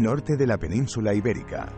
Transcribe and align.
norte 0.00 0.36
de 0.36 0.46
la 0.46 0.58
península 0.58 1.12
ibérica. 1.12 1.72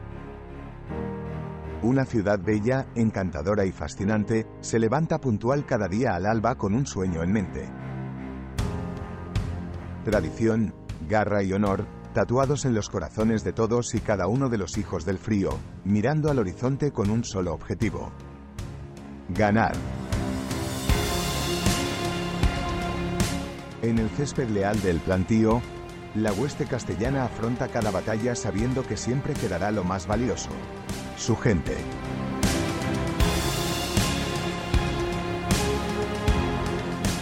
Una 1.83 2.05
ciudad 2.05 2.39
bella, 2.39 2.87
encantadora 2.95 3.65
y 3.65 3.73
fascinante, 3.73 4.47
se 4.61 4.79
levanta 4.79 5.19
puntual 5.19 5.67
cada 5.67 5.89
día 5.89 6.15
al 6.15 6.27
alba 6.27 6.55
con 6.55 6.75
un 6.75 6.87
sueño 6.87 7.23
en 7.23 7.33
mente. 7.33 7.69
Tradición, 10.05 10.75
garra 11.09 11.43
y 11.43 11.53
honor, 11.53 11.87
tatuados 12.13 12.65
en 12.65 12.75
los 12.75 12.89
corazones 12.89 13.43
de 13.43 13.53
todos 13.53 13.95
y 13.95 14.01
cada 14.01 14.29
uno 14.29 14.49
de 14.49 14.59
los 14.59 14.79
hijos 14.79 15.05
del 15.05 15.19
frío, 15.19 15.59
mirando 15.85 16.31
al 16.31 16.39
horizonte 16.39 16.93
con 16.93 17.11
un 17.11 17.25
solo 17.25 17.53
objetivo. 17.53 18.13
Ganar. 19.31 19.73
En 23.83 23.99
el 23.99 24.09
césped 24.11 24.49
leal 24.49 24.81
del 24.81 25.01
plantío, 25.01 25.61
la 26.15 26.33
hueste 26.33 26.67
castellana 26.67 27.25
afronta 27.25 27.69
cada 27.69 27.91
batalla 27.91 28.35
sabiendo 28.35 28.87
que 28.87 28.97
siempre 28.97 29.35
quedará 29.35 29.73
lo 29.73 29.83
más 29.83 30.07
valioso, 30.07 30.51
su 31.17 31.37
gente. 31.37 31.77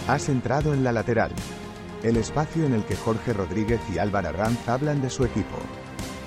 Has 0.07 0.29
entrado 0.29 0.73
en 0.73 0.83
la 0.83 0.91
lateral, 0.91 1.31
el 2.03 2.17
espacio 2.17 2.65
en 2.65 2.73
el 2.73 2.85
que 2.85 2.95
Jorge 2.95 3.33
Rodríguez 3.33 3.81
y 3.91 3.97
Álvaro 3.97 4.31
Ranz 4.31 4.67
hablan 4.67 5.01
de 5.01 5.09
su 5.09 5.25
equipo, 5.25 5.57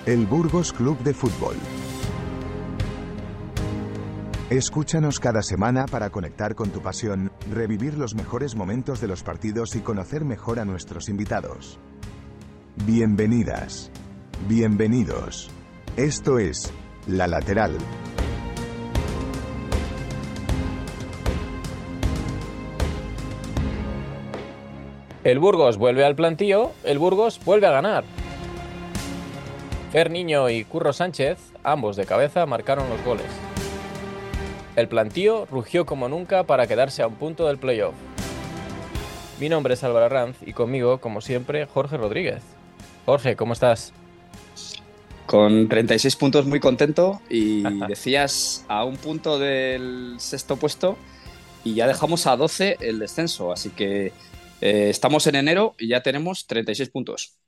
el 0.07 0.27
Burgos 0.27 0.73
Club 0.73 0.99
de 1.01 1.15
Fútbol. 1.15 1.57
Escúchanos 4.51 5.21
cada 5.21 5.43
semana 5.43 5.87
para 5.87 6.11
conectar 6.11 6.55
con 6.55 6.71
tu 6.71 6.81
pasión, 6.81 7.33
revivir 7.53 7.99
los 7.99 8.15
mejores 8.15 8.57
momentos 8.57 9.01
de 9.01 9.09
los 9.09 9.23
partidos 9.23 9.77
y 9.77 9.81
conocer 9.81 10.25
mejor 10.25 10.59
a 10.59 10.65
nuestros 10.65 11.09
invitados. 11.09 11.79
Bienvenidas. 12.85 13.91
Bienvenidos. 14.47 15.51
Esto 15.97 16.39
es 16.39 16.73
La 17.09 17.27
Lateral. 17.27 17.77
El 25.25 25.39
Burgos 25.39 25.79
vuelve 25.79 26.05
al 26.05 26.15
plantío, 26.15 26.73
el 26.85 26.99
Burgos 26.99 27.41
vuelve 27.45 27.67
a 27.67 27.71
ganar. 27.73 28.05
Fer 29.91 30.11
Niño 30.11 30.51
y 30.51 30.65
Curro 30.65 30.93
Sánchez, 30.93 31.39
ambos 31.65 31.97
de 31.97 32.05
cabeza, 32.05 32.45
marcaron 32.45 32.89
los 32.91 33.03
goles. 33.05 33.27
El 34.77 34.87
plantío 34.87 35.47
rugió 35.47 35.87
como 35.87 36.09
nunca 36.09 36.45
para 36.45 36.67
quedarse 36.67 37.03
a 37.03 37.09
un 37.09 37.15
punto 37.15 37.49
del 37.49 37.59
playoff. 37.59 37.95
Mi 39.41 39.49
nombre 39.49 39.75
es 39.75 39.83
Álvaro 39.83 40.11
Ranz 40.11 40.37
y 40.43 40.53
conmigo, 40.53 40.99
como 40.99 41.23
siempre, 41.23 41.67
Jorge 41.67 41.97
Rodríguez. 41.97 42.56
Jorge, 43.07 43.37
¿cómo 43.37 43.53
estás? 43.53 43.93
Con 45.27 45.69
36 45.69 46.17
puntos 46.17 46.45
muy 46.45 46.59
contento 46.59 47.23
y 47.31 47.63
decías 47.87 48.65
a 48.67 48.85
un 48.85 48.97
punto 48.97 49.39
del 49.39 50.17
sexto 50.19 50.57
puesto 50.57 50.99
y 51.63 51.75
ya 51.75 51.87
dejamos 51.87 52.27
a 52.27 52.37
12 52.37 52.79
el 52.81 52.99
descenso, 52.99 53.53
así 53.53 53.71
que 53.71 54.07
eh, 54.61 54.89
estamos 54.91 55.25
en 55.29 55.37
enero 55.37 55.77
y 55.79 55.87
ya 55.87 56.03
tenemos 56.03 56.49
36 56.49 56.91
puntos. 56.91 57.39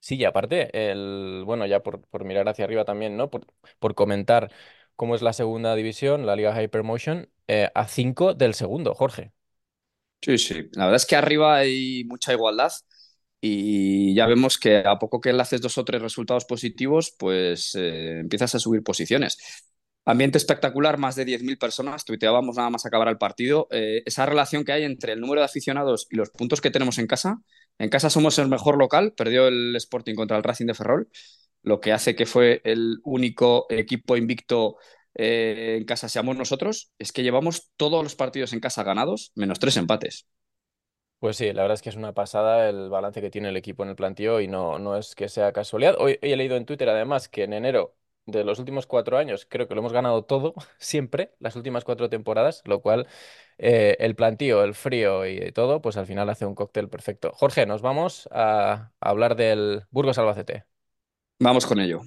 Sí, 0.00 0.16
y 0.16 0.24
aparte, 0.24 0.70
el, 0.90 1.42
bueno, 1.44 1.66
ya 1.66 1.80
por, 1.82 2.24
mirar 2.24 2.48
hacia 2.48 2.64
arriba 2.64 2.86
también, 2.86 3.18
¿no? 3.18 3.28
Por, 3.28 3.46
por 3.78 3.94
comentar 3.94 4.50
cómo 4.96 5.14
es 5.14 5.20
la 5.20 5.34
segunda 5.34 5.74
división, 5.74 6.24
la 6.24 6.34
Liga 6.34 6.62
Hypermotion, 6.62 7.28
eh, 7.46 7.70
a 7.74 7.88
5 7.88 8.32
del 8.32 8.54
segundo, 8.54 8.94
Jorge. 8.94 9.32
Sí, 10.22 10.38
sí. 10.38 10.54
La 10.72 10.86
verdad 10.86 10.96
es 10.96 11.04
que 11.06 11.16
arriba 11.16 11.56
hay 11.56 12.04
mucha 12.04 12.32
igualdad 12.32 12.72
y 13.46 14.14
ya 14.14 14.26
vemos 14.26 14.58
que 14.58 14.78
a 14.78 14.98
poco 14.98 15.20
que 15.20 15.30
haces 15.30 15.60
dos 15.60 15.76
o 15.78 15.84
tres 15.84 16.00
resultados 16.00 16.44
positivos, 16.46 17.14
pues 17.18 17.74
eh, 17.74 18.20
empiezas 18.20 18.54
a 18.54 18.58
subir 18.58 18.82
posiciones. 18.82 19.38
Ambiente 20.06 20.38
espectacular, 20.38 20.98
más 20.98 21.16
de 21.16 21.24
10.000 21.26 21.58
personas, 21.58 22.04
tuiteábamos 22.04 22.56
nada 22.56 22.70
más 22.70 22.86
acabar 22.86 23.08
el 23.08 23.18
partido. 23.18 23.68
Eh, 23.70 24.02
esa 24.06 24.26
relación 24.26 24.64
que 24.64 24.72
hay 24.72 24.84
entre 24.84 25.12
el 25.12 25.20
número 25.20 25.40
de 25.40 25.46
aficionados 25.46 26.06
y 26.10 26.16
los 26.16 26.30
puntos 26.30 26.60
que 26.60 26.70
tenemos 26.70 26.98
en 26.98 27.06
casa. 27.06 27.38
En 27.78 27.90
casa 27.90 28.10
somos 28.10 28.38
el 28.38 28.48
mejor 28.48 28.78
local, 28.78 29.12
perdió 29.14 29.48
el 29.48 29.74
Sporting 29.76 30.14
contra 30.14 30.36
el 30.36 30.42
Racing 30.42 30.66
de 30.66 30.74
Ferrol 30.74 31.08
lo 31.64 31.80
que 31.80 31.92
hace 31.92 32.14
que 32.14 32.26
fue 32.26 32.60
el 32.64 33.00
único 33.04 33.66
equipo 33.70 34.16
invicto 34.16 34.76
eh, 35.14 35.76
en 35.78 35.84
casa 35.84 36.08
seamos 36.08 36.36
nosotros, 36.36 36.92
es 36.98 37.12
que 37.12 37.22
llevamos 37.22 37.70
todos 37.76 38.02
los 38.02 38.14
partidos 38.16 38.52
en 38.52 38.60
casa 38.60 38.82
ganados, 38.82 39.32
menos 39.34 39.58
tres 39.58 39.76
empates. 39.76 40.26
Pues 41.24 41.38
sí, 41.38 41.54
la 41.54 41.62
verdad 41.62 41.76
es 41.76 41.80
que 41.80 41.88
es 41.88 41.96
una 41.96 42.12
pasada 42.12 42.68
el 42.68 42.90
balance 42.90 43.22
que 43.22 43.30
tiene 43.30 43.48
el 43.48 43.56
equipo 43.56 43.82
en 43.82 43.88
el 43.88 43.96
plantío 43.96 44.42
y 44.42 44.46
no, 44.46 44.78
no 44.78 44.94
es 44.94 45.14
que 45.14 45.30
sea 45.30 45.54
casualidad. 45.54 45.96
Hoy 45.98 46.18
he 46.20 46.36
leído 46.36 46.54
en 46.54 46.66
Twitter 46.66 46.86
además 46.90 47.30
que 47.30 47.44
en 47.44 47.54
enero 47.54 47.96
de 48.26 48.44
los 48.44 48.58
últimos 48.58 48.86
cuatro 48.86 49.16
años 49.16 49.46
creo 49.48 49.66
que 49.66 49.74
lo 49.74 49.80
hemos 49.80 49.94
ganado 49.94 50.24
todo, 50.26 50.52
siempre, 50.76 51.32
las 51.38 51.56
últimas 51.56 51.82
cuatro 51.82 52.10
temporadas, 52.10 52.60
lo 52.66 52.82
cual 52.82 53.06
eh, 53.56 53.96
el 54.00 54.14
plantío, 54.16 54.62
el 54.64 54.74
frío 54.74 55.24
y 55.26 55.50
todo, 55.52 55.80
pues 55.80 55.96
al 55.96 56.04
final 56.04 56.28
hace 56.28 56.44
un 56.44 56.54
cóctel 56.54 56.90
perfecto. 56.90 57.32
Jorge, 57.32 57.64
nos 57.64 57.80
vamos 57.80 58.28
a 58.30 58.92
hablar 59.00 59.34
del 59.34 59.84
Burgos 59.90 60.18
Albacete. 60.18 60.66
Vamos 61.38 61.64
con 61.64 61.80
ello. 61.80 62.02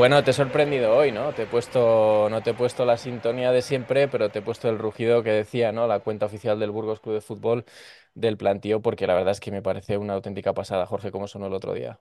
Bueno, 0.00 0.24
te 0.24 0.30
he 0.30 0.32
sorprendido 0.32 0.96
hoy, 0.96 1.12
¿no? 1.12 1.34
Te 1.34 1.42
he 1.42 1.46
puesto, 1.46 2.28
no 2.30 2.42
te 2.42 2.50
he 2.52 2.54
puesto 2.54 2.86
la 2.86 2.96
sintonía 2.96 3.52
de 3.52 3.60
siempre, 3.60 4.08
pero 4.08 4.30
te 4.30 4.38
he 4.38 4.42
puesto 4.42 4.70
el 4.70 4.78
rugido 4.78 5.22
que 5.22 5.28
decía, 5.28 5.72
¿no? 5.72 5.86
La 5.86 6.00
cuenta 6.00 6.24
oficial 6.24 6.58
del 6.58 6.70
Burgos 6.70 7.00
Club 7.00 7.16
de 7.16 7.20
Fútbol 7.20 7.66
del 8.14 8.38
plantío, 8.38 8.80
porque 8.80 9.06
la 9.06 9.12
verdad 9.12 9.32
es 9.32 9.40
que 9.40 9.50
me 9.50 9.60
parece 9.60 9.98
una 9.98 10.14
auténtica 10.14 10.54
pasada, 10.54 10.86
Jorge, 10.86 11.10
como 11.10 11.28
sonó 11.28 11.48
el 11.48 11.52
otro 11.52 11.74
día. 11.74 12.00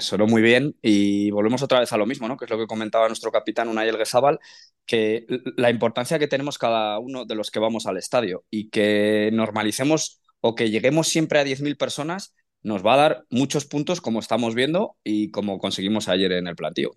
sonó 0.00 0.26
muy 0.26 0.40
bien 0.40 0.74
y 0.80 1.30
volvemos 1.32 1.62
otra 1.62 1.80
vez 1.80 1.92
a 1.92 1.98
lo 1.98 2.06
mismo, 2.06 2.28
¿no? 2.28 2.38
Que 2.38 2.46
es 2.46 2.50
lo 2.50 2.56
que 2.56 2.66
comentaba 2.66 3.08
nuestro 3.08 3.30
capitán 3.30 3.68
Unai 3.68 3.90
Elguezábal, 3.90 4.38
que 4.86 5.26
la 5.58 5.68
importancia 5.68 6.18
que 6.18 6.28
tenemos 6.28 6.56
cada 6.56 6.98
uno 6.98 7.26
de 7.26 7.34
los 7.34 7.50
que 7.50 7.58
vamos 7.60 7.84
al 7.84 7.98
estadio 7.98 8.46
y 8.50 8.70
que 8.70 9.28
normalicemos 9.34 10.22
o 10.40 10.54
que 10.54 10.70
lleguemos 10.70 11.08
siempre 11.08 11.40
a 11.40 11.44
10.000 11.44 11.76
personas 11.76 12.34
nos 12.62 12.86
va 12.86 12.94
a 12.94 12.96
dar 12.96 13.26
muchos 13.28 13.66
puntos 13.66 14.00
como 14.00 14.20
estamos 14.20 14.54
viendo 14.54 14.96
y 15.04 15.30
como 15.30 15.58
conseguimos 15.58 16.08
ayer 16.08 16.32
en 16.32 16.46
el 16.46 16.56
plantío. 16.56 16.92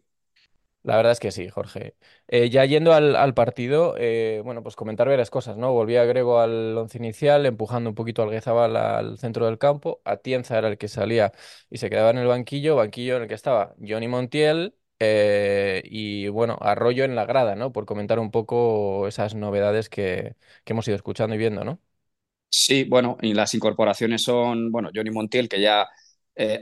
La 0.85 0.97
verdad 0.97 1.13
es 1.13 1.19
que 1.19 1.31
sí, 1.31 1.49
Jorge. 1.49 1.95
Eh, 2.27 2.51
ya 2.51 2.63
yendo 2.63 2.93
al, 2.93 3.33
partido, 3.33 3.95
eh, 3.97 4.41
bueno, 4.45 4.61
pues 4.61 4.75
comentar 4.75 5.07
varias 5.09 5.31
cosas, 5.31 5.57
¿no? 5.57 5.73
Volvía 5.73 6.05
Grego 6.05 6.39
al 6.39 6.77
once 6.77 6.99
inicial, 6.99 7.47
empujando 7.47 7.89
un 7.89 7.95
poquito 7.95 8.21
al 8.21 8.29
Guezabal 8.29 8.75
al 8.77 9.17
centro 9.17 9.47
del 9.47 9.57
campo. 9.57 9.99
Atienza 10.05 10.59
era 10.59 10.67
el 10.67 10.77
que 10.77 10.87
salía 10.87 11.31
y 11.71 11.79
se 11.79 11.89
quedaba 11.89 12.11
en 12.11 12.19
el 12.19 12.27
banquillo, 12.27 12.75
banquillo 12.75 13.15
en 13.17 13.23
el 13.23 13.27
que 13.27 13.33
estaba 13.33 13.73
Johnny 13.81 14.07
Montiel 14.07 14.75
eh, 14.99 15.81
y, 15.85 16.27
bueno, 16.27 16.55
Arroyo 16.61 17.03
en 17.03 17.15
la 17.15 17.25
grada, 17.25 17.55
¿no? 17.55 17.71
Por 17.71 17.87
comentar 17.87 18.19
un 18.19 18.29
poco 18.29 19.07
esas 19.07 19.33
novedades 19.33 19.89
que, 19.89 20.35
que 20.63 20.73
hemos 20.73 20.87
ido 20.87 20.97
escuchando 20.97 21.33
y 21.35 21.39
viendo, 21.39 21.63
¿no? 21.63 21.79
Sí, 22.49 22.83
bueno, 22.83 23.17
y 23.21 23.33
las 23.33 23.55
incorporaciones 23.55 24.21
son, 24.23 24.71
bueno, 24.71 24.91
Johnny 24.93 25.09
Montiel, 25.09 25.49
que 25.49 25.61
ya 25.61 25.87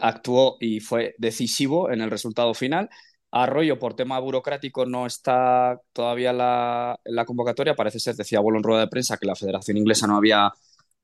actuó 0.01 0.57
y 0.59 0.79
fue 0.79 1.15
decisivo 1.17 1.91
en 1.91 2.01
el 2.01 2.09
resultado 2.11 2.53
final. 2.53 2.89
Arroyo, 3.35 3.79
por 3.79 3.95
tema 3.95 4.19
burocrático, 4.19 4.85
no 4.85 5.07
está 5.07 5.81
todavía 5.91 6.29
en 6.29 6.37
la, 6.37 7.25
convocatoria. 7.25 7.73
Parece 7.73 7.99
ser, 7.99 8.15
decía 8.15 8.39
Bolo 8.39 8.59
en 8.59 8.63
rueda 8.63 8.81
de 8.81 8.87
prensa, 8.87 9.17
que 9.17 9.25
la 9.25 9.35
Federación 9.35 9.77
Inglesa 9.77 10.05
no 10.05 10.17
había 10.17 10.51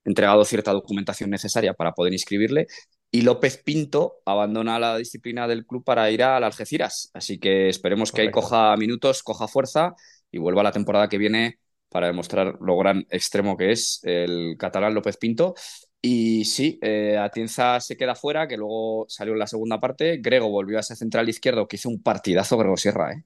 entregado 0.06 0.46
cierta 0.46 0.72
documentación 0.72 1.32
necesaria 1.32 1.74
para 1.74 1.94
poder 1.94 2.14
inscribirle. 2.14 2.68
Y 3.10 3.24
López 3.24 3.58
Pinto 3.58 4.18
abandona 4.26 4.78
la 4.78 4.96
disciplina 4.96 5.48
del 5.48 5.66
club 5.66 5.84
para 5.84 6.12
ir 6.12 6.22
al 6.22 6.44
Algeciras. 6.44 7.10
Así 7.16 7.40
que 7.40 7.68
esperemos 7.68 8.12
que 8.12 8.22
ahí 8.22 8.32
coja 8.32 8.78
minutos, 8.78 9.24
coja 9.24 9.48
fuerza 9.48 9.96
y 10.32 10.38
vuelva 10.38 10.62
la 10.62 10.72
temporada 10.72 11.10
que 11.10 11.18
viene 11.18 11.58
para 11.90 12.06
demostrar 12.06 12.60
lo 12.62 12.78
gran 12.78 13.08
extremo 13.10 13.58
que 13.58 13.72
es 13.72 14.02
el 14.04 14.56
catalán 14.60 14.94
López 14.94 15.18
Pinto. 15.18 15.56
Y 16.02 16.46
sí, 16.46 16.80
eh, 16.82 17.18
Atienza 17.18 17.80
se 17.82 17.98
queda 17.98 18.16
fuera, 18.16 18.48
que 18.48 18.56
luego 18.56 19.06
salió 19.10 19.34
en 19.34 19.40
la 19.40 19.48
segunda 19.48 19.80
parte. 19.80 20.18
Grego 20.22 20.50
volvió 20.50 20.80
a 20.80 20.84
ser 20.84 20.96
central 20.96 21.28
izquierdo, 21.28 21.68
que 21.68 21.76
hizo 21.76 21.90
un 21.90 22.02
partidazo 22.02 22.58
Grego 22.58 22.78
Sierra. 22.78 23.12
¿eh? 23.12 23.24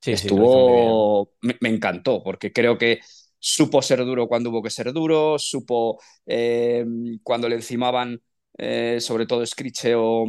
Sí, 0.00 0.16
sí, 0.16 0.26
Estuvo. 0.26 1.32
me, 1.42 1.56
me, 1.60 1.70
encantó, 1.70 2.22
porque 2.22 2.52
creo 2.52 2.78
que 2.78 3.00
supo 3.38 3.82
ser 3.82 4.04
duro 4.04 4.28
cuando 4.28 4.50
hubo 4.50 4.62
que 4.62 4.70
ser 4.70 4.92
duro, 4.92 5.38
supo 5.38 6.00
eh, 6.24 6.84
cuando 7.22 7.48
le 7.48 7.56
encimaban, 7.56 8.22
eh, 8.56 8.98
sobre 9.00 9.26
todo 9.26 9.44
Scriche 9.44 9.94
o, 9.94 10.24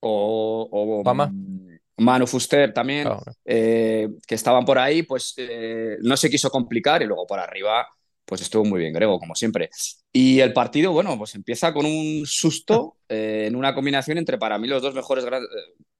o, 0.00 0.68
o 0.70 1.02
Manu 1.98 2.26
Fuster 2.26 2.72
también, 2.72 3.08
oh, 3.08 3.22
eh, 3.44 4.08
que 4.26 4.34
estaban 4.34 4.64
por 4.64 4.78
ahí, 4.78 5.02
pues 5.02 5.34
no 6.00 6.16
se 6.16 6.30
quiso 6.30 6.50
complicar 6.50 7.02
y 7.02 7.06
luego 7.06 7.26
por 7.26 7.38
arriba 7.38 7.86
pues 8.26 8.42
estuvo 8.42 8.64
muy 8.64 8.80
bien 8.80 8.92
Grego, 8.92 9.18
como 9.18 9.34
siempre. 9.34 9.70
Y 10.12 10.40
el 10.40 10.52
partido, 10.52 10.92
bueno, 10.92 11.16
pues 11.16 11.34
empieza 11.34 11.72
con 11.72 11.86
un 11.86 12.26
susto 12.26 12.98
eh, 13.08 13.44
en 13.46 13.56
una 13.56 13.74
combinación 13.74 14.18
entre 14.18 14.36
para 14.36 14.58
mí 14.58 14.68
los 14.68 14.82
dos 14.82 14.94
mejores, 14.94 15.24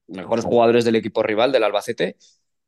mejores 0.07 0.45
jugadores 0.45 0.85
del 0.85 0.97
equipo 0.97 1.23
rival, 1.23 1.51
del 1.51 1.63
Albacete, 1.63 2.17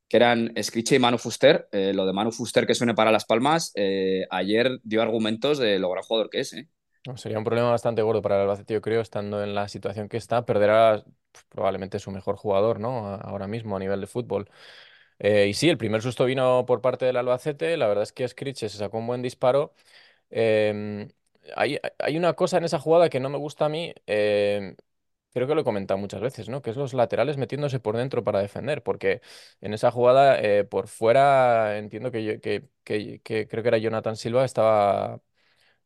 que 0.07 0.17
eran 0.17 0.51
Scriche 0.61 0.95
y 0.95 1.00
Manu 1.00 1.19
Fuster. 1.19 1.67
lo 1.71 2.06
de 2.07 2.13
Manu 2.13 2.31
Fuster 2.31 2.65
que 2.65 2.73
suene 2.73 2.95
para 2.95 3.11
Las 3.11 3.25
Palmas, 3.25 3.73
ayer 4.31 4.79
dio 4.83 5.03
argumentos 5.03 5.59
de 5.59 5.77
lo 5.77 5.91
gran 5.91 6.03
jugador 6.03 6.31
que 6.31 6.39
es. 6.39 6.56
sería 7.15 7.38
un 7.38 7.44
problema 7.44 7.69
bastante 7.69 8.01
gordo 8.01 8.21
para 8.21 8.35
el 8.35 8.41
Albacete, 8.41 8.73
yo 8.73 8.81
creo, 8.81 9.01
estando 9.01 9.44
en 9.44 9.53
la 9.53 9.67
situación 9.67 10.09
que 10.09 10.17
está. 10.17 10.45
Perderá 10.45 11.03
pues, 11.31 11.45
probablemente 11.50 12.00
su 12.00 12.09
mejor 12.09 12.38
jugador, 12.38 12.79
¿no? 12.79 13.07
Ahora 13.15 13.47
mismo 13.47 13.75
a 13.75 13.79
nivel 13.79 14.01
de 14.01 14.07
fútbol. 14.07 14.50
Eh, 15.19 15.48
y 15.50 15.54
sí, 15.54 15.69
el 15.69 15.77
primer 15.77 16.01
susto 16.01 16.25
vino 16.25 16.66
por 16.66 16.81
parte 16.81 17.06
del 17.06 17.18
Albacete. 17.18 17.77
La 17.77 17.88
verdad 17.88 18.04
es 18.04 18.13
que 18.13 18.27
Scriche 18.27 18.69
se 18.69 18.77
sacó 18.77 18.98
un 19.00 19.07
buen 19.07 19.21
disparo. 19.21 19.74
Em, 20.30 21.10
hay, 21.56 21.80
una 22.18 22.33
cosa 22.33 22.57
en 22.57 22.66
esa 22.66 22.80
jugada 22.80 23.10
que 23.10 23.19
no 23.19 23.30
me 23.30 23.38
gusta 23.38 23.66
a 23.66 23.69
mí. 23.69 23.94
Em, 24.07 24.75
creo 25.33 25.48
que 25.48 25.56
lo 25.56 25.62
he 25.62 25.63
comentado 25.63 25.98
muchas 26.00 26.21
veces, 26.21 26.50
¿no? 26.50 26.62
Que 26.62 26.71
es 26.71 26.77
los 26.77 26.94
laterales 26.94 27.38
metiéndose 27.38 27.80
por 27.80 27.98
dentro 27.98 28.24
para 28.24 28.39
defender. 28.42 28.83
Porque 28.83 29.21
en 29.62 29.74
esa 29.74 29.92
jugada, 29.92 30.39
eh, 30.42 30.63
por 30.66 30.88
fuera, 30.88 31.77
entiendo 31.77 32.12
que, 32.12 32.39
que 32.42 32.69
creo 33.48 33.63
que 33.63 33.68
era 33.69 33.77
Jonathan 33.77 34.16
Silva, 34.18 34.45
estaba 34.45 35.21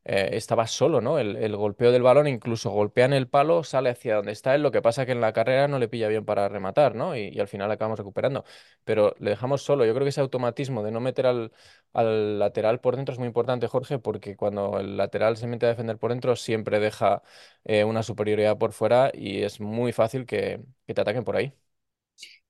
eh, 0.04 0.30
estaba 0.32 0.66
solo, 0.66 1.00
¿no? 1.00 1.18
El, 1.18 1.56
golpeo 1.56 1.90
del 1.90 2.02
balón, 2.02 2.28
incluso 2.28 2.70
golpea 2.70 3.06
en 3.06 3.14
el 3.14 3.26
palo, 3.28 3.64
sale 3.64 3.90
hacia 3.90 4.16
donde 4.16 4.32
está 4.32 4.54
él. 4.54 4.62
Lo 4.62 4.70
que 4.70 4.82
pasa 4.82 5.06
que 5.06 5.12
en 5.12 5.20
la 5.20 5.32
carrera 5.32 5.66
no 5.66 5.78
le 5.78 5.88
pilla 5.88 6.08
bien 6.08 6.24
para 6.24 6.48
rematar, 6.48 6.94
¿no? 6.94 7.16
Y, 7.16 7.38
al 7.40 7.48
final 7.48 7.70
acabamos 7.70 7.98
recuperando. 7.98 8.44
Pero 8.84 9.14
le 9.18 9.30
dejamos 9.30 9.62
solo. 9.62 9.86
Yo 9.86 9.94
creo 9.94 10.04
que 10.04 10.10
ese 10.10 10.20
automatismo 10.20 10.82
de 10.82 10.90
no 10.90 11.00
meter 11.00 11.26
al, 11.26 11.50
lateral 11.92 12.80
por 12.80 12.96
dentro 12.96 13.12
es 13.14 13.18
muy 13.18 13.28
importante, 13.28 13.66
Jorge, 13.66 13.98
porque 13.98 14.36
cuando 14.36 14.78
el 14.78 14.96
lateral 14.96 15.36
se 15.36 15.46
mete 15.46 15.66
a 15.66 15.70
defender 15.70 15.98
por 15.98 16.10
dentro, 16.10 16.36
siempre 16.36 16.80
deja 16.80 17.22
eh, 17.64 17.84
una 17.84 18.02
superioridad 18.02 18.58
por 18.58 18.72
fuera 18.72 19.10
y 19.14 19.42
es 19.42 19.60
muy 19.60 19.92
fácil 19.92 20.26
que, 20.26 20.60
te 20.86 21.00
ataquen 21.00 21.24
por 21.24 21.36
ahí. 21.36 21.54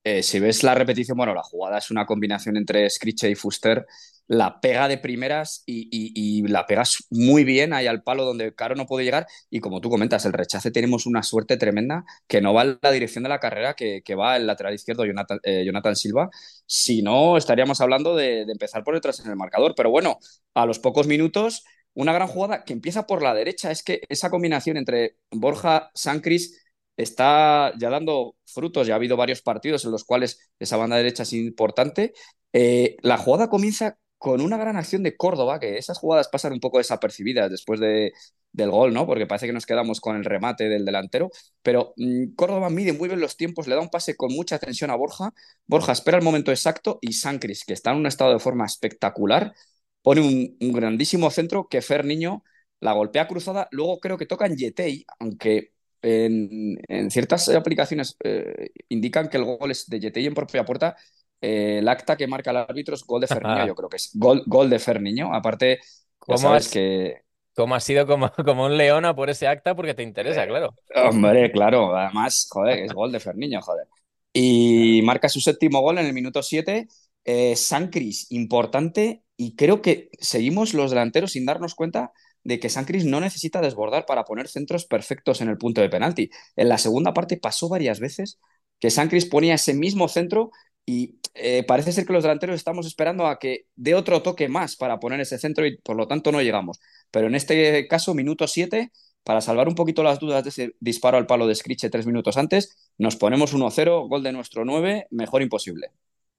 Eh, 0.02 0.22
si 0.22 0.38
ves 0.40 0.62
la 0.62 0.74
repetición, 0.74 1.16
bueno, 1.16 1.34
la 1.34 1.42
jugada 1.42 1.78
es 1.78 1.90
una 1.90 2.04
combinación 2.04 2.56
entre 2.56 2.88
Scritche 2.90 3.30
y 3.30 3.34
Fuster 3.34 3.86
la 4.26 4.60
pega 4.60 4.88
de 4.88 4.98
primeras 4.98 5.62
y, 5.66 6.42
la 6.48 6.66
pegas 6.66 7.06
muy 7.10 7.44
bien 7.44 7.72
ahí 7.72 7.86
al 7.86 8.02
palo 8.02 8.24
donde 8.24 8.54
Caro 8.54 8.74
no 8.74 8.86
puede 8.86 9.04
llegar. 9.04 9.26
Y 9.50 9.60
como 9.60 9.80
tú 9.80 9.90
comentas, 9.90 10.24
el 10.24 10.32
rechace 10.32 10.70
tenemos 10.70 11.06
una 11.06 11.22
suerte 11.22 11.56
tremenda 11.56 12.04
que 12.26 12.40
no 12.40 12.54
va 12.54 12.62
en 12.62 12.78
la 12.80 12.90
dirección 12.90 13.24
de 13.24 13.30
la 13.30 13.40
carrera, 13.40 13.74
que, 13.74 14.02
va 14.14 14.36
el 14.36 14.46
lateral 14.46 14.74
izquierdo 14.74 15.04
Jonathan, 15.04 15.40
eh, 15.42 15.64
Silva. 15.94 16.30
Si 16.66 17.02
no, 17.02 17.36
estaríamos 17.36 17.80
hablando 17.80 18.16
de, 18.16 18.42
empezar 18.42 18.84
por 18.84 18.94
detrás 18.94 19.20
en 19.20 19.30
el 19.30 19.36
marcador. 19.36 19.74
Pero 19.76 19.90
bueno, 19.90 20.18
a 20.54 20.66
los 20.66 20.78
pocos 20.78 21.06
minutos, 21.06 21.64
una 21.94 22.12
gran 22.12 22.28
jugada 22.28 22.64
que 22.64 22.72
empieza 22.72 23.06
por 23.06 23.22
la 23.22 23.34
derecha. 23.34 23.70
Es 23.70 23.82
que 23.82 24.02
esa 24.08 24.30
combinación 24.30 24.76
entre 24.76 25.16
Borja, 25.30 25.90
Sancris 25.94 26.64
está 26.96 27.72
ya 27.78 27.90
dando 27.90 28.36
frutos. 28.46 28.86
Ya 28.86 28.94
ha 28.94 28.96
habido 28.96 29.16
varios 29.16 29.42
partidos 29.42 29.84
en 29.84 29.90
los 29.90 30.04
cuales 30.04 30.50
esa 30.58 30.76
banda 30.76 30.96
derecha 30.96 31.24
es 31.24 31.32
importante. 31.32 32.14
Eh, 32.52 32.96
la 33.02 33.18
jugada 33.18 33.48
comienza 33.50 33.98
con 34.18 34.40
una 34.40 34.56
gran 34.56 34.76
acción 34.76 35.02
de 35.02 35.16
Córdoba, 35.16 35.60
que 35.60 35.76
esas 35.78 35.98
jugadas 35.98 36.28
pasan 36.28 36.52
un 36.52 36.60
poco 36.60 36.78
desapercibidas 36.78 37.50
después 37.50 37.80
de, 37.80 38.12
del 38.54 38.70
gol, 38.70 38.94
¿no? 38.94 39.06
Porque 39.06 39.26
parece 39.26 39.46
que 39.46 39.52
nos 39.52 39.66
quedamos 39.66 40.00
con 40.00 40.16
el 40.16 40.24
remate 40.24 40.68
del 40.68 40.84
delantero, 40.84 41.30
pero 41.62 41.92
mm, 41.96 42.34
Córdoba 42.36 42.70
mide 42.70 42.92
muy 42.92 43.08
bien 43.08 43.20
los 43.20 43.36
tiempos, 43.36 43.66
le 43.66 43.74
da 43.74 43.80
un 43.80 43.90
pase 43.90 44.16
con 44.16 44.32
mucha 44.32 44.58
tensión 44.58 44.90
a 44.90 44.96
Borja, 44.96 45.34
Borja 45.66 45.92
espera 45.92 46.18
el 46.18 46.24
momento 46.24 46.52
exacto 46.52 46.98
y 47.02 47.12
Sancris, 47.14 47.64
que 47.64 47.72
está 47.74 47.90
en 47.90 47.98
un 47.98 48.06
estado 48.06 48.32
de 48.32 48.38
forma 48.38 48.64
espectacular, 48.64 49.54
pone 50.02 50.20
un, 50.60 50.72
grandísimo 50.72 51.30
centro 51.30 51.68
que 51.68 51.82
Fer 51.82 52.04
Niño 52.04 52.44
la 52.80 52.92
golpea 52.92 53.26
cruzada, 53.28 53.68
luego 53.72 53.98
creo 54.00 54.18
que 54.18 54.26
toca 54.26 54.46
en 54.46 54.56
Yetei, 54.56 55.04
aunque 55.18 55.72
en, 56.02 57.10
ciertas 57.10 57.48
aplicaciones 57.48 58.16
eh, 58.22 58.70
indican 58.88 59.28
que 59.28 59.38
el 59.38 59.44
gol 59.44 59.70
es 59.70 59.86
de 59.88 60.00
Yetei 60.00 60.26
en 60.26 60.34
propia 60.34 60.64
puerta, 60.64 60.96
eh, 61.40 61.78
el 61.78 61.88
acta 61.88 62.16
que 62.16 62.26
marca 62.26 62.50
el 62.50 62.58
árbitro 62.58 62.94
es 62.94 63.04
gol 63.04 63.20
de 63.20 63.26
Ferniño, 63.26 63.66
yo 63.66 63.74
creo 63.74 63.88
que 63.88 63.96
es 63.96 64.10
gol, 64.14 64.42
gol 64.46 64.70
de 64.70 64.78
Ferniño. 64.78 65.34
Aparte, 65.34 65.80
¿Cómo 66.18 66.38
sabes 66.38 66.68
que. 66.68 67.22
¿Cómo 67.54 67.74
has 67.74 67.84
sido 67.84 68.06
como, 68.06 68.30
como 68.44 68.66
un 68.66 68.76
leona 68.76 69.14
por 69.14 69.30
ese 69.30 69.46
acta? 69.46 69.74
Porque 69.74 69.94
te 69.94 70.02
interesa, 70.02 70.44
eh, 70.44 70.48
claro. 70.48 70.74
Hombre, 71.08 71.52
claro. 71.52 71.96
Además, 71.96 72.48
joder, 72.50 72.80
es 72.80 72.92
gol 72.92 73.12
de 73.12 73.20
Ferniño, 73.20 73.60
joder. 73.62 73.86
Y 74.32 75.00
marca 75.04 75.28
su 75.28 75.40
séptimo 75.40 75.80
gol 75.80 75.98
en 75.98 76.06
el 76.06 76.12
minuto 76.12 76.42
7. 76.42 76.88
Eh, 77.24 77.56
Sancris, 77.56 78.30
importante. 78.30 79.22
Y 79.36 79.54
creo 79.54 79.82
que 79.82 80.10
seguimos 80.18 80.74
los 80.74 80.90
delanteros 80.90 81.32
sin 81.32 81.46
darnos 81.46 81.74
cuenta 81.74 82.12
de 82.42 82.60
que 82.60 82.68
Sancris 82.68 83.04
no 83.04 83.20
necesita 83.20 83.60
desbordar 83.60 84.04
para 84.06 84.24
poner 84.24 84.48
centros 84.48 84.84
perfectos 84.84 85.40
en 85.40 85.48
el 85.48 85.56
punto 85.56 85.80
de 85.80 85.88
penalti. 85.88 86.30
En 86.56 86.68
la 86.68 86.78
segunda 86.78 87.14
parte 87.14 87.36
pasó 87.36 87.68
varias 87.68 88.00
veces 88.00 88.38
que 88.80 88.90
Sancris 88.90 89.26
ponía 89.26 89.54
ese 89.54 89.74
mismo 89.74 90.08
centro 90.08 90.50
y 90.86 91.18
eh, 91.34 91.64
parece 91.64 91.92
ser 91.92 92.06
que 92.06 92.12
los 92.12 92.22
delanteros 92.22 92.56
estamos 92.56 92.86
esperando 92.86 93.26
a 93.26 93.38
que 93.38 93.66
dé 93.74 93.94
otro 93.94 94.22
toque 94.22 94.48
más 94.48 94.76
para 94.76 95.00
poner 95.00 95.20
ese 95.20 95.38
centro 95.38 95.66
y 95.66 95.78
por 95.78 95.96
lo 95.96 96.06
tanto 96.06 96.30
no 96.30 96.42
llegamos. 96.42 96.80
Pero 97.10 97.26
en 97.26 97.34
este 97.34 97.86
caso, 97.88 98.14
minuto 98.14 98.46
7, 98.46 98.92
para 99.24 99.40
salvar 99.40 99.68
un 99.68 99.74
poquito 99.74 100.02
las 100.02 100.20
dudas 100.20 100.44
de 100.44 100.50
ese 100.50 100.76
disparo 100.80 101.16
al 101.16 101.26
palo 101.26 101.46
de 101.46 101.54
Scriche 101.54 101.90
tres 101.90 102.06
minutos 102.06 102.36
antes, 102.36 102.76
nos 102.98 103.16
ponemos 103.16 103.54
1-0, 103.54 104.08
gol 104.08 104.22
de 104.22 104.32
nuestro 104.32 104.64
9, 104.64 105.08
mejor 105.10 105.42
imposible. 105.42 105.90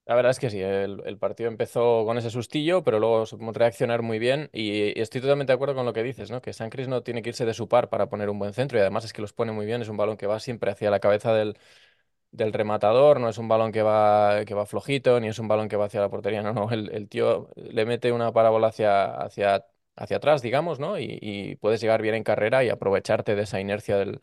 La 0.05 0.13
verdad 0.13 0.29
es 0.29 0.39
que 0.39 0.51
sí, 0.51 0.59
el, 0.59 1.17
partido 1.17 1.49
empezó 1.49 2.05
con 2.05 2.19
ese 2.19 2.29
sustillo, 2.29 2.83
pero 2.83 2.99
luego 2.99 3.25
supimos 3.25 3.55
reaccionar 3.55 4.03
muy 4.03 4.19
bien 4.19 4.51
y, 4.53 4.99
estoy 5.01 5.19
totalmente 5.19 5.51
de 5.51 5.55
acuerdo 5.55 5.73
con 5.73 5.83
lo 5.83 5.93
que 5.93 6.03
dices, 6.03 6.29
¿no? 6.29 6.43
Que 6.43 6.53
San 6.53 6.69
Cris 6.69 6.87
no 6.87 7.01
tiene 7.01 7.23
que 7.23 7.29
irse 7.29 7.43
de 7.43 7.55
su 7.55 7.67
par 7.67 7.89
para 7.89 8.07
poner 8.07 8.29
un 8.29 8.37
buen 8.37 8.53
centro 8.53 8.77
y 8.77 8.81
además 8.81 9.03
es 9.03 9.13
que 9.13 9.21
los 9.23 9.33
pone 9.33 9.51
muy 9.51 9.65
bien, 9.65 9.81
es 9.81 9.89
un 9.89 9.97
balón 9.97 10.15
que 10.15 10.27
va 10.27 10.39
siempre 10.39 10.69
hacia 10.69 10.91
la 10.91 10.99
cabeza 10.99 11.33
del, 11.33 11.57
del 12.35 12.53
rematador, 12.53 13.19
no 13.19 13.29
es 13.29 13.37
un 13.37 13.47
balón 13.47 13.71
que 13.71 13.81
va, 13.81 14.43
que 14.45 14.53
va 14.53 14.65
flojito, 14.65 15.19
ni 15.19 15.27
es 15.27 15.39
un 15.39 15.47
balón 15.47 15.69
que 15.69 15.77
va 15.77 15.85
hacia 15.85 16.01
la 16.01 16.09
portería, 16.09 16.41
no, 16.41 16.53
no, 16.53 16.71
el, 16.71 17.07
tío 17.09 17.49
le 17.55 17.85
mete 17.85 18.11
una 18.11 18.31
parábola 18.31 18.67
hacia, 18.67 19.05
hacia, 19.15 19.65
hacia 19.95 20.17
atrás, 20.17 20.41
digamos, 20.41 20.79
¿no? 20.79 20.99
Y, 20.99 21.57
puedes 21.61 21.81
llegar 21.81 22.01
bien 22.01 22.15
en 22.15 22.23
carrera 22.23 22.63
y 22.63 22.69
aprovecharte 22.69 23.35
de 23.35 23.43
esa 23.43 23.59
inercia 23.59 23.97
del, 23.97 24.21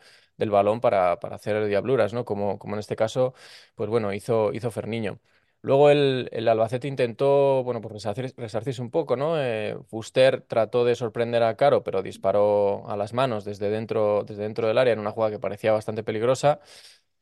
balón 0.51 0.81
para, 0.81 1.21
para, 1.21 1.37
hacer 1.37 1.65
diabluras, 1.67 2.13
¿no? 2.13 2.25
Como, 2.25 2.59
como 2.59 2.75
en 2.75 2.81
este 2.81 2.97
caso, 2.97 3.35
pues 3.75 3.89
bueno, 3.91 4.13
hizo, 4.13 4.53
hizo 4.53 4.71
Ferniño. 4.71 5.21
Luego 5.65 5.91
el, 5.91 6.29
Albacete 6.49 6.89
intentó, 6.89 7.63
bueno, 7.63 7.81
pues 7.81 8.05
resarcirse 8.37 8.83
un 8.83 8.91
poco, 8.91 9.15
¿no? 9.15 9.41
Eh, 9.41 9.77
Fuster 9.87 10.43
trató 10.43 10.85
de 10.85 10.97
sorprender 10.97 11.45
a 11.45 11.57
Caro, 11.57 11.85
pero 11.85 12.03
disparó 12.03 12.89
a 12.91 12.97
las 12.97 13.13
manos 13.13 13.45
desde 13.45 13.71
dentro, 13.71 14.25
desde 14.25 14.43
dentro 14.43 14.67
del 14.67 14.77
área 14.77 14.93
en 14.93 14.99
una 14.99 15.13
jugada 15.13 15.31
que 15.31 15.39
parecía 15.39 15.71
bastante 15.71 16.03
peligrosa. 16.03 16.59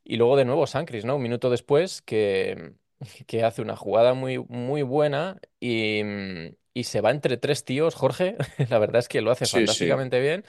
Y 0.05 0.17
luego 0.17 0.37
de 0.37 0.45
nuevo 0.45 0.67
Sancris, 0.67 1.05
¿no? 1.05 1.17
Un 1.17 1.23
minuto 1.23 1.51
después 1.51 2.03
que, 2.03 2.75
que 3.27 3.45
hace 3.45 3.63
una 3.63 3.77
jugada 3.77 4.15
muy, 4.15 4.39
muy 4.39 4.83
buena 4.83 5.41
y, 5.59 6.01
y, 6.75 6.85
se 6.85 7.01
va 7.01 7.11
entre 7.11 7.37
tres 7.37 7.65
tíos, 7.65 7.95
Jorge. 7.95 8.37
La 8.71 8.79
verdad 8.79 9.01
es 9.01 9.09
que 9.09 9.21
lo 9.21 9.31
hace 9.31 9.47
fantásticamente 9.47 10.21
bien. 10.21 10.45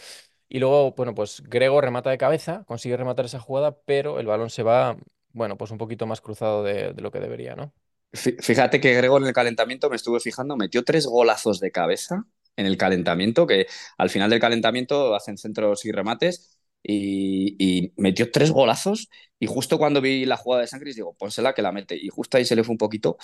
Y 0.50 0.60
luego, 0.60 0.92
bueno, 0.94 1.16
pues 1.16 1.44
Grego 1.46 1.80
remata 1.80 2.10
de 2.10 2.18
cabeza, 2.18 2.64
consigue 2.66 2.98
rematar 2.98 3.26
esa 3.26 3.40
jugada, 3.40 3.78
pero 3.86 4.20
el 4.20 4.28
balón 4.28 4.50
se 4.50 4.64
va, 4.64 4.98
bueno, 5.32 5.58
pues 5.58 5.72
un 5.72 5.78
poquito 5.78 6.08
más 6.08 6.20
cruzado 6.20 6.64
de, 6.64 6.94
de 6.94 7.02
lo 7.02 7.12
que 7.12 7.20
debería, 7.20 7.56
¿no? 7.56 7.74
Fíjate 8.14 8.82
que 8.82 8.94
Grego 8.94 9.18
en 9.18 9.26
el 9.26 9.34
calentamiento, 9.34 9.90
me 9.90 9.96
estuve 9.96 10.20
fijando, 10.20 10.58
metió 10.58 10.84
tres 10.84 11.06
golazos 11.06 11.62
de 11.62 11.72
cabeza 11.72 12.26
en 12.58 12.66
el 12.66 12.78
calentamiento, 12.78 13.48
que 13.48 13.68
al 13.98 14.10
final 14.10 14.30
del 14.30 14.42
calentamiento 14.42 15.16
hacen 15.16 15.38
centros 15.38 15.86
y 15.86 15.92
remates 15.92 16.60
y, 16.84 17.94
metió 17.98 18.32
tres 18.32 18.52
golazos 18.52 19.10
y 19.40 19.48
justo 19.48 19.78
cuando 19.78 20.02
vi 20.02 20.26
la 20.26 20.38
jugada 20.38 20.62
de 20.62 20.68
Sancris 20.68 20.96
digo, 20.96 21.14
pónsela 21.14 21.54
que 21.54 21.62
la 21.62 21.72
mete 21.72 21.96
y 21.96 22.10
justo 22.10 22.38
ahí 22.38 22.46
se 22.46 22.56
le 22.56 22.64
fue 22.64 22.74
un 22.74 22.78
poquito, 22.78 23.18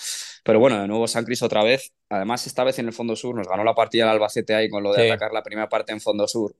pero 0.44 0.60
bueno, 0.60 0.80
de 0.80 0.88
nuevo 0.88 1.06
Sancris 1.08 1.42
otra 1.42 1.64
vez, 1.64 1.92
además 2.08 2.46
esta 2.46 2.64
vez 2.64 2.78
en 2.78 2.86
el 2.86 2.92
fondo 2.92 3.16
sur 3.16 3.34
nos 3.34 3.48
ganó 3.48 3.64
la 3.64 3.74
partida 3.74 4.04
el 4.04 4.10
Albacete 4.10 4.54
ahí 4.54 4.68
con 4.68 4.82
lo 4.82 4.92
de 4.92 5.10
atacar 5.10 5.32
la 5.32 5.42
primera 5.42 5.68
parte 5.68 5.92
en 5.92 6.00
fondo 6.00 6.26
sur, 6.28 6.54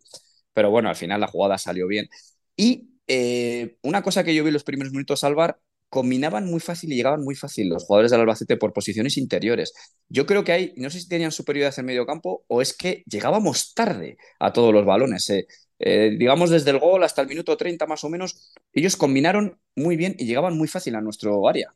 pero 0.52 0.70
bueno, 0.70 0.88
al 0.88 0.96
final 0.96 1.20
la 1.20 1.28
jugada 1.28 1.58
salió 1.58 1.86
bien. 1.86 2.08
Y 2.56 2.90
eh, 3.06 3.76
una 3.82 4.02
cosa 4.02 4.24
que 4.24 4.34
yo 4.34 4.42
vi 4.44 4.48
en 4.48 4.54
los 4.54 4.64
primeros 4.64 4.92
minutos, 4.92 5.24
Álvar, 5.24 5.60
combinaban 5.88 6.46
muy 6.46 6.60
fácil 6.60 6.92
y 6.92 6.96
llegaban 6.96 7.22
muy 7.22 7.34
fácil 7.34 7.68
los 7.68 7.84
jugadores 7.84 8.10
del 8.10 8.20
Albacete 8.20 8.56
por 8.56 8.72
posiciones 8.72 9.16
interiores. 9.16 9.72
Yo 10.08 10.26
creo 10.26 10.44
que 10.44 10.52
hay, 10.52 10.74
no 10.76 10.90
sé 10.90 11.00
si 11.00 11.08
tenían 11.08 11.32
superioridad 11.32 11.78
en 11.78 11.86
medio 11.86 12.06
campo 12.06 12.44
o 12.48 12.60
es 12.60 12.76
que 12.76 13.02
llegábamos 13.06 13.74
tarde 13.74 14.18
a 14.38 14.52
todos 14.52 14.72
los 14.74 14.84
balones. 14.84 15.28
Eh. 15.30 15.46
Eh, 15.78 16.16
digamos 16.18 16.50
desde 16.50 16.70
el 16.70 16.78
gol 16.78 17.02
hasta 17.04 17.22
el 17.22 17.28
minuto 17.28 17.56
30 17.56 17.86
más 17.86 18.04
o 18.04 18.08
menos, 18.10 18.52
ellos 18.72 18.96
combinaron 18.96 19.58
muy 19.76 19.96
bien 19.96 20.14
y 20.18 20.26
llegaban 20.26 20.56
muy 20.56 20.68
fácil 20.68 20.94
a 20.96 21.00
nuestro 21.00 21.48
área. 21.48 21.74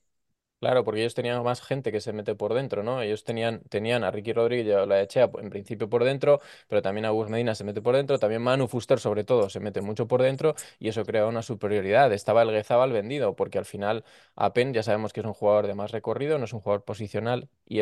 Claro, 0.62 0.84
porque 0.84 1.00
ellos 1.00 1.14
tenían 1.14 1.42
más 1.42 1.60
gente 1.60 1.90
que 1.90 2.00
se 2.00 2.12
mete 2.12 2.36
por 2.36 2.54
dentro, 2.54 2.84
¿no? 2.84 3.02
Ellos 3.02 3.24
tenían, 3.24 3.62
tenían 3.68 4.04
a 4.04 4.12
Ricky 4.12 4.32
Rodríguez 4.32 4.64
y 4.68 4.70
a 4.70 4.86
la 4.86 5.02
Echea 5.02 5.28
en 5.40 5.50
principio 5.50 5.88
por 5.90 6.04
dentro, 6.04 6.40
pero 6.68 6.80
también 6.82 7.04
a 7.04 7.10
Gus 7.10 7.28
Medina 7.28 7.56
se 7.56 7.64
mete 7.64 7.82
por 7.82 7.96
dentro, 7.96 8.16
también 8.20 8.42
Manu 8.42 8.68
Fuster 8.68 9.00
sobre 9.00 9.24
todo 9.24 9.50
se 9.50 9.58
mete 9.58 9.80
mucho 9.80 10.06
por 10.06 10.22
dentro 10.22 10.54
y 10.78 10.86
eso 10.88 11.04
crea 11.04 11.26
una 11.26 11.42
superioridad. 11.42 12.12
Estaba 12.12 12.42
el 12.42 12.52
Guezabal 12.52 12.92
vendido, 12.92 13.34
porque 13.34 13.58
al 13.58 13.64
final 13.64 14.04
Apen 14.36 14.72
ya 14.72 14.84
sabemos 14.84 15.12
que 15.12 15.18
es 15.18 15.26
un 15.26 15.32
jugador 15.34 15.66
de 15.66 15.74
más 15.74 15.90
recorrido, 15.90 16.38
no 16.38 16.44
es 16.44 16.52
un 16.52 16.60
jugador 16.60 16.84
posicional 16.84 17.48
y 17.66 17.80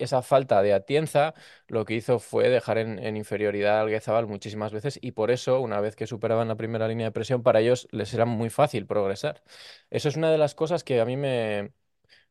esa 0.00 0.22
falta 0.22 0.60
de 0.62 0.72
Atienza 0.74 1.34
lo 1.68 1.84
que 1.84 1.94
hizo 1.94 2.18
fue 2.18 2.48
dejar 2.48 2.78
en, 2.78 2.98
en 2.98 3.16
inferioridad 3.16 3.80
al 3.80 3.90
Guezabal 3.90 4.26
muchísimas 4.26 4.72
veces 4.72 4.98
y 5.00 5.12
por 5.12 5.30
eso, 5.30 5.60
una 5.60 5.80
vez 5.80 5.94
que 5.94 6.08
superaban 6.08 6.48
la 6.48 6.56
primera 6.56 6.88
línea 6.88 7.06
de 7.06 7.12
presión, 7.12 7.44
para 7.44 7.60
ellos 7.60 7.86
les 7.92 8.12
era 8.12 8.24
muy 8.24 8.50
fácil 8.50 8.86
progresar. 8.86 9.42
Eso 9.90 10.08
es 10.08 10.16
una 10.16 10.30
de 10.30 10.38
las 10.38 10.54
cosas 10.54 10.84
que 10.84 11.00
a 11.00 11.04
mí 11.04 11.16
me 11.16 11.72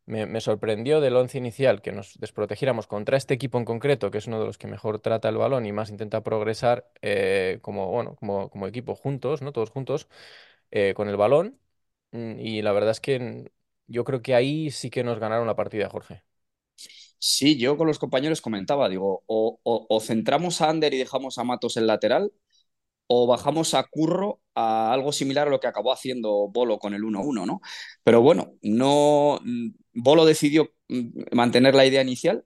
me, 0.08 0.42
sorprendió 0.42 1.02
del 1.02 1.16
once 1.16 1.38
inicial 1.38 1.82
que 1.82 1.92
nos 1.92 2.18
desprotegiéramos 2.20 2.88
contra 2.88 3.18
este 3.18 3.34
equipo 3.34 3.58
en 3.58 3.66
concreto, 3.66 4.10
que 4.10 4.18
es 4.18 4.28
uno 4.28 4.40
de 4.40 4.46
los 4.46 4.58
que 4.58 4.68
mejor 4.68 5.00
trata 5.00 5.30
el 5.30 5.38
balón 5.38 5.66
y 5.66 5.74
más 5.74 5.90
intenta 5.90 6.24
progresar 6.24 6.90
eh, 7.02 7.60
como, 7.62 7.92
bueno, 7.92 8.16
como, 8.16 8.50
como, 8.50 8.68
equipo 8.68 8.96
juntos, 8.96 9.42
¿no? 9.42 9.52
Todos 9.52 9.70
juntos, 9.70 10.08
eh, 10.72 10.94
con 10.96 11.10
el 11.10 11.18
balón. 11.18 11.60
Mm, 12.12 12.40
y 12.40 12.62
la 12.62 12.72
verdad 12.72 12.92
es 12.92 13.02
que 13.02 13.52
yo 13.88 14.04
creo 14.06 14.22
que 14.22 14.34
ahí 14.34 14.72
sí 14.72 14.90
que 14.90 15.04
nos 15.04 15.20
ganaron 15.20 15.48
la 15.48 15.56
partida, 15.56 15.90
Jorge. 15.90 16.24
Sí, 17.20 17.58
yo 17.58 17.78
con 17.78 17.88
los 17.88 18.00
compañeros 18.00 18.42
comentaba, 18.42 18.90
digo, 18.90 19.24
o, 19.28 19.60
o 19.64 20.00
centramos 20.00 20.62
a 20.62 20.70
Ander 20.70 20.94
y 20.94 20.98
dejamos 21.00 21.38
a 21.38 21.44
Matos 21.44 21.76
en 21.78 21.88
lateral, 21.88 22.32
o 23.08 23.28
bajamos 23.28 23.74
a 23.74 23.84
Curro 23.84 24.42
a 24.56 24.94
algo 24.94 25.12
similar 25.12 25.48
a 25.48 25.52
lo 25.52 25.60
que 25.60 25.68
acabó 25.68 25.92
haciendo 25.94 26.50
Bolo 26.50 26.80
con 26.80 26.94
el 26.94 27.04
1-1, 27.04 27.46
¿no? 27.46 27.62
Pero 28.04 28.22
bueno, 28.22 28.54
no 28.62 29.40
mm, 29.44 29.70
Bolo 29.94 30.26
decidió 30.26 30.72
mm, 30.90 31.36
mantener 31.36 31.76
la 31.76 31.86
idea 31.86 32.02
inicial 32.02 32.46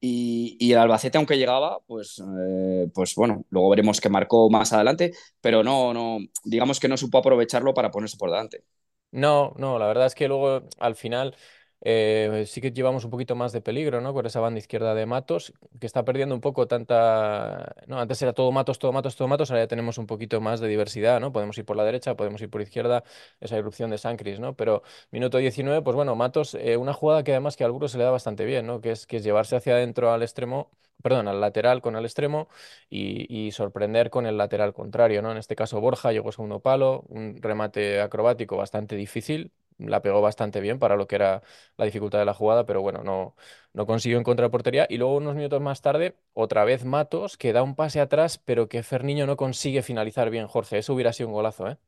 y, 0.00 0.72
el 0.72 0.78
Albacete, 0.78 1.18
aunque 1.18 1.36
llegaba, 1.36 1.80
pues, 1.86 2.20
eh, 2.20 2.88
pues 2.94 3.14
bueno, 3.16 3.44
luego 3.50 3.70
veremos 3.70 4.00
que 4.00 4.08
marcó 4.08 4.48
más 4.48 4.72
adelante, 4.72 5.12
pero 5.40 5.64
no, 5.64 5.92
no, 5.92 6.18
digamos 6.44 6.78
que 6.78 6.88
no 6.88 6.96
supo 6.96 7.18
aprovecharlo 7.18 7.74
para 7.74 7.90
ponerse 7.90 8.16
por 8.16 8.30
delante. 8.30 8.64
No, 9.10 9.54
no, 9.56 9.78
la 9.78 9.86
verdad 9.86 10.06
es 10.06 10.14
que 10.14 10.28
luego 10.28 10.68
al 10.78 10.94
final 10.94 11.34
eh, 11.80 12.44
sí 12.46 12.60
que 12.60 12.72
llevamos 12.72 13.04
un 13.04 13.10
poquito 13.10 13.36
más 13.36 13.52
de 13.52 13.60
peligro, 13.60 14.00
¿no? 14.00 14.12
Con 14.14 14.26
esa 14.26 14.40
banda 14.40 14.58
izquierda 14.58 14.94
de 14.94 15.06
Matos, 15.06 15.52
que 15.80 15.86
está 15.86 16.04
perdiendo 16.04 16.34
un 16.34 16.40
poco 16.40 16.66
tanta... 16.66 17.74
No, 17.86 17.98
antes 18.00 18.20
era 18.22 18.32
todo 18.32 18.50
Matos, 18.52 18.78
todo 18.78 18.92
Matos, 18.92 19.16
todo 19.16 19.28
Matos, 19.28 19.50
ahora 19.50 19.62
ya 19.64 19.68
tenemos 19.68 19.98
un 19.98 20.06
poquito 20.06 20.40
más 20.40 20.60
de 20.60 20.68
diversidad, 20.68 21.20
¿no? 21.20 21.32
Podemos 21.32 21.56
ir 21.58 21.64
por 21.64 21.76
la 21.76 21.84
derecha, 21.84 22.16
podemos 22.16 22.40
ir 22.42 22.50
por 22.50 22.60
izquierda, 22.62 23.04
esa 23.40 23.56
irrupción 23.58 23.90
de 23.90 23.98
Sancris, 23.98 24.40
¿no? 24.40 24.54
Pero 24.56 24.82
minuto 25.10 25.38
19, 25.38 25.82
pues 25.82 25.94
bueno, 25.96 26.14
Matos, 26.16 26.54
eh, 26.54 26.76
una 26.76 26.92
jugada 26.92 27.22
que 27.22 27.32
además 27.32 27.56
que 27.56 27.64
al 27.64 27.72
se 27.88 27.98
le 27.98 28.04
da 28.04 28.10
bastante 28.10 28.44
bien, 28.44 28.66
¿no? 28.66 28.80
Que 28.80 28.90
es, 28.92 29.06
que 29.06 29.18
es 29.18 29.24
llevarse 29.24 29.56
hacia 29.56 29.74
adentro 29.74 30.10
al 30.12 30.22
extremo, 30.22 30.70
perdón, 31.02 31.28
al 31.28 31.40
lateral 31.40 31.80
con 31.80 31.96
el 31.96 32.04
extremo 32.04 32.48
y, 32.90 33.26
y 33.46 33.52
sorprender 33.52 34.10
con 34.10 34.26
el 34.26 34.36
lateral 34.36 34.72
contrario, 34.74 35.22
¿no? 35.22 35.30
En 35.32 35.38
este 35.38 35.56
caso 35.56 35.80
Borja 35.80 36.12
llegó 36.12 36.32
segundo 36.32 36.60
palo, 36.60 37.04
un 37.08 37.40
remate 37.40 38.00
acrobático 38.00 38.56
bastante 38.56 38.96
difícil, 38.96 39.52
la 39.78 40.02
pegó 40.02 40.20
bastante 40.20 40.60
bien 40.60 40.78
para 40.78 40.96
lo 40.96 41.06
que 41.06 41.16
era 41.16 41.42
la 41.76 41.84
dificultad 41.84 42.18
de 42.18 42.24
la 42.24 42.34
jugada, 42.34 42.66
pero 42.66 42.82
bueno, 42.82 43.02
no, 43.04 43.36
no 43.72 43.86
consiguió 43.86 44.18
encontrar 44.18 44.50
portería. 44.50 44.86
Y 44.90 44.98
luego 44.98 45.16
unos 45.16 45.34
minutos 45.36 45.60
más 45.60 45.82
tarde, 45.82 46.16
otra 46.34 46.64
vez 46.64 46.84
Matos, 46.84 47.36
que 47.36 47.52
da 47.52 47.62
un 47.62 47.74
pase 47.76 48.00
atrás, 48.00 48.38
pero 48.38 48.68
que 48.68 48.82
Ferniño 48.82 49.26
no 49.26 49.36
consigue 49.36 49.82
finalizar 49.82 50.30
bien, 50.30 50.46
Jorge. 50.48 50.78
Eso 50.78 50.94
hubiera 50.94 51.12
sido 51.12 51.28
un 51.28 51.34
golazo, 51.34 51.68
¿eh? 51.68 51.78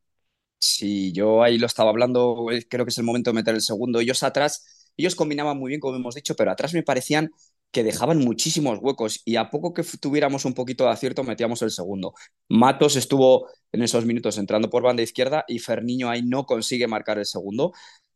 Sí, 0.58 1.12
yo 1.12 1.42
ahí 1.42 1.56
lo 1.58 1.66
estaba 1.66 1.88
hablando, 1.90 2.50
eh, 2.50 2.66
creo 2.68 2.84
que 2.84 2.90
es 2.90 2.98
el 2.98 3.04
momento 3.04 3.30
de 3.30 3.34
meter 3.34 3.54
el 3.54 3.62
segundo. 3.62 4.00
Ellos 4.00 4.22
atrás, 4.22 4.92
ellos 4.96 5.14
combinaban 5.14 5.56
muy 5.58 5.70
bien, 5.70 5.80
como 5.80 5.96
hemos 5.96 6.14
dicho, 6.14 6.34
pero 6.36 6.50
atrás 6.50 6.74
me 6.74 6.82
parecían 6.82 7.32
que 7.70 7.84
dejaban 7.84 8.18
muchísimos 8.18 8.78
huecos 8.80 9.22
y 9.24 9.36
a 9.36 9.50
poco 9.50 9.72
que 9.72 9.84
tuviéramos 10.00 10.44
un 10.44 10.54
poquito 10.54 10.84
de 10.84 10.90
acierto 10.90 11.22
metíamos 11.22 11.62
el 11.62 11.70
segundo. 11.70 12.14
Matos 12.48 12.96
estuvo 12.96 13.48
en 13.72 13.82
esos 13.82 14.04
minutos 14.04 14.38
entrando 14.38 14.70
por 14.70 14.82
banda 14.82 15.02
izquierda 15.02 15.44
y 15.46 15.58
Ferniño 15.60 16.10
ahí 16.10 16.22
no 16.22 16.46
consigue 16.46 16.86
marcar 16.86 17.18
el 17.18 17.26
segundo. 17.26 17.72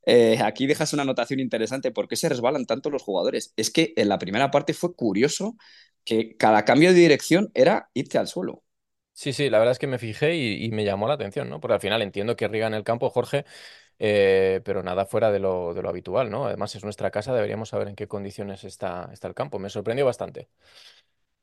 Eh, 0.07 0.39
aquí 0.43 0.67
dejas 0.67 0.93
una 0.93 1.03
anotación 1.03 1.41
interesante. 1.41 1.91
¿Por 1.91 2.09
qué 2.09 2.17
se 2.17 2.29
resbalan 2.29 2.67
tanto 2.67 2.91
los 2.91 3.03
jugadores? 3.03 3.53
Es 3.57 3.71
que 3.71 3.93
en 3.97 4.09
la 4.09 4.19
primera 4.19 4.51
parte 4.51 4.75
fue 4.75 4.95
curioso 4.95 5.57
que 6.05 6.37
cada 6.37 6.65
cambio 6.65 6.91
de 6.91 7.01
dirección 7.01 7.51
era 7.55 7.91
irte 7.95 8.19
al 8.19 8.29
suelo. 8.29 8.63
Sí, 9.13 9.33
sí, 9.33 9.49
la 9.49 9.59
verdad 9.59 9.73
es 9.73 9.79
que 9.79 9.87
me 9.87 9.99
fijé 9.99 10.35
y, 10.37 10.69
me 10.73 10.85
llamó 10.85 11.07
la 11.07 11.15
atención, 11.15 11.49
¿no? 11.49 11.61
Porque 11.61 11.75
al 11.75 11.81
final 11.81 12.03
entiendo 12.03 12.35
que 12.35 12.49
riga 12.49 12.67
en 12.67 12.75
el 12.75 12.83
campo, 12.83 13.11
Jorge, 13.11 13.45
eh, 13.99 14.61
pero 14.65 14.83
nada 14.83 15.07
fuera 15.07 15.31
de 15.31 15.39
lo, 15.39 15.75
de 15.75 15.83
lo, 15.83 15.89
habitual, 15.89 16.31
¿no? 16.31 16.47
Además 16.47 16.75
es 16.75 16.85
nuestra 16.85 17.11
casa, 17.11 17.35
deberíamos 17.35 17.69
saber 17.69 17.89
en 17.89 17.97
qué 17.97 18.09
condiciones 18.09 18.65
está, 18.65 19.11
está 19.13 19.29
el 19.29 19.35
campo. 19.35 19.59
Me 19.59 19.71
sorprendió 19.71 20.05
bastante. 20.07 20.49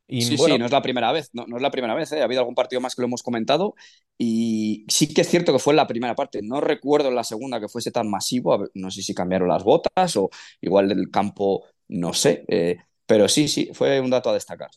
Y, 0.07 0.23
sí, 0.23 0.37
sí, 0.37 0.57
no 0.57 0.65
es 0.65 0.71
la 0.71 0.81
primera 0.81 1.11
vez, 1.13 1.29
no, 1.31 1.45
no 1.47 1.55
es 1.55 1.61
la 1.61 1.71
primera 1.71 1.95
vez, 1.95 2.11
¿eh? 2.11 2.19
ha 2.19 2.25
habido 2.25 2.41
algún 2.41 2.53
partido 2.53 2.81
más 2.81 2.95
que 2.95 3.01
lo 3.01 3.05
hemos 3.05 3.23
comentado 3.23 3.75
y 4.17 4.85
sí 4.89 5.13
que 5.13 5.21
es 5.21 5.29
cierto 5.29 5.53
que 5.53 5.59
fue 5.59 5.71
en 5.71 5.77
la 5.77 5.87
primera 5.87 6.15
parte, 6.15 6.41
no 6.43 6.59
recuerdo 6.59 7.07
en 7.07 7.15
la 7.15 7.23
segunda 7.23 7.61
que 7.61 7.69
fuese 7.69 7.91
tan 7.91 8.09
masivo, 8.09 8.67
no 8.73 8.91
sé 8.91 9.03
si 9.03 9.13
cambiaron 9.13 9.47
las 9.47 9.63
botas 9.63 10.17
o 10.17 10.29
igual 10.59 10.91
el 10.91 11.09
campo, 11.09 11.63
no 11.87 12.11
sé, 12.11 12.43
eh, 12.49 12.79
pero 13.05 13.29
sí, 13.29 13.47
sí, 13.47 13.69
fue 13.73 14.01
un 14.01 14.09
dato 14.09 14.29
a 14.29 14.33
destacar. 14.33 14.69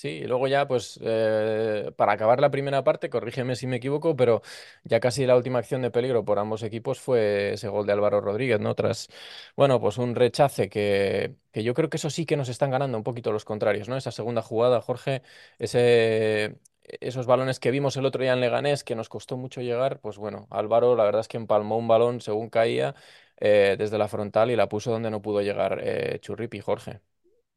Sí, 0.00 0.08
y 0.08 0.24
luego 0.26 0.48
ya, 0.48 0.66
pues, 0.66 0.98
eh, 1.02 1.92
para 1.96 2.12
acabar 2.12 2.40
la 2.40 2.50
primera 2.50 2.82
parte, 2.82 3.10
corrígeme 3.10 3.54
si 3.54 3.66
me 3.66 3.76
equivoco, 3.76 4.16
pero 4.16 4.40
ya 4.82 4.98
casi 4.98 5.26
la 5.26 5.36
última 5.36 5.58
acción 5.58 5.82
de 5.82 5.90
peligro 5.90 6.24
por 6.24 6.38
ambos 6.38 6.62
equipos 6.62 6.98
fue 7.00 7.52
ese 7.52 7.68
gol 7.68 7.84
de 7.86 7.92
Álvaro 7.92 8.22
Rodríguez, 8.22 8.60
¿no? 8.60 8.74
Tras, 8.74 9.08
bueno, 9.56 9.78
pues 9.78 9.98
un 9.98 10.14
rechace 10.14 10.70
que, 10.70 11.36
que 11.52 11.62
yo 11.62 11.74
creo 11.74 11.90
que 11.90 11.98
eso 11.98 12.08
sí 12.08 12.24
que 12.24 12.38
nos 12.38 12.48
están 12.48 12.70
ganando 12.70 12.96
un 12.96 13.04
poquito 13.04 13.30
los 13.30 13.44
contrarios, 13.44 13.90
¿no? 13.90 13.96
Esa 13.98 14.10
segunda 14.10 14.40
jugada, 14.40 14.80
Jorge, 14.80 15.20
ese, 15.58 16.56
esos 16.82 17.26
balones 17.26 17.60
que 17.60 17.70
vimos 17.70 17.94
el 17.98 18.06
otro 18.06 18.22
día 18.22 18.32
en 18.32 18.40
Leganés, 18.40 18.84
que 18.84 18.94
nos 18.94 19.10
costó 19.10 19.36
mucho 19.36 19.60
llegar, 19.60 20.00
pues 20.00 20.16
bueno, 20.16 20.46
Álvaro 20.50 20.96
la 20.96 21.04
verdad 21.04 21.20
es 21.20 21.28
que 21.28 21.36
empalmó 21.36 21.76
un 21.76 21.88
balón 21.88 22.22
según 22.22 22.48
caía 22.48 22.94
eh, 23.36 23.76
desde 23.78 23.98
la 23.98 24.08
frontal 24.08 24.50
y 24.50 24.56
la 24.56 24.66
puso 24.68 24.90
donde 24.92 25.10
no 25.10 25.20
pudo 25.20 25.42
llegar 25.42 25.78
eh, 25.82 26.18
Churripi, 26.22 26.60
Jorge. 26.60 27.00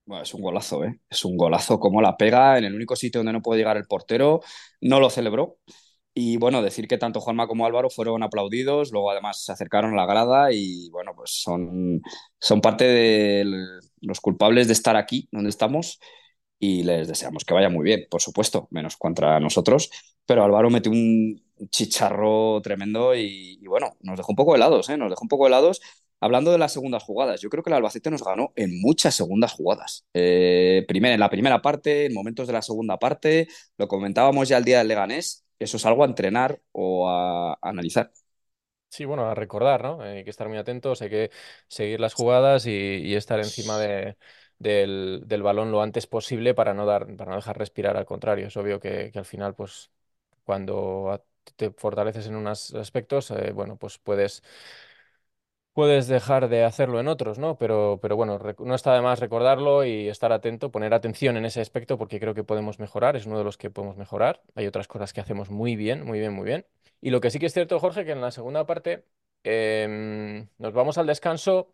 Bueno, 0.06 0.24
es 0.24 0.34
un 0.34 0.42
golazo, 0.42 0.84
¿eh? 0.84 1.00
Es 1.10 1.24
un 1.24 1.38
golazo 1.38 1.80
como 1.80 2.02
la 2.02 2.18
pega 2.18 2.58
en 2.58 2.66
el 2.66 2.76
único 2.76 2.96
sitio 2.96 3.20
donde 3.20 3.32
no 3.34 3.42
puede 3.42 3.60
llegar 3.60 3.78
el 3.78 3.86
portero. 3.88 4.42
No 4.82 5.00
lo 5.00 5.10
celebró. 5.10 5.58
Y 6.14 6.38
bueno, 6.38 6.62
decir 6.62 6.88
que 6.88 6.98
tanto 6.98 7.22
Juanma 7.22 7.48
como 7.48 7.66
Álvaro 7.66 7.90
fueron 7.90 8.22
aplaudidos, 8.24 8.92
luego 8.92 9.12
además 9.12 9.44
se 9.44 9.52
acercaron 9.52 9.94
a 9.94 9.98
la 9.98 10.06
grada 10.06 10.52
y 10.54 10.90
bueno, 10.92 11.14
pues 11.16 11.32
son, 11.44 12.02
son 12.40 12.62
parte 12.62 12.86
de 12.86 13.46
los 14.02 14.22
culpables 14.22 14.68
de 14.68 14.74
estar 14.74 14.96
aquí 14.96 15.28
donde 15.32 15.50
estamos 15.50 16.00
y 16.60 16.84
les 16.84 17.08
deseamos 17.08 17.44
que 17.46 17.54
vaya 17.54 17.70
muy 17.70 17.84
bien, 17.84 18.06
por 18.10 18.22
supuesto, 18.22 18.68
menos 18.72 18.96
contra 18.98 19.40
nosotros. 19.40 19.90
Pero 20.26 20.44
Álvaro 20.44 20.70
metió 20.70 20.92
un 20.92 21.42
chicharro 21.70 22.62
tremendo 22.62 23.16
y, 23.16 23.60
y 23.62 23.68
bueno, 23.68 23.94
nos 24.02 24.18
dejó 24.18 24.32
un 24.32 24.36
poco 24.38 24.56
helados, 24.56 24.90
¿eh? 24.90 24.98
Nos 24.98 25.10
dejó 25.10 25.24
un 25.24 25.30
poco 25.30 25.48
helados 25.48 25.82
Hablando 26.24 26.54
de 26.54 26.58
las 26.58 26.72
segundas 26.72 27.04
jugadas, 27.04 27.42
yo 27.42 27.50
creo 27.50 27.64
que 27.64 27.70
el 27.70 27.76
Albacete 27.76 28.10
nos 28.10 28.24
ganó 28.24 28.54
en 28.56 28.80
muchas 28.80 29.14
segundas 29.14 29.52
jugadas. 29.52 30.06
Eh, 30.14 30.86
primero, 30.88 31.14
en 31.14 31.20
la 31.20 31.30
primera 31.30 31.62
parte, 31.62 32.06
en 32.06 32.14
momentos 32.14 32.48
de 32.48 32.54
la 32.54 32.62
segunda 32.62 32.98
parte, 32.98 33.50
lo 33.78 33.90
comentábamos 33.90 34.48
ya 34.48 34.58
el 34.58 34.64
día 34.64 34.78
del 34.78 34.88
Leganés, 34.88 35.44
eso 35.60 35.76
es 35.76 35.86
algo 35.86 36.04
a 36.04 36.06
entrenar 36.08 36.62
o 36.72 37.10
a, 37.10 37.60
analizar. 37.62 38.14
Sí, 38.88 39.04
bueno, 39.04 39.26
a 39.26 39.36
recordar, 39.36 39.84
¿no? 39.84 40.02
Hay 40.02 40.24
que 40.24 40.30
estar 40.30 40.48
muy 40.48 40.58
atentos, 40.58 41.02
hay 41.02 41.10
que 41.10 41.32
seguir 41.68 42.00
las 42.00 42.14
jugadas 42.14 42.68
y, 42.68 43.14
estar 43.16 43.40
encima 43.40 43.78
del, 43.78 44.16
balón 45.44 45.74
lo 45.74 45.82
antes 45.82 46.08
posible 46.08 46.54
para 46.54 46.74
no 46.74 46.86
dar, 46.86 47.14
para 47.18 47.32
no 47.32 47.36
dejar 47.36 47.58
respirar 47.58 47.98
al 47.98 48.06
contrario. 48.06 48.48
Es 48.48 48.56
obvio 48.56 48.80
que, 48.80 49.12
al 49.14 49.26
final, 49.26 49.56
pues, 49.56 49.92
cuando 50.46 51.22
te 51.58 51.72
fortaleces 51.72 52.28
en 52.28 52.38
unos 52.38 52.74
aspectos, 52.76 53.30
eh, 53.32 53.52
bueno, 53.52 53.76
pues 53.76 53.98
puedes 53.98 54.42
puedes 55.74 56.08
dejar 56.08 56.50
de 56.50 56.64
hacerlo 56.64 57.00
en 57.00 57.08
otros, 57.08 57.40
¿no? 57.40 57.58
Pero, 57.58 58.00
pero 58.02 58.16
bueno, 58.16 58.40
no 58.60 58.76
está 58.76 58.94
de 58.96 59.02
más 59.02 59.20
recordarlo 59.20 59.84
y 59.86 60.08
estar 60.08 60.32
atento, 60.32 60.72
poner 60.72 60.94
atención 60.94 61.38
en 61.38 61.46
ese 61.46 61.62
aspecto 61.62 61.98
porque 61.98 62.20
creo 62.20 62.34
que 62.34 62.44
podemos 62.44 62.80
mejorar, 62.80 63.16
es 63.16 63.26
uno 63.26 63.38
de 63.38 63.44
los 63.44 63.58
que 63.58 63.72
podemos 63.72 63.98
mejorar. 63.98 64.42
Hay 64.56 64.68
otras 64.68 64.88
cosas 64.88 65.14
que 65.14 65.22
hacemos 65.22 65.50
muy 65.50 65.76
bien, 65.76 66.06
muy 66.06 66.20
bien, 66.20 66.34
muy 66.34 66.46
bien. 66.46 66.66
Y 67.02 67.10
lo 67.10 67.22
que 67.22 67.32
sí 67.32 67.40
que 67.40 67.48
es 67.48 67.54
cierto, 67.54 67.80
Jorge, 67.80 68.06
que 68.06 68.12
en 68.12 68.22
la 68.22 68.32
segunda 68.32 68.66
parte 68.66 69.06
em, 69.44 70.48
nos 70.58 70.74
vamos 70.74 70.98
al 70.98 71.08
descanso 71.08 71.74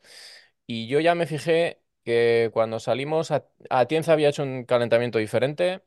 y 0.66 0.88
yo 0.88 1.00
ya 1.00 1.16
me 1.16 1.26
fijé 1.28 1.82
que 2.04 2.50
cuando 2.54 2.80
salimos, 2.80 3.32
a, 3.32 3.46
Atienza 3.70 4.14
había 4.14 4.30
hecho 4.30 4.44
un 4.44 4.66
calentamiento 4.66 5.20
diferente 5.20 5.84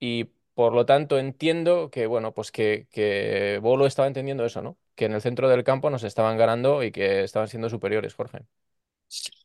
y 0.00 0.30
por 0.58 0.74
lo 0.74 0.84
tanto, 0.86 1.18
entiendo 1.20 1.88
que, 1.90 2.06
bueno, 2.08 2.34
pues 2.34 2.50
que, 2.50 2.88
que 2.90 3.60
Bolo 3.62 3.86
estaba 3.86 4.08
entendiendo 4.08 4.44
eso, 4.44 4.60
¿no? 4.60 4.76
Que 4.96 5.04
en 5.04 5.12
el 5.12 5.20
centro 5.22 5.48
del 5.48 5.62
campo 5.62 5.88
nos 5.88 6.02
estaban 6.02 6.36
ganando 6.36 6.82
y 6.82 6.90
que 6.90 7.22
estaban 7.22 7.46
siendo 7.48 7.70
superiores, 7.70 8.14
Jorge. 8.16 8.40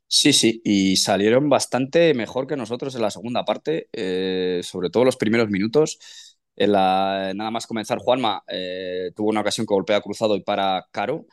Sí, 0.08 0.32
sí, 0.34 0.62
y 0.64 0.96
salieron 0.98 1.50
bastante 1.50 2.14
mejor 2.14 2.46
que 2.48 2.56
nosotros 2.56 2.94
en 2.96 3.02
la 3.02 3.10
segunda 3.12 3.46
parte, 3.46 3.90
eh, 3.94 4.62
sobre 4.64 4.90
todo 4.92 5.06
los 5.06 5.18
primeros 5.18 5.50
minutos. 5.50 5.98
nada 6.58 7.52
más 7.52 7.66
comenzar, 7.68 7.98
Juanma 8.00 8.44
eh, 8.48 9.12
tuvo 9.16 9.30
una 9.30 9.42
ocasión 9.42 9.66
que 9.66 9.74
golpea 9.74 10.02
cruzado 10.02 10.36
y 10.36 10.42
para 10.44 10.86
Caro. 10.92 11.26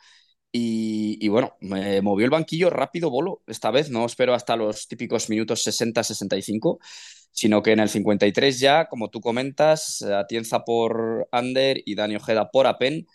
Y, 0.53 1.27
bueno, 1.29 1.55
me 1.61 2.01
movió 2.01 2.25
el 2.25 2.31
banquillo 2.31 2.69
rápido 2.71 3.09
Bolo 3.11 3.41
esta 3.47 3.71
vez, 3.71 3.89
no 3.91 4.05
espero 4.05 4.33
hasta 4.35 4.55
los 4.55 4.87
típicos 4.87 5.29
minutos 5.29 5.63
60-65, 5.63 6.79
sino 7.31 7.61
que 7.63 7.71
en 7.71 7.79
el 7.79 7.89
53 7.89 8.59
ya, 8.59 8.87
como 8.87 9.09
tú 9.09 9.21
comentas, 9.21 10.01
Atienza 10.01 10.63
por 10.65 11.27
Ander 11.31 11.81
y 11.85 11.95
Dani 11.95 12.15
Ojeda 12.15 12.51
por 12.51 12.67
Apen, 12.67 13.07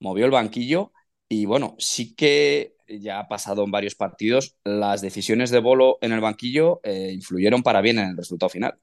movió 0.00 0.24
el 0.26 0.30
banquillo 0.30 0.92
y 1.28 1.46
bueno, 1.46 1.76
sí 1.78 2.14
que 2.14 2.76
ya 2.88 3.20
ha 3.20 3.28
pasado 3.28 3.64
en 3.64 3.70
varios 3.70 3.94
partidos, 3.94 4.56
las 4.64 5.02
decisiones 5.02 5.50
de 5.50 5.60
Bolo 5.60 5.98
en 6.00 6.12
el 6.12 6.20
banquillo 6.20 6.80
eh, 6.82 7.10
influyeron 7.12 7.62
para 7.62 7.80
bien 7.82 7.98
en 7.98 8.10
el 8.10 8.16
resultado 8.16 8.48
final. 8.50 8.78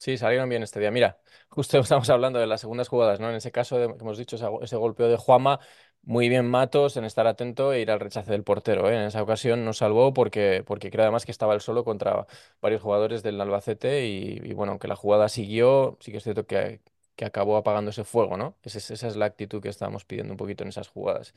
Sí, 0.00 0.16
salieron 0.16 0.48
bien 0.48 0.62
este 0.62 0.80
día. 0.80 0.90
Mira, 0.90 1.20
justo 1.50 1.78
estamos 1.80 2.08
hablando 2.08 2.38
de 2.38 2.46
las 2.46 2.62
segundas 2.62 2.88
jugadas, 2.88 3.20
¿no? 3.20 3.28
En 3.28 3.36
ese 3.36 3.52
caso, 3.52 3.76
que 3.76 3.84
hemos 3.84 4.16
dicho, 4.16 4.36
ese, 4.62 4.76
golpeo 4.76 5.08
de 5.08 5.18
Juama, 5.18 5.60
muy 6.02 6.30
bien 6.30 6.48
Matos 6.48 6.96
en 6.96 7.04
estar 7.04 7.26
atento 7.26 7.70
e 7.74 7.82
ir 7.82 7.90
al 7.90 8.00
rechace 8.00 8.32
del 8.32 8.42
portero. 8.42 8.88
¿eh? 8.88 8.94
En 8.96 9.02
esa 9.02 9.22
ocasión 9.22 9.62
nos 9.62 9.76
salvó 9.76 10.14
porque, 10.14 10.64
porque 10.66 10.90
creo 10.90 11.02
además 11.02 11.26
que 11.26 11.32
estaba 11.32 11.52
él 11.52 11.60
solo 11.60 11.84
contra 11.84 12.26
varios 12.62 12.80
jugadores 12.80 13.22
del 13.22 13.38
Albacete 13.42 14.06
y, 14.06 14.54
bueno, 14.54 14.72
aunque 14.72 14.88
la 14.88 14.96
jugada 14.96 15.28
siguió, 15.28 15.98
sí 16.00 16.12
que 16.12 16.16
es 16.18 16.24
cierto 16.24 16.46
que, 16.46 16.80
que 17.14 17.26
acabó 17.26 17.58
apagando 17.58 17.90
ese 17.90 18.04
fuego, 18.04 18.38
¿no? 18.38 18.56
esa 18.64 19.06
es 19.06 19.16
la 19.16 19.26
actitud 19.26 19.60
que 19.60 19.68
estábamos 19.68 20.06
pidiendo 20.06 20.32
un 20.32 20.38
poquito 20.38 20.64
en 20.64 20.70
esas 20.70 20.88
jugadas. 20.88 21.34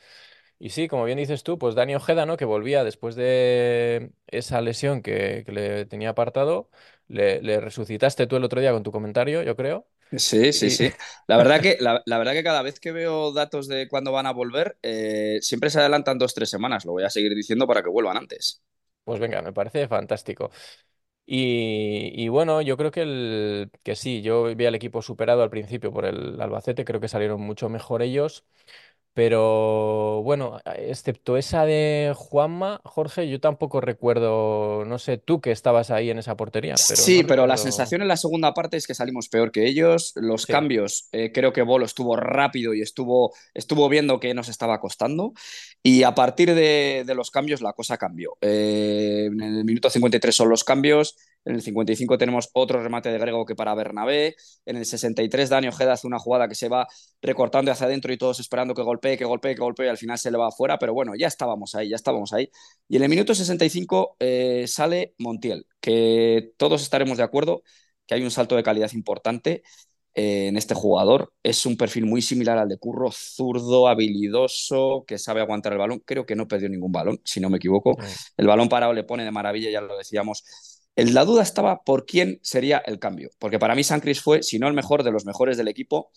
Y 0.59 0.69
sí, 0.69 0.87
como 0.87 1.03
bien 1.05 1.17
dices 1.17 1.43
tú, 1.43 1.57
pues 1.57 1.75
Dani 1.75 1.95
Ojeda, 1.95 2.25
¿no? 2.25 2.37
Que 2.37 2.45
volvía 2.45 2.83
después 2.83 3.15
de 3.15 4.11
esa 4.27 4.61
lesión 4.61 5.01
que, 5.01 5.43
le 5.47 5.85
tenía 5.85 6.09
apartado, 6.09 6.69
le, 7.13 7.59
resucitaste 7.59 8.27
tú 8.27 8.35
el 8.35 8.43
otro 8.43 8.59
día 8.59 8.71
con 8.71 8.83
tu 8.83 8.91
comentario, 8.91 9.43
yo 9.43 9.55
creo. 9.55 9.87
Sí, 10.11 10.53
sí, 10.53 10.69
sí. 10.69 10.91
La 11.27 11.37
verdad, 11.37 11.61
que, 11.61 11.77
la, 11.79 12.01
verdad 12.05 12.33
que 12.33 12.43
cada 12.43 12.61
vez 12.61 12.79
que 12.79 12.91
veo 12.91 13.31
datos 13.31 13.67
de 13.67 13.87
cuándo 13.87 14.11
van 14.11 14.27
a 14.27 14.33
volver, 14.33 14.77
eh, 14.83 15.39
siempre 15.41 15.69
se 15.69 15.79
adelantan 15.79 16.17
dos, 16.17 16.33
tres 16.33 16.49
semanas. 16.49 16.85
Lo 16.85 16.91
voy 16.91 17.03
a 17.03 17.09
seguir 17.09 17.33
diciendo 17.33 17.65
para 17.65 17.81
que 17.81 17.89
vuelvan 17.89 18.17
antes. 18.17 18.61
Pues 19.03 19.19
venga, 19.19 19.41
me 19.41 19.53
parece 19.53 19.87
fantástico. 19.87 20.51
Y, 21.25 22.27
bueno, 22.27 22.61
yo 22.61 22.75
creo 22.75 22.91
que, 22.91 23.01
el, 23.01 23.71
que 23.83 23.95
sí, 23.95 24.21
yo 24.21 24.53
vi 24.55 24.65
al 24.65 24.75
equipo 24.75 25.01
superado 25.01 25.41
al 25.41 25.49
principio 25.49 25.91
por 25.93 26.05
el 26.05 26.39
Albacete, 26.41 26.83
creo 26.83 26.99
que 26.99 27.07
salieron 27.07 27.41
mucho 27.41 27.69
mejor 27.69 28.01
ellos. 28.01 28.43
Pero 29.13 30.23
bueno, 30.23 30.59
excepto 30.75 31.37
esa 31.37 31.65
de 31.65 32.13
Juanma, 32.15 32.81
Jorge, 32.83 33.29
yo 33.29 33.39
tampoco 33.39 33.79
recuerdo, 33.79 34.85
no 34.85 34.97
sé, 34.97 35.19
tú 35.19 35.39
que 35.39 35.51
estabas 35.51 35.91
ahí 35.91 36.09
en 36.09 36.17
esa 36.17 36.35
portería. 36.35 36.73
Pero 36.87 36.99
sí, 36.99 37.23
pero 37.23 37.45
la 37.45 37.57
sensación 37.57 38.01
en 38.01 38.07
la 38.07 38.17
segunda 38.17 38.55
parte 38.55 38.75
es 38.75 38.87
que 38.87 38.95
salimos 38.95 39.29
peor 39.29 39.51
que 39.51 39.67
ellos. 39.67 40.13
Los 40.15 40.47
cambios, 40.47 41.09
eh, 41.11 41.31
creo 41.31 41.53
que 41.53 41.61
Bolo 41.61 41.85
estuvo 41.85 42.15
rápido 42.15 42.73
y 42.73 42.81
estuvo, 42.81 43.35
estuvo 43.53 43.87
viendo 43.87 44.19
que 44.19 44.33
nos 44.33 44.49
estaba 44.49 44.79
costando. 44.79 45.33
Y 45.83 46.01
a 46.01 46.15
partir 46.15 46.55
de, 46.55 47.05
los 47.15 47.29
cambios 47.29 47.61
la 47.61 47.73
cosa 47.73 47.97
cambió. 47.97 48.37
Eh, 48.41 49.29
en 49.31 49.41
el 49.41 49.63
minuto 49.63 49.91
53 49.91 50.35
son 50.35 50.49
los 50.49 50.63
cambios. 50.63 51.17
En 51.45 51.55
el 51.55 51.61
55 51.61 52.17
tenemos 52.17 52.49
otro 52.53 52.81
remate 52.81 53.11
de 53.11 53.17
Grego 53.17 53.45
que 53.45 53.55
para 53.55 53.75
Bernabé. 53.75 54.35
En 54.65 54.77
el 54.77 54.85
63 54.85 55.49
Dani 55.49 55.67
Ojeda 55.67 55.93
hace 55.93 56.07
una 56.07 56.19
jugada 56.19 56.47
que 56.47 56.55
se 56.55 56.69
va 56.69 56.87
recortando 57.21 57.71
hacia 57.71 57.87
adentro 57.87 58.13
y 58.13 58.17
todos 58.17 58.39
esperando 58.39 58.73
que 58.73 58.81
golpee, 58.81 59.17
que 59.17 59.25
golpee, 59.25 59.55
que 59.55 59.61
golpee 59.61 59.87
y 59.87 59.89
al 59.89 59.97
final 59.97 60.17
se 60.17 60.31
le 60.31 60.37
va 60.37 60.47
afuera. 60.47 60.79
Pero 60.79 60.93
bueno, 60.93 61.13
ya 61.17 61.27
estábamos 61.27 61.75
ahí, 61.75 61.89
ya 61.89 61.95
estábamos 61.95 62.31
ahí. 62.33 62.49
Y 62.87 62.95
en 62.97 63.03
el 63.03 63.09
minuto 63.09 63.35
65 63.35 64.15
eh, 64.19 64.65
sale 64.67 65.15
Montiel, 65.17 65.67
que 65.81 66.53
todos 66.57 66.81
estaremos 66.81 67.17
de 67.17 67.23
acuerdo 67.23 67.63
que 68.07 68.15
hay 68.15 68.23
un 68.23 68.31
salto 68.31 68.55
de 68.55 68.63
calidad 68.63 68.91
importante 68.93 69.63
eh, 70.15 70.47
en 70.47 70.57
este 70.57 70.75
jugador. 70.75 71.33
Es 71.43 71.65
un 71.65 71.75
perfil 71.75 72.05
muy 72.05 72.21
similar 72.21 72.57
al 72.57 72.69
de 72.69 72.77
Curro, 72.77 73.11
zurdo, 73.11 73.87
habilidoso, 73.87 75.03
que 75.07 75.17
sabe 75.17 75.41
aguantar 75.41 75.73
el 75.73 75.79
balón. 75.79 76.03
Creo 76.05 76.25
que 76.25 76.35
no 76.35 76.47
perdió 76.47 76.69
ningún 76.69 76.91
balón, 76.91 77.19
si 77.25 77.39
no 77.39 77.49
me 77.49 77.57
equivoco. 77.57 77.97
El 78.37 78.47
balón 78.47 78.69
parado 78.69 78.93
le 78.93 79.03
pone 79.03 79.23
de 79.23 79.31
maravilla, 79.31 79.71
ya 79.71 79.81
lo 79.81 79.97
decíamos 79.97 80.43
la 80.95 81.25
duda 81.25 81.43
estaba 81.43 81.83
por 81.83 82.05
quién 82.05 82.39
sería 82.43 82.77
el 82.77 82.99
cambio, 82.99 83.29
porque 83.39 83.59
para 83.59 83.75
mí 83.75 83.83
Sancris 83.83 84.21
fue, 84.21 84.43
si 84.43 84.59
no 84.59 84.67
el 84.67 84.73
mejor, 84.73 85.03
de 85.03 85.11
los 85.11 85.25
mejores 85.25 85.57
del 85.57 85.67
equipo. 85.67 86.11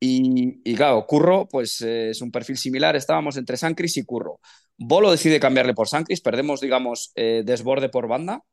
Y, 0.00 0.74
claro, 0.76 1.06
Curro, 1.06 1.48
pues 1.48 1.80
eh, 1.80 2.10
es 2.10 2.22
un 2.22 2.30
perfil 2.30 2.56
similar, 2.56 2.94
estábamos 2.94 3.36
entre 3.36 3.56
Sancris 3.56 3.96
y 3.96 4.04
Curro. 4.04 4.40
Bolo 4.76 5.10
decide 5.10 5.40
cambiarle 5.40 5.74
por 5.74 5.88
Sancris, 5.88 6.20
perdemos, 6.20 6.60
digamos, 6.60 7.10
eh, 7.16 7.42
desborde 7.44 7.88
por 7.88 8.06
banda. 8.06 8.44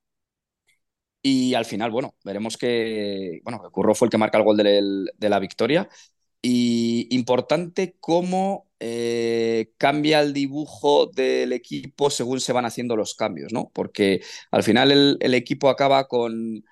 Y 1.21 1.55
al 1.55 1.65
final, 1.65 1.91
bueno, 1.91 2.15
veremos 2.23 2.57
que, 2.57 3.41
bueno, 3.43 3.59
Curro 3.71 3.95
fue 3.95 4.07
el 4.07 4.11
que 4.11 4.17
marca 4.17 4.37
el 4.37 4.43
gol 4.43 4.57
de 4.57 5.29
la 5.29 5.39
victoria. 5.39 5.89
Y 6.41 7.07
importante 7.15 7.95
cómo 7.99 8.64
eh, 8.87 9.71
cambia 9.77 10.21
el 10.21 10.31
dibujo 10.31 11.07
del 11.07 11.53
equipo 11.53 12.11
según 12.11 12.39
se 12.39 12.53
van 12.53 12.65
haciendo 12.65 12.95
los 12.95 13.15
cambios, 13.15 13.51
¿no? 13.51 13.71
Porque 13.73 14.21
al 14.51 14.61
final 14.61 15.17
el, 15.19 15.33
equipo 15.33 15.69
acaba 15.69 16.07
con, 16.07 16.63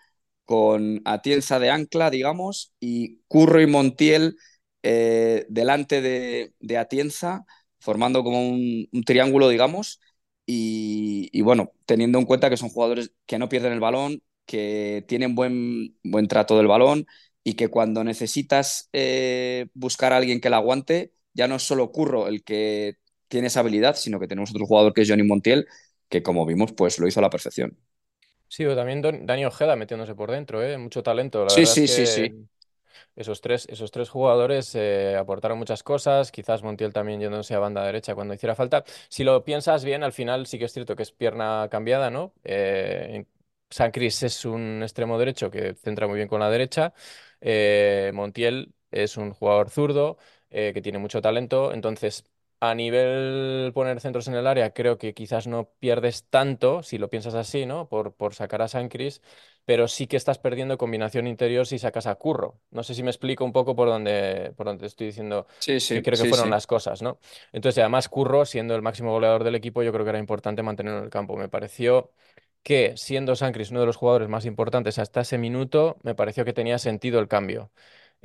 con 0.45 1.02
Atienza 1.06 1.60
de 1.60 1.71
ancla, 1.71 2.12
digamos, 2.12 2.73
y 2.80 3.21
Curro 3.28 3.62
y 3.62 3.67
Montiel 3.67 4.38
eh, 4.84 5.45
delante 5.49 6.02
de, 6.02 6.78
Atienza, 6.78 7.45
formando 7.80 8.23
como 8.23 8.47
un, 8.49 8.88
triángulo, 9.06 9.49
digamos. 9.49 9.99
Y, 10.45 11.41
bueno, 11.41 11.71
teniendo 11.86 12.19
en 12.19 12.26
cuenta 12.26 12.49
que 12.49 12.58
son 12.58 12.69
jugadores 12.69 13.12
que 13.26 13.39
no 13.39 13.49
pierden 13.49 13.73
el 13.73 13.80
balón, 13.80 14.21
que 14.45 15.04
tienen 15.08 15.36
buen, 15.36 15.97
buen 16.04 16.28
trato 16.28 16.58
del 16.58 16.67
balón 16.67 17.08
y 17.43 17.56
que 17.56 17.69
cuando 17.69 18.04
necesitas 18.04 18.89
eh, 18.93 19.67
buscar 19.73 20.13
a 20.13 20.17
alguien 20.17 20.41
que 20.41 20.49
la 20.49 20.58
aguante, 20.58 21.13
ya 21.34 21.48
no 21.48 21.56
es 21.56 21.63
solo 21.63 21.91
Curro 21.91 22.28
el 22.28 22.43
que 22.43 22.98
tiene 23.28 23.48
esa 23.48 23.62
habilidad, 23.62 23.96
sino 23.96 24.19
que 24.19 24.28
tenemos 24.28 24.52
otro 24.52 24.65
jugador 24.65 24.93
que 24.93 25.02
es 25.02 25.10
Johnny 25.10 25.24
Montiel, 25.24 25.67
que 26.08 26.22
como 26.22 26.46
vimos, 26.46 26.74
pues 26.74 27.00
lo 27.00 27.08
hizo 27.08 27.19
a 27.19 27.24
la 27.24 27.30
perfección. 27.30 27.78
Sí, 28.48 28.63
pero 28.63 28.76
también 28.76 29.02
Dani 29.02 29.46
Ojeda 29.46 29.76
metiéndose 29.76 30.13
por 30.13 30.30
dentro, 30.30 30.62
¿eh? 30.62 30.78
mucho 30.78 31.02
talento. 31.02 31.43
La 31.43 31.50
sí, 31.50 31.65
sí, 31.65 31.88
sí, 31.88 32.06
sí. 32.06 32.32
Esos 33.15 33.41
tres, 33.41 33.67
esos 33.69 33.91
tres 33.91 34.10
jugadores 34.10 34.74
eh, 34.76 35.15
aportaron 35.15 35.58
muchas 35.58 35.84
cosas, 35.84 36.32
quizás 36.32 36.63
Montiel 36.63 36.93
también 36.93 37.19
yéndose 37.19 37.54
a 37.54 37.60
banda 37.60 37.84
derecha 37.84 38.15
cuando 38.15 38.34
hiciera 38.34 38.56
falta. 38.56 38.84
Si 39.10 39.24
lo 39.24 39.43
piensas 39.43 39.84
bien, 39.84 40.04
al 40.04 40.13
final 40.13 40.46
sí 40.48 40.60
que 40.60 40.65
es 40.65 40.74
cierto 40.74 40.96
que 40.96 41.04
es 41.04 41.12
pierna 41.12 41.67
cambiada, 41.69 42.10
¿no? 42.10 42.34
Eh, 42.43 43.26
San 43.69 43.91
Cris 43.91 44.22
es 44.24 44.46
un 44.46 44.82
extremo 44.84 45.17
derecho 45.17 45.50
que 45.50 45.74
centra 45.76 46.08
muy 46.08 46.17
bien 46.17 46.28
con 46.28 46.39
la 46.39 46.50
derecha. 46.50 46.93
Eh, 47.41 48.12
Montiel 48.13 48.74
es 48.91 49.17
un 49.17 49.34
jugador 49.34 49.69
zurdo 49.69 50.17
eh, 50.54 50.72
que 50.74 50.82
tiene 50.82 51.00
mucho 51.00 51.22
talento. 51.22 51.74
Entonces, 51.74 52.26
a 52.60 52.76
nivel 52.76 53.72
poner 53.74 54.00
centros 54.00 54.28
en 54.30 54.36
el 54.36 54.48
área, 54.48 54.74
creo 54.74 54.98
que 54.98 55.13
quizás 55.13 55.48
no 55.48 55.70
pierdes 55.80 56.26
tanto, 56.30 56.82
si 56.84 56.98
lo 56.98 57.10
piensas 57.10 57.34
así, 57.36 57.66
¿no? 57.66 57.89
Por, 57.89 58.13
por 58.16 58.36
sacar 58.36 58.62
a 58.62 58.70
San 58.70 58.88
Cris, 58.89 59.22
pero 59.66 59.88
sí 59.88 60.08
que 60.08 60.18
estás 60.18 60.39
perdiendo 60.39 60.78
combinación 60.78 61.28
interior 61.28 61.68
si 61.68 61.80
sacas 61.80 62.08
a 62.08 62.16
Curro. 62.16 62.60
No 62.72 62.84
sé 62.84 62.94
si 62.96 63.04
me 63.04 63.10
explico 63.12 63.44
un 63.46 63.52
poco 63.54 63.76
por 63.76 63.89
dónde, 63.89 64.54
por 64.56 64.66
dónde 64.68 64.88
estoy 64.88 65.08
diciendo 65.08 65.48
sí, 65.60 65.80
sí, 65.80 65.96
que 65.96 66.02
creo 66.04 66.18
que 66.18 66.26
fueron 66.26 66.50
las 66.50 66.68
cosas, 66.68 67.02
¿no? 67.02 67.20
Entonces, 67.52 67.80
además, 67.82 68.10
Curro, 68.10 68.46
siendo 68.46 68.76
el 68.76 68.82
máximo 68.82 69.12
goleador 69.12 69.44
del 69.44 69.56
equipo, 69.56 69.84
yo 69.84 69.92
creo 69.92 70.06
que 70.06 70.10
era 70.10 70.20
importante 70.20 70.63
mantenerlo 70.63 71.00
en 71.00 71.06
el 71.06 71.10
campo. 71.12 71.36
Me 71.38 71.50
pareció 71.50 72.12
que 72.63 72.96
siendo 72.98 73.36
Sancris 73.36 73.72
uno 73.72 73.82
de 73.82 73.86
los 73.88 73.98
jugadores 73.98 74.30
más 74.30 74.46
importantes 74.46 74.98
hasta 75.00 75.22
ese 75.22 75.38
minuto, 75.38 75.98
me 76.04 76.16
pareció 76.16 76.46
que 76.46 76.54
tenía 76.54 76.80
sentido 76.80 77.20
el 77.20 77.28
cambio. 77.28 77.72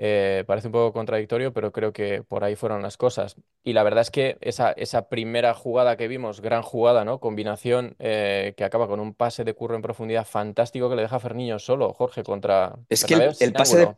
Eh, 0.01 0.45
parece 0.47 0.69
un 0.69 0.73
poco 0.73 0.93
contradictorio, 0.93 1.53
pero 1.53 1.73
creo 1.73 1.93
que 1.93 2.23
por 2.23 2.45
ahí 2.45 2.55
fueron 2.55 2.83
las 2.83 2.97
cosas. 2.97 3.35
Y 3.65 3.73
la 3.73 3.83
verdad 3.83 4.03
es 4.03 4.11
que 4.13 4.39
esa, 4.41 4.71
esa 4.73 5.09
primera 5.09 5.55
jugada 5.55 5.97
que 5.97 6.07
vimos, 6.07 6.41
gran 6.41 6.63
jugada, 6.63 7.05
¿no? 7.05 7.19
Combinación 7.19 7.97
eh, 7.99 8.55
que 8.57 8.63
acaba 8.63 8.87
con 8.87 9.01
un 9.01 9.13
pase 9.13 9.43
de 9.43 9.55
curro 9.55 9.75
en 9.75 9.83
profundidad 9.83 10.25
fantástico 10.25 10.89
que 10.89 10.95
le 10.95 11.03
deja 11.03 11.17
a 11.17 11.21
Ferniño 11.21 11.59
solo, 11.59 11.93
Jorge, 11.93 12.23
contra. 12.23 12.77
Es 12.89 13.05
que 13.05 13.15
el, 13.15 13.53
pase 13.53 13.79
de. 13.79 13.95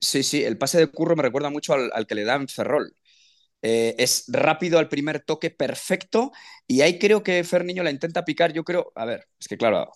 Sí, 0.00 0.24
sí, 0.24 0.44
el 0.44 0.58
pase 0.58 0.78
de 0.78 0.88
curro 0.88 1.14
me 1.14 1.22
recuerda 1.22 1.50
mucho 1.50 1.72
al, 1.72 1.90
al 1.94 2.06
que 2.06 2.16
le 2.16 2.24
da 2.24 2.34
en 2.34 2.48
Ferrol. 2.48 2.94
Eh, 3.62 3.94
es 3.96 4.24
rápido 4.28 4.78
al 4.78 4.90
primer 4.90 5.20
toque, 5.20 5.50
perfecto. 5.50 6.32
Y 6.66 6.82
ahí 6.82 6.98
creo 6.98 7.22
que 7.22 7.44
Fer 7.44 7.64
Niño 7.64 7.82
la 7.82 7.90
intenta 7.90 8.24
picar. 8.24 8.52
Yo 8.52 8.64
creo, 8.64 8.92
a 8.94 9.06
ver, 9.06 9.26
es 9.40 9.48
que 9.48 9.56
claro, 9.56 9.90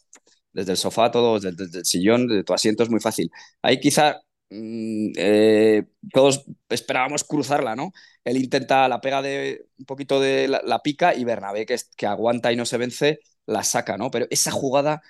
desde 0.53 0.73
el 0.73 0.79
sofá, 0.79 1.11
todo, 1.11 1.39
desde, 1.39 1.79
el 1.79 1.85
sillón, 1.85 2.29
de 2.29 2.45
tu 2.45 2.55
asiento 2.55 2.83
es 2.83 2.89
muy 2.89 3.01
fácil. 3.01 3.31
Ahí 3.61 3.79
quizá 3.79 4.23
eh, 4.51 5.85
todos 6.13 6.45
esperábamos 6.69 7.25
cruzarla, 7.25 7.77
¿no? 7.77 7.93
Él 8.25 8.37
intenta, 8.39 8.89
la 8.89 9.01
pega 9.01 9.23
de 9.23 9.67
un 9.79 9.85
poquito 9.85 10.21
de 10.21 10.49
la, 10.49 10.79
pica 10.83 11.15
y 11.15 11.25
Bernabé, 11.25 11.67
que, 11.67 11.77
que 11.97 12.07
aguanta 12.07 12.53
y 12.53 12.57
no 12.57 12.65
se 12.67 12.79
vence, 12.79 13.21
la 13.47 13.63
saca, 13.65 13.97
¿no? 13.97 14.11
Pero 14.11 14.27
esa 14.31 14.51
jugada, 14.51 15.03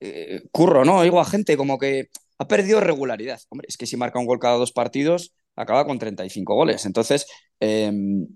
eh, 0.00 0.42
curro, 0.52 0.84
¿no? 0.84 1.02
Digo 1.02 1.20
a 1.20 1.24
gente 1.24 1.56
como 1.56 1.78
que 1.78 2.08
ha 2.38 2.48
perdido 2.48 2.80
regularidad. 2.80 3.40
Hombre, 3.48 3.66
es 3.68 3.76
que 3.76 3.86
si 3.86 3.96
marca 3.96 4.18
un 4.18 4.26
gol 4.26 4.38
cada 4.38 4.56
dos 4.56 4.72
partidos, 4.72 5.32
acaba 5.56 5.86
con 5.86 5.98
35 5.98 6.54
goles. 6.54 6.84
Entonces, 6.86 7.26
em, 7.60 8.26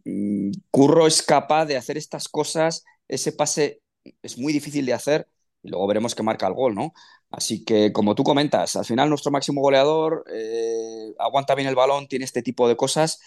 Curro 0.70 1.06
es 1.06 1.22
capaz 1.22 1.66
de 1.66 1.76
hacer 1.76 1.98
estas 1.98 2.28
cosas, 2.28 2.84
ese 3.08 3.32
pase 3.32 3.82
es 4.22 4.38
muy 4.38 4.52
difícil 4.52 4.86
de 4.86 4.94
hacer 4.94 5.28
y 5.62 5.68
luego 5.68 5.86
veremos 5.86 6.14
que 6.14 6.22
marca 6.22 6.46
el 6.46 6.54
gol, 6.54 6.74
¿no? 6.74 6.92
Así 7.30 7.64
que, 7.64 7.92
como 7.92 8.14
tú 8.14 8.24
comentas, 8.24 8.76
al 8.76 8.84
final 8.84 9.08
nuestro 9.08 9.30
máximo 9.30 9.60
goleador 9.60 10.24
eh, 10.32 11.14
aguanta 11.18 11.54
bien 11.54 11.68
el 11.68 11.76
balón, 11.76 12.08
tiene 12.08 12.24
este 12.24 12.42
tipo 12.42 12.68
de 12.68 12.76
cosas, 12.76 13.20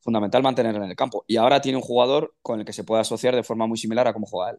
fundamental 0.00 0.42
mantenerlo 0.42 0.84
en 0.84 0.90
el 0.90 0.96
campo. 0.96 1.24
Y 1.28 1.36
ahora 1.36 1.60
tiene 1.60 1.78
un 1.78 1.82
jugador 1.84 2.34
con 2.42 2.60
el 2.60 2.66
que 2.66 2.72
se 2.72 2.84
puede 2.84 3.02
asociar 3.02 3.34
de 3.36 3.44
forma 3.44 3.66
muy 3.66 3.78
similar 3.78 4.08
a 4.08 4.12
cómo 4.12 4.26
juega 4.26 4.52
él. 4.52 4.58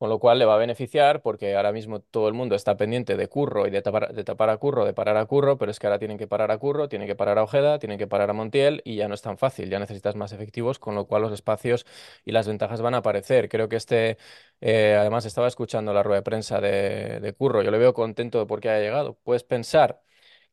Con 0.00 0.08
lo 0.08 0.18
cual 0.18 0.38
le 0.38 0.46
va 0.46 0.54
a 0.54 0.58
beneficiar 0.58 1.20
porque 1.20 1.54
ahora 1.56 1.72
mismo 1.72 2.00
todo 2.00 2.26
el 2.28 2.32
mundo 2.34 2.54
está 2.56 2.78
pendiente 2.78 3.18
de 3.18 3.28
Curro 3.28 3.66
y 3.66 3.70
de 3.70 3.82
tapar, 3.82 4.14
de 4.14 4.24
tapar 4.24 4.48
a 4.48 4.56
Curro, 4.56 4.86
de 4.86 4.94
parar 4.94 5.18
a 5.18 5.26
Curro, 5.26 5.58
pero 5.58 5.70
es 5.70 5.78
que 5.78 5.86
ahora 5.88 5.98
tienen 5.98 6.16
que 6.16 6.26
parar 6.26 6.50
a 6.50 6.56
Curro, 6.58 6.88
tienen 6.88 7.06
que 7.06 7.14
parar 7.14 7.36
a 7.38 7.42
Ojeda, 7.42 7.78
tienen 7.78 7.98
que 7.98 8.06
parar 8.06 8.30
a 8.30 8.32
Montiel 8.32 8.80
y 8.86 8.96
ya 8.96 9.08
no 9.08 9.14
es 9.14 9.20
tan 9.20 9.36
fácil, 9.36 9.68
ya 9.68 9.78
necesitas 9.78 10.16
más 10.16 10.32
efectivos, 10.32 10.78
con 10.78 10.94
lo 10.94 11.06
cual 11.06 11.20
los 11.22 11.32
espacios 11.32 11.84
y 12.24 12.32
las 12.32 12.48
ventajas 12.48 12.80
van 12.80 12.94
a 12.94 12.98
aparecer. 12.98 13.50
Creo 13.50 13.68
que 13.68 13.76
este, 13.76 14.16
eh, 14.62 14.96
además 14.98 15.26
estaba 15.26 15.48
escuchando 15.48 15.92
la 15.92 16.02
rueda 16.02 16.20
de 16.20 16.22
prensa 16.24 16.60
de, 16.62 17.20
de 17.20 17.32
Curro, 17.34 17.62
yo 17.62 17.70
le 17.70 17.78
veo 17.78 17.92
contento 17.92 18.38
de 18.38 18.46
por 18.46 18.60
qué 18.60 18.70
haya 18.70 18.80
llegado. 18.82 19.18
Puedes 19.22 19.44
pensar 19.44 20.00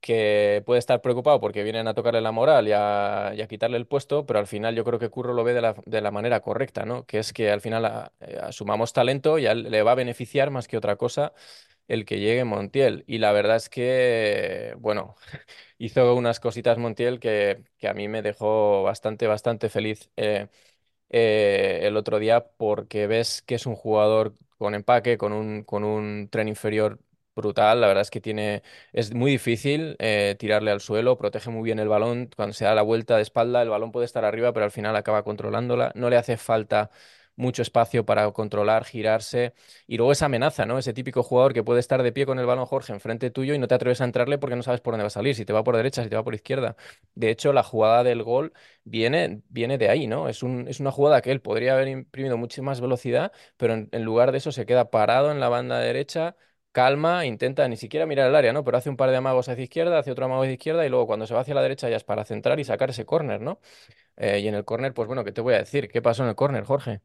que 0.01 0.63
puede 0.65 0.79
estar 0.79 1.01
preocupado 1.01 1.39
porque 1.39 1.63
vienen 1.63 1.87
a 1.87 1.93
tocarle 1.93 2.21
la 2.21 2.31
moral 2.31 2.67
y 2.67 2.71
a, 2.73 3.33
quitarle 3.49 3.77
el 3.77 3.87
puesto, 3.87 4.25
pero 4.25 4.39
al 4.39 4.47
final 4.47 4.75
yo 4.75 4.83
creo 4.83 4.99
que 4.99 5.09
Curro 5.09 5.33
lo 5.33 5.43
ve 5.43 5.53
de 5.53 6.01
la, 6.01 6.11
manera 6.11 6.41
correcta, 6.41 6.85
¿no? 6.85 7.05
Que 7.05 7.19
es 7.19 7.33
que 7.33 7.51
al 7.51 7.61
final 7.61 8.11
eh, 8.21 8.37
asumamos 8.41 8.93
talento 8.93 9.39
y 9.39 9.47
a 9.47 9.51
él 9.51 9.63
le 9.71 9.83
va 9.83 9.93
a 9.93 9.95
beneficiar 9.95 10.51
más 10.51 10.67
que 10.67 10.77
otra 10.77 10.95
cosa 10.97 11.33
el 11.87 12.05
que 12.05 12.19
llegue 12.19 12.43
Montiel. 12.45 13.03
Y 13.07 13.19
la 13.19 13.31
verdad 13.31 13.57
es 13.57 13.69
que, 13.69 14.75
bueno, 14.79 15.15
hizo 15.77 16.15
unas 16.15 16.39
cositas 16.39 16.77
Montiel 16.77 17.19
que, 17.19 17.63
que 17.77 17.87
a 17.87 17.93
mí 17.93 18.07
me 18.07 18.21
dejó 18.21 18.83
bastante, 18.83 19.27
bastante 19.27 19.69
feliz. 19.69 20.09
Eh, 20.17 20.47
eh, 21.09 21.79
el 21.83 21.97
otro 21.97 22.19
día 22.19 22.47
porque 22.57 23.07
ves 23.07 23.41
que 23.41 23.55
es 23.55 23.65
un 23.65 23.75
jugador 23.75 24.35
con 24.57 24.75
empaque, 24.75 25.17
con 25.17 25.33
un, 25.33 25.63
con 25.63 25.83
un 25.83 26.29
tren 26.29 26.47
inferior 26.47 26.99
brutal. 27.37 27.79
La 27.79 27.87
verdad 27.87 28.01
es 28.01 28.11
que 28.11 28.19
tiene, 28.21 28.63
es 28.91 29.13
muy 29.13 29.31
difícil 29.31 29.95
eh, 29.99 30.35
tirarle 30.37 30.71
al 30.71 30.81
suelo, 30.81 31.17
protege 31.17 31.49
muy 31.49 31.63
bien 31.63 31.79
el 31.79 31.87
balón. 31.87 32.29
Cuando 32.35 32.53
se 32.53 32.65
da 32.65 32.75
la 32.75 32.81
vuelta 32.81 33.15
de 33.15 33.21
espalda, 33.23 33.61
el 33.61 33.69
balón 33.69 33.93
puede 33.93 34.05
estar 34.05 34.25
arriba, 34.25 34.51
pero 34.53 34.65
al 34.65 34.71
final 34.71 34.95
acaba 34.97 35.23
controlándola. 35.23 35.93
No 35.95 36.09
le 36.09 36.17
hace 36.17 36.35
falta 36.37 36.91
mucho 37.35 37.61
espacio 37.61 38.05
para 38.05 38.29
controlar, 38.31 38.83
girarse. 38.85 39.53
Y 39.87 39.97
luego 39.97 40.11
esa 40.11 40.25
amenaza, 40.25 40.65
¿no? 40.65 40.77
Ese 40.79 40.93
típico 40.93 41.23
jugador 41.23 41.53
que 41.53 41.63
puede 41.63 41.79
estar 41.79 42.01
de 42.03 42.11
pie 42.11 42.25
con 42.25 42.39
el 42.39 42.45
balón, 42.47 42.65
Jorge, 42.65 42.93
enfrente 42.93 43.29
tuyo 43.29 43.53
y 43.53 43.59
no 43.59 43.67
te 43.67 43.75
atreves 43.75 44.01
a 44.01 44.05
entrarle 44.05 44.37
porque 44.39 44.55
no 44.55 44.63
sabes 44.63 44.81
por 44.81 44.93
dónde 44.93 45.03
va 45.03 45.07
a 45.07 45.09
salir, 45.11 45.35
si 45.35 45.45
te 45.45 45.53
va 45.53 45.63
por 45.63 45.75
derecha, 45.77 46.03
si 46.03 46.09
te 46.09 46.15
va 46.15 46.23
por 46.23 46.33
izquierda. 46.35 46.75
De 47.15 47.29
hecho, 47.29 47.53
la 47.53 47.63
jugada 47.63 48.03
del 48.03 48.23
gol 48.23 48.53
viene, 48.83 49.41
viene 49.49 49.77
de 49.77 49.89
ahí, 49.89 50.07
¿no? 50.07 50.29
Es 50.29 50.43
un, 50.43 50.67
es 50.67 50.79
una 50.79 50.91
jugada 50.91 51.21
que 51.21 51.31
él 51.31 51.41
podría 51.41 51.73
haber 51.73 51.87
imprimido 51.87 52.37
mucha 52.37 52.61
más 52.61 52.81
velocidad, 52.81 53.31
pero 53.57 53.73
en, 53.73 53.89
en 53.91 54.03
lugar 54.03 54.31
de 54.31 54.37
eso 54.39 54.51
se 54.51 54.65
queda 54.65 54.89
parado 54.91 55.31
en 55.31 55.39
la 55.39 55.49
banda 55.49 55.79
derecha, 55.79 56.35
calma, 56.77 57.25
intenta 57.25 57.67
ni 57.67 57.77
siquiera 57.77 58.05
mirar 58.05 58.27
el 58.29 58.35
área, 58.35 58.53
¿no? 58.53 58.63
Pero 58.63 58.77
hace 58.77 58.89
un 58.89 58.97
par 58.97 59.09
de 59.11 59.17
amagos 59.17 59.49
hacia 59.49 59.63
izquierda, 59.63 59.99
hace 59.99 60.11
otro 60.11 60.25
amago 60.25 60.43
hacia 60.43 60.53
izquierda 60.53 60.85
y 60.85 60.89
luego 60.89 61.07
cuando 61.07 61.27
se 61.27 61.33
va 61.33 61.41
hacia 61.41 61.55
la 61.55 61.61
derecha 61.63 61.89
ya 61.89 61.97
es 61.97 62.03
para 62.03 62.25
centrar 62.25 62.59
y 62.59 62.63
sacar 62.65 62.89
ese 62.91 63.05
córner, 63.05 63.41
¿no? 63.41 63.59
Eh, 64.17 64.39
y 64.41 64.47
en 64.49 64.55
el 64.55 64.65
córner, 64.65 64.93
pues 64.93 65.07
bueno, 65.07 65.23
¿qué 65.25 65.31
te 65.33 65.41
voy 65.41 65.55
a 65.55 65.59
decir? 65.59 65.89
¿Qué 65.89 66.01
pasó 66.01 66.23
en 66.23 66.29
el 66.29 66.35
córner, 66.35 66.65
Jorge? 66.65 67.01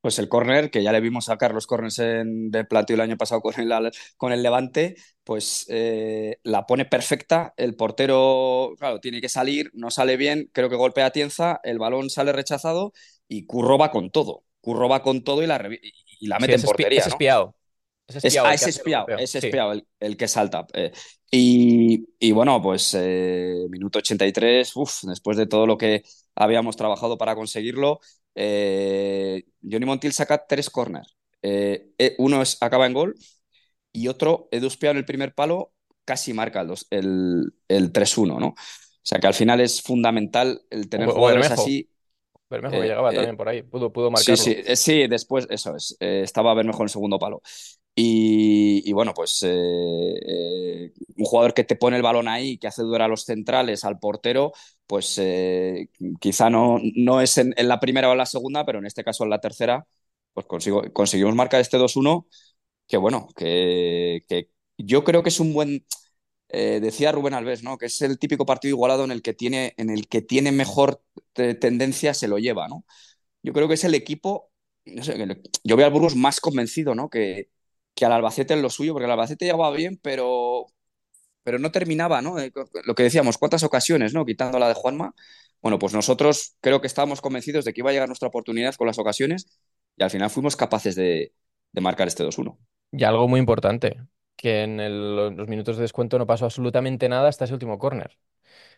Pues 0.00 0.18
el 0.20 0.28
córner, 0.28 0.70
que 0.70 0.82
ya 0.82 0.92
le 0.92 1.00
vimos 1.00 1.24
sacar 1.24 1.52
los 1.52 1.66
córners 1.66 1.98
en, 1.98 2.50
del 2.52 2.68
plateo 2.68 2.94
el 2.94 3.00
año 3.00 3.16
pasado 3.16 3.40
con 3.42 3.58
el, 3.60 3.90
con 4.16 4.32
el 4.32 4.42
Levante, 4.44 4.94
pues 5.24 5.66
eh, 5.68 6.38
la 6.44 6.66
pone 6.66 6.84
perfecta. 6.84 7.52
El 7.56 7.74
portero, 7.74 8.74
claro, 8.78 9.00
tiene 9.00 9.20
que 9.20 9.28
salir, 9.28 9.70
no 9.74 9.90
sale 9.90 10.16
bien, 10.16 10.50
creo 10.52 10.70
que 10.70 10.76
golpea 10.76 11.06
a 11.06 11.10
Tienza, 11.10 11.60
el 11.64 11.78
balón 11.80 12.10
sale 12.10 12.32
rechazado 12.32 12.92
y 13.26 13.44
Curro 13.46 13.76
va 13.76 13.90
con 13.90 14.10
todo. 14.10 14.44
Curro 14.60 14.88
va 14.88 15.02
con 15.02 15.24
todo 15.24 15.42
y 15.42 15.46
la, 15.48 15.68
y 16.20 16.28
Sí, 16.36 16.40
mete 16.40 16.54
en 16.56 16.62
es, 16.62 16.64
es 16.64 16.72
portería, 16.72 17.08
¿no? 17.08 17.16
espiado. 17.16 17.56
Es 18.08 18.16
Es, 18.16 18.24
espiado 18.24 18.48
ah, 18.48 18.54
es 18.54 18.62
el 18.62 18.70
espiado, 18.70 19.06
es 19.16 19.34
Sí. 19.34 19.38
espiado 19.38 19.72
el, 19.72 19.86
el 20.00 20.16
que 20.16 20.28
salta. 20.28 20.66
eh. 20.74 20.92
y, 21.30 22.06
y 22.18 22.32
bueno, 22.32 22.60
pues 22.62 22.94
eh, 22.98 23.66
minuto 23.70 23.98
83, 23.98 24.74
uf, 24.76 25.02
después 25.04 25.36
de 25.36 25.46
todo 25.46 25.66
lo 25.66 25.76
que 25.76 26.02
habíamos 26.34 26.76
trabajado 26.76 27.18
para 27.18 27.34
conseguirlo, 27.34 28.00
eh, 28.34 29.44
Johnny 29.62 29.86
Montiel 29.86 30.12
saca 30.12 30.46
tres 30.46 30.70
corners. 30.70 31.16
Eh, 31.42 31.92
uno 32.18 32.42
es, 32.42 32.56
acaba 32.62 32.86
en 32.86 32.94
gol 32.94 33.14
y 33.92 34.08
otro, 34.08 34.48
Edu 34.50 34.66
Espiao 34.68 34.92
en 34.92 34.98
el 34.98 35.04
primer 35.04 35.34
palo, 35.34 35.72
casi 36.04 36.32
marca 36.32 36.60
el, 36.62 36.74
el, 36.90 37.54
el 37.68 37.92
3-1, 37.92 38.38
¿no? 38.40 38.48
O 38.48 38.54
sea 39.08 39.18
que 39.18 39.26
al 39.26 39.34
final 39.34 39.60
es 39.60 39.82
fundamental 39.82 40.62
el 40.70 40.88
tener 40.88 41.08
o 41.08 41.12
jugadores 41.12 41.48
Bermejo. 41.48 41.62
así. 41.62 41.90
Bermejo 42.50 42.80
que 42.80 42.86
eh, 42.86 42.88
llegaba 42.88 43.10
eh, 43.10 43.14
también 43.14 43.36
por 43.36 43.48
ahí. 43.48 43.62
Pudo, 43.62 43.92
pudo 43.92 44.10
Sí, 44.16 44.36
sí, 44.36 44.56
sí, 44.76 45.06
después, 45.06 45.46
eso 45.50 45.76
es, 45.76 45.96
eh, 46.00 46.22
estaba 46.24 46.54
Bermejo 46.54 46.78
en 46.82 46.84
el 46.84 46.90
segundo 46.90 47.18
palo. 47.18 47.42
Y, 48.00 48.92
bueno, 48.92 49.12
pues 49.12 49.42
eh, 49.42 49.48
eh, 49.50 50.92
un 51.16 51.24
jugador 51.24 51.52
que 51.52 51.64
te 51.64 51.74
pone 51.74 51.96
el 51.96 52.02
balón 52.02 52.28
ahí, 52.28 52.56
que 52.56 52.68
hace 52.68 52.82
dudar 52.82 53.02
a 53.02 53.08
los 53.08 53.24
centrales, 53.24 53.84
al 53.84 53.98
portero, 53.98 54.52
pues 54.86 55.18
eh, 55.18 55.88
quizá 56.20 56.48
no, 56.48 56.78
no 56.94 57.20
es 57.20 57.38
en, 57.38 57.54
la 57.56 57.80
primera 57.80 58.08
o 58.08 58.12
en 58.12 58.18
la 58.18 58.26
segunda, 58.26 58.64
pero 58.64 58.78
en 58.78 58.86
este 58.86 59.02
caso 59.02 59.24
en 59.24 59.30
la 59.30 59.40
tercera, 59.40 59.84
pues 60.32 60.46
consigo, 60.46 60.82
conseguimos 60.92 61.34
marcar 61.34 61.60
este 61.60 61.76
2-1, 61.76 62.26
que 62.86 62.96
bueno, 62.98 63.28
que, 63.36 64.22
yo 64.78 65.02
creo 65.04 65.22
que 65.24 65.30
es 65.30 65.40
un 65.40 65.52
buen, 65.52 65.84
decía 66.48 67.12
Rubén 67.12 67.34
Alves, 67.34 67.62
¿no? 67.64 67.78
Que 67.78 67.86
es 67.86 68.00
el 68.02 68.18
típico 68.18 68.46
partido 68.46 68.74
igualado 68.76 69.04
en 69.04 69.10
el 69.12 69.22
que 69.22 69.34
tiene, 69.34 69.74
en 69.76 69.90
el 69.90 70.08
que 70.08 70.22
tiene 70.22 70.52
mejor 70.52 71.02
te- 71.32 71.54
tendencia, 71.56 72.14
se 72.14 72.28
lo 72.28 72.38
lleva, 72.38 72.68
¿no? 72.68 72.84
Yo 73.42 73.52
creo 73.54 73.68
que 73.68 73.74
es 73.74 73.84
el 73.84 73.94
equipo, 73.94 74.50
yo 75.64 75.76
veo 75.76 75.86
al 75.86 75.92
Burgos 75.92 76.16
más 76.16 76.40
convencido, 76.40 76.94
¿no? 76.94 77.08
Que, 77.10 77.48
que 77.98 78.06
al 78.06 78.12
Albacete 78.12 78.54
en 78.54 78.62
lo 78.62 78.70
suyo, 78.70 78.94
porque 78.94 79.06
el 79.06 79.10
Albacete 79.12 79.46
llegaba 79.46 79.72
bien, 79.72 79.98
pero, 80.02 80.68
pero 81.42 81.58
no 81.58 81.72
terminaba, 81.72 82.22
¿no? 82.22 82.38
Eh, 82.40 82.52
Lo 82.84 82.94
que 82.94 83.04
decíamos, 83.04 83.38
cuántas 83.38 83.64
ocasiones, 83.64 84.14
¿no? 84.14 84.24
Quitando 84.26 84.58
la 84.58 84.68
de 84.68 84.74
Juanma. 84.74 85.14
Bueno, 85.62 85.78
pues 85.78 85.94
nosotros 85.94 86.56
creo 86.60 86.80
que 86.80 86.86
estábamos 86.88 87.20
convencidos 87.22 87.64
de 87.64 87.72
que 87.74 87.80
iba 87.82 87.90
a 87.90 87.92
llegar 87.94 88.08
nuestra 88.08 88.28
oportunidad 88.28 88.74
con 88.76 88.86
las 88.88 88.98
ocasiones 88.98 89.48
y 89.96 90.04
al 90.04 90.10
final 90.10 90.30
fuimos 90.30 90.56
capaces 90.56 90.96
de, 90.96 91.34
de 91.72 91.80
marcar 91.80 92.08
este 92.08 92.24
2-1. 92.24 92.58
Y 92.92 93.04
algo 93.04 93.28
muy 93.28 93.40
importante, 93.40 94.00
que 94.36 94.62
en 94.62 94.76
los 95.36 95.48
minutos 95.48 95.76
de 95.76 95.82
descuento 95.82 96.18
no 96.18 96.26
pasó 96.26 96.44
absolutamente 96.46 97.08
nada 97.08 97.28
hasta 97.28 97.44
ese 97.44 97.54
último 97.54 97.78
córner. 97.78 98.18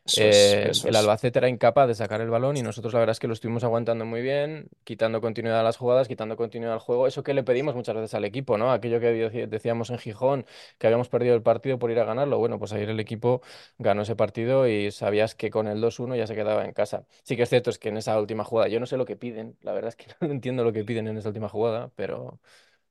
Eso 0.04 0.28
es, 0.28 0.58
Eh, 0.62 0.70
eso 0.70 0.88
el. 0.88 0.96
Albacete 0.96 1.38
era 1.38 1.48
incapaz 1.48 1.86
de 1.86 1.94
sacar 1.94 2.20
el 2.20 2.30
balón 2.30 2.56
y 2.56 2.62
nosotros 2.62 2.92
la 2.94 3.00
verdad 3.00 3.12
es 3.12 3.20
que 3.20 3.28
lo 3.28 3.34
estuvimos 3.34 3.62
aguantando 3.64 4.04
muy 4.06 4.22
bien, 4.22 4.68
quitando 4.84 5.20
continuidad 5.20 5.60
a 5.60 5.62
las 5.62 5.76
jugadas, 5.76 6.08
quitando 6.08 6.36
continuidad 6.36 6.74
al 6.74 6.80
juego. 6.80 7.06
Eso 7.06 7.22
que 7.22 7.32
le 7.34 7.44
pedimos 7.44 7.74
muchas 7.76 7.94
veces 7.94 8.14
al 8.14 8.24
equipo, 8.24 8.58
¿no? 8.58 8.72
Aquello 8.72 8.98
que 8.98 9.46
decíamos 9.46 9.90
en 9.90 9.98
Gijón, 9.98 10.46
que 10.78 10.86
habíamos 10.88 11.08
perdido 11.08 11.34
el 11.36 11.42
partido 11.42 11.78
por 11.78 11.90
ir 11.92 11.98
a 12.00 12.04
ganarlo. 12.04 12.38
Bueno, 12.38 12.58
pues 12.58 12.72
ayer 12.72 12.90
el 12.90 12.98
equipo 13.00 13.40
ganó 13.78 14.02
ese 14.02 14.16
partido 14.16 14.66
y 14.66 14.90
sabías 14.90 15.34
que 15.34 15.50
con 15.50 15.68
el 15.68 15.80
2-1 15.80 16.16
ya 16.16 16.26
se 16.26 16.34
quedaba 16.34 16.64
en 16.64 16.72
casa. 16.72 17.06
Sí 17.22 17.36
que 17.36 17.44
es 17.44 17.48
cierto, 17.48 17.70
es 17.70 17.78
que 17.78 17.90
en 17.90 17.96
esa 17.98 18.18
última 18.18 18.42
jugada, 18.44 18.68
yo 18.68 18.80
no 18.80 18.86
sé 18.86 18.96
lo 18.96 19.04
que 19.04 19.16
piden, 19.16 19.56
la 19.62 19.72
verdad 19.72 19.88
es 19.90 19.96
que 19.96 20.06
no 20.26 20.32
entiendo 20.32 20.64
lo 20.64 20.72
que 20.72 20.84
piden 20.84 21.06
en 21.08 21.18
esa 21.18 21.28
última 21.28 21.48
jugada, 21.48 21.90
pero, 21.94 22.40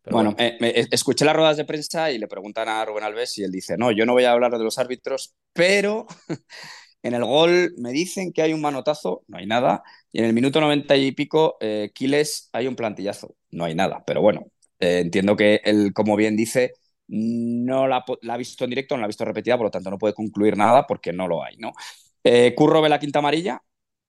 pero 0.02 0.18
Bueno, 0.18 0.34
bueno. 0.34 0.40
eh, 0.40 0.58
me- 0.60 0.74
escuché 0.92 1.24
las 1.24 1.36
ruedas 1.36 1.58
de 1.58 1.66
prensa 1.66 2.12
y 2.12 2.18
le 2.18 2.28
preguntan 2.28 2.68
a 2.68 2.84
Rubén 2.84 3.04
Alves 3.04 3.38
y 3.38 3.44
él 3.44 3.52
dice, 3.52 3.78
no, 3.78 3.92
yo 3.92 4.06
no 4.08 4.14
voy 4.14 4.24
a 4.24 4.32
hablar 4.32 4.52
de 4.52 4.64
los 4.64 4.80
árbitros, 4.80 5.36
pero 5.54 6.08
en 7.04 7.14
el 7.16 7.24
gol 7.26 7.74
me 7.78 7.92
dicen 7.92 8.34
que 8.34 8.42
hay 8.42 8.54
un 8.54 8.62
manotazo, 8.62 9.24
no 9.28 9.38
hay 9.38 9.46
nada, 9.48 9.84
y 10.12 10.20
en 10.20 10.26
el 10.26 10.34
minuto 10.34 10.62
noventa 10.62 10.98
y 10.98 11.12
pico, 11.14 11.58
eh, 11.62 11.92
Quiles, 11.94 12.50
hay 12.54 12.68
un 12.68 12.76
plantillazo, 12.76 13.36
no 13.52 13.66
hay 13.66 13.76
nada, 13.76 14.04
pero 14.06 14.22
bueno, 14.22 14.48
eh, 14.80 15.00
entiendo 15.02 15.36
que 15.36 15.62
él, 15.64 15.94
como 15.94 16.16
bien 16.16 16.36
dice, 16.38 16.74
no 17.08 17.88
la, 17.88 17.98
ha 17.98 18.06
po- 18.06 18.20
la 18.24 18.36
ha 18.36 18.38
visto 18.38 18.64
en 18.66 18.72
directo, 18.72 18.96
no 18.96 19.02
la 19.02 19.06
ha 19.06 19.08
visto 19.10 19.26
repetida, 19.26 19.58
por 19.58 19.68
lo 19.68 19.72
tanto 19.72 19.92
no 19.92 19.98
puede 20.00 20.14
concluir 20.16 20.58
nada 20.58 20.88
porque 20.88 21.14
no 21.14 21.28
lo 21.28 21.44
hay, 21.44 21.58
¿no? 21.58 21.74
Eh, 22.24 22.54
Curro 22.56 22.82
ve 22.82 22.90
la 22.90 23.00
quinta 23.00 23.20
amarilla, 23.20 23.62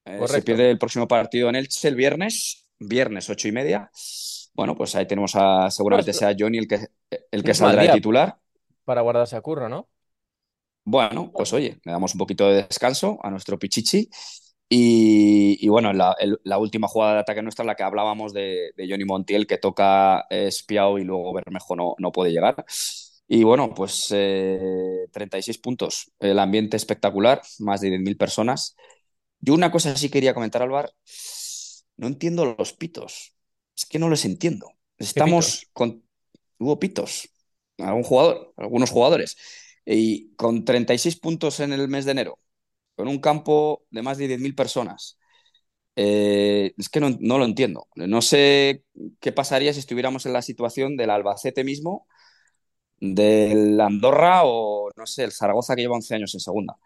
eh, 0.04 0.26
se 0.28 0.42
pierde 0.42 0.70
el 0.70 0.78
próximo 0.78 1.08
partido 1.08 1.48
en 1.48 1.56
Elche 1.56 1.88
el 1.88 1.94
viernes, 1.96 2.66
viernes 2.78 3.30
ocho 3.30 3.48
y 3.48 3.52
media. 3.52 3.90
Bueno, 4.60 4.76
pues 4.76 4.94
ahí 4.96 5.06
tenemos 5.06 5.32
a, 5.36 5.70
seguramente 5.70 6.12
sea 6.12 6.34
Johnny 6.38 6.58
el 6.58 6.68
que, 6.68 6.86
el 7.30 7.44
que 7.44 7.54
saldrá 7.54 7.82
de 7.82 7.88
titular. 7.90 8.38
para 8.84 9.00
guardarse 9.02 9.36
a 9.36 9.40
Curro, 9.42 9.68
¿no? 9.68 9.88
Bueno, 10.84 11.32
pues 11.36 11.52
oye, 11.52 11.80
le 11.84 11.92
damos 11.92 12.14
un 12.14 12.18
poquito 12.18 12.48
de 12.48 12.62
descanso 12.64 13.18
a 13.22 13.30
nuestro 13.30 13.58
Pichichi. 13.58 14.08
Y, 14.68 15.58
y 15.64 15.68
bueno, 15.68 15.92
la, 15.92 16.16
el- 16.20 16.40
la 16.44 16.58
última 16.58 16.88
jugada 16.88 17.14
de 17.14 17.20
ataque 17.20 17.42
nuestra, 17.42 17.64
la 17.64 17.74
que 17.74 17.82
hablábamos 17.82 18.32
de, 18.32 18.72
de 18.76 18.88
Johnny 18.88 19.04
Montiel, 19.04 19.46
que 19.46 19.58
toca 19.58 20.20
eh, 20.30 20.46
Espiao 20.48 20.98
y 20.98 21.04
luego 21.04 21.32
Bermejo 21.34 21.76
no, 21.76 21.94
no 21.98 22.12
puede 22.12 22.32
llegar. 22.32 22.64
Y 23.28 23.44
bueno, 23.44 23.74
pues 23.74 24.08
eh, 24.12 25.06
36 25.12 25.58
puntos, 25.58 26.12
el 26.20 26.38
ambiente 26.38 26.76
espectacular, 26.76 27.42
más 27.60 27.80
de 27.80 27.90
10.000 27.90 28.16
personas. 28.16 28.76
Yo 29.40 29.54
una 29.54 29.70
cosa 29.72 29.96
sí 29.96 30.10
quería 30.10 30.34
comentar, 30.34 30.62
Álvaro, 30.62 30.90
no 31.96 32.06
entiendo 32.06 32.56
los 32.58 32.72
pitos, 32.72 33.34
es 33.80 33.86
que 33.86 33.98
no 33.98 34.08
los 34.08 34.24
entiendo. 34.24 34.72
Estamos 34.98 35.66
con... 35.72 36.04
Hubo 36.58 36.78
pitos, 36.78 37.30
algún 37.78 38.02
jugador, 38.02 38.52
algunos 38.58 38.90
jugadores, 38.90 39.38
y 39.86 40.34
con 40.34 40.66
36 40.66 41.16
puntos 41.16 41.60
en 41.60 41.72
el 41.72 41.88
mes 41.88 42.04
de 42.04 42.10
enero, 42.10 42.38
con 42.94 43.08
un 43.08 43.18
campo 43.18 43.86
de 43.90 44.02
más 44.02 44.18
de 44.18 44.28
10.000 44.28 44.54
personas. 44.54 45.18
Eh, 45.96 46.74
es 46.76 46.90
que 46.90 47.00
no, 47.00 47.16
no 47.18 47.38
lo 47.38 47.46
entiendo. 47.46 47.88
No 47.94 48.20
sé 48.20 48.84
qué 49.20 49.32
pasaría 49.32 49.72
si 49.72 49.80
estuviéramos 49.80 50.26
en 50.26 50.34
la 50.34 50.42
situación 50.42 50.98
del 50.98 51.08
Albacete 51.08 51.64
mismo, 51.64 52.06
del 52.98 53.80
Andorra 53.80 54.42
o, 54.44 54.90
no 54.94 55.06
sé, 55.06 55.24
el 55.24 55.32
Zaragoza 55.32 55.74
que 55.74 55.82
lleva 55.82 55.96
11 55.96 56.14
años 56.14 56.34
en 56.34 56.40
segunda. 56.40 56.76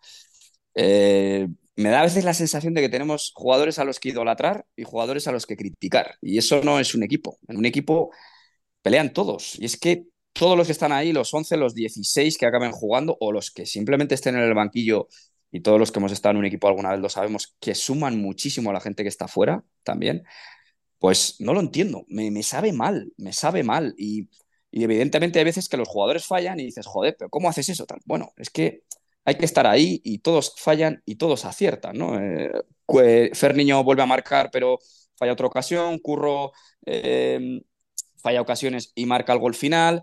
Eh, 0.76 1.48
me 1.77 1.91
da 1.91 2.01
a 2.01 2.05
veces 2.05 2.25
la 2.25 2.35
sensación 2.35 2.75
de 2.75 2.81
que 2.81 2.89
tenemos 2.89 3.33
jugadores 3.35 3.79
a 3.79 3.85
los 3.85 4.01
que 4.01 4.11
idolatrar 4.11 4.67
y 4.77 4.85
jugadores 4.85 5.27
a 5.29 5.33
los 5.33 5.47
que 5.47 5.57
criticar. 5.57 6.17
Y 6.23 6.39
eso 6.39 6.63
no 6.63 6.79
es 6.79 6.95
un 6.95 7.03
equipo. 7.03 7.39
En 7.49 7.57
un 7.57 7.65
equipo 7.67 8.11
pelean 8.83 9.13
todos. 9.13 9.59
Y 9.59 9.65
es 9.65 9.77
que 9.79 10.07
todos 10.33 10.57
los 10.57 10.67
que 10.67 10.73
están 10.73 10.93
ahí, 10.93 11.13
los 11.13 11.33
11, 11.33 11.57
los 11.57 11.75
16 11.75 12.39
que 12.39 12.47
acaben 12.47 12.73
jugando 12.73 13.17
o 13.21 13.33
los 13.33 13.51
que 13.51 13.67
simplemente 13.67 14.15
estén 14.15 14.37
en 14.37 14.43
el 14.43 14.55
banquillo 14.55 15.09
y 15.51 15.61
todos 15.61 15.79
los 15.79 15.93
que 15.93 16.01
hemos 16.01 16.13
estado 16.13 16.33
en 16.33 16.39
un 16.39 16.45
equipo 16.47 16.67
alguna 16.69 16.91
vez 16.91 17.01
lo 17.01 17.09
sabemos, 17.09 17.57
que 17.61 17.75
suman 17.77 18.21
muchísimo 18.21 18.71
a 18.71 18.73
la 18.73 18.81
gente 18.81 19.05
que 19.05 19.09
está 19.09 19.29
fuera 19.29 19.65
también, 19.85 20.25
pues 20.99 21.37
no 21.41 21.55
lo 21.55 21.61
entiendo. 21.61 22.05
Me, 22.09 22.31
me 22.31 22.43
sabe 22.43 22.73
mal, 22.73 23.13
me 23.17 23.33
sabe 23.33 23.63
mal. 23.63 23.95
Y, 23.99 24.29
evidentemente 24.73 25.39
hay 25.39 25.45
veces 25.45 25.69
que 25.69 25.77
los 25.77 25.89
jugadores 25.89 26.27
fallan 26.27 26.59
y 26.59 26.65
dices, 26.65 26.87
joder, 26.87 27.15
pero 27.17 27.31
¿cómo 27.31 27.49
haces 27.49 27.69
eso? 27.69 27.87
Tal? 27.87 28.01
Bueno, 28.05 28.33
es 28.37 28.51
que 28.51 28.83
hay 29.25 29.37
que 29.37 29.45
estar 29.45 29.67
ahí 29.67 30.01
y 30.05 30.19
todos 30.19 30.55
fallan 30.57 31.03
y 31.07 31.17
todos 31.17 31.45
aciertan, 31.45 31.97
¿no? 31.97 32.19
Eh, 32.21 32.51
Fer 33.35 33.57
Niño 33.57 33.83
vuelve 33.83 34.03
a 34.03 34.07
marcar, 34.07 34.51
pero 34.53 34.79
falla 35.17 35.33
otra 35.33 35.47
ocasión, 35.47 35.99
Curro 35.99 36.53
eh, 36.87 37.61
falla 38.17 38.41
ocasiones 38.41 38.93
y 38.95 39.07
marca 39.07 39.33
el 39.33 39.39
gol 39.39 39.55
final. 39.55 40.03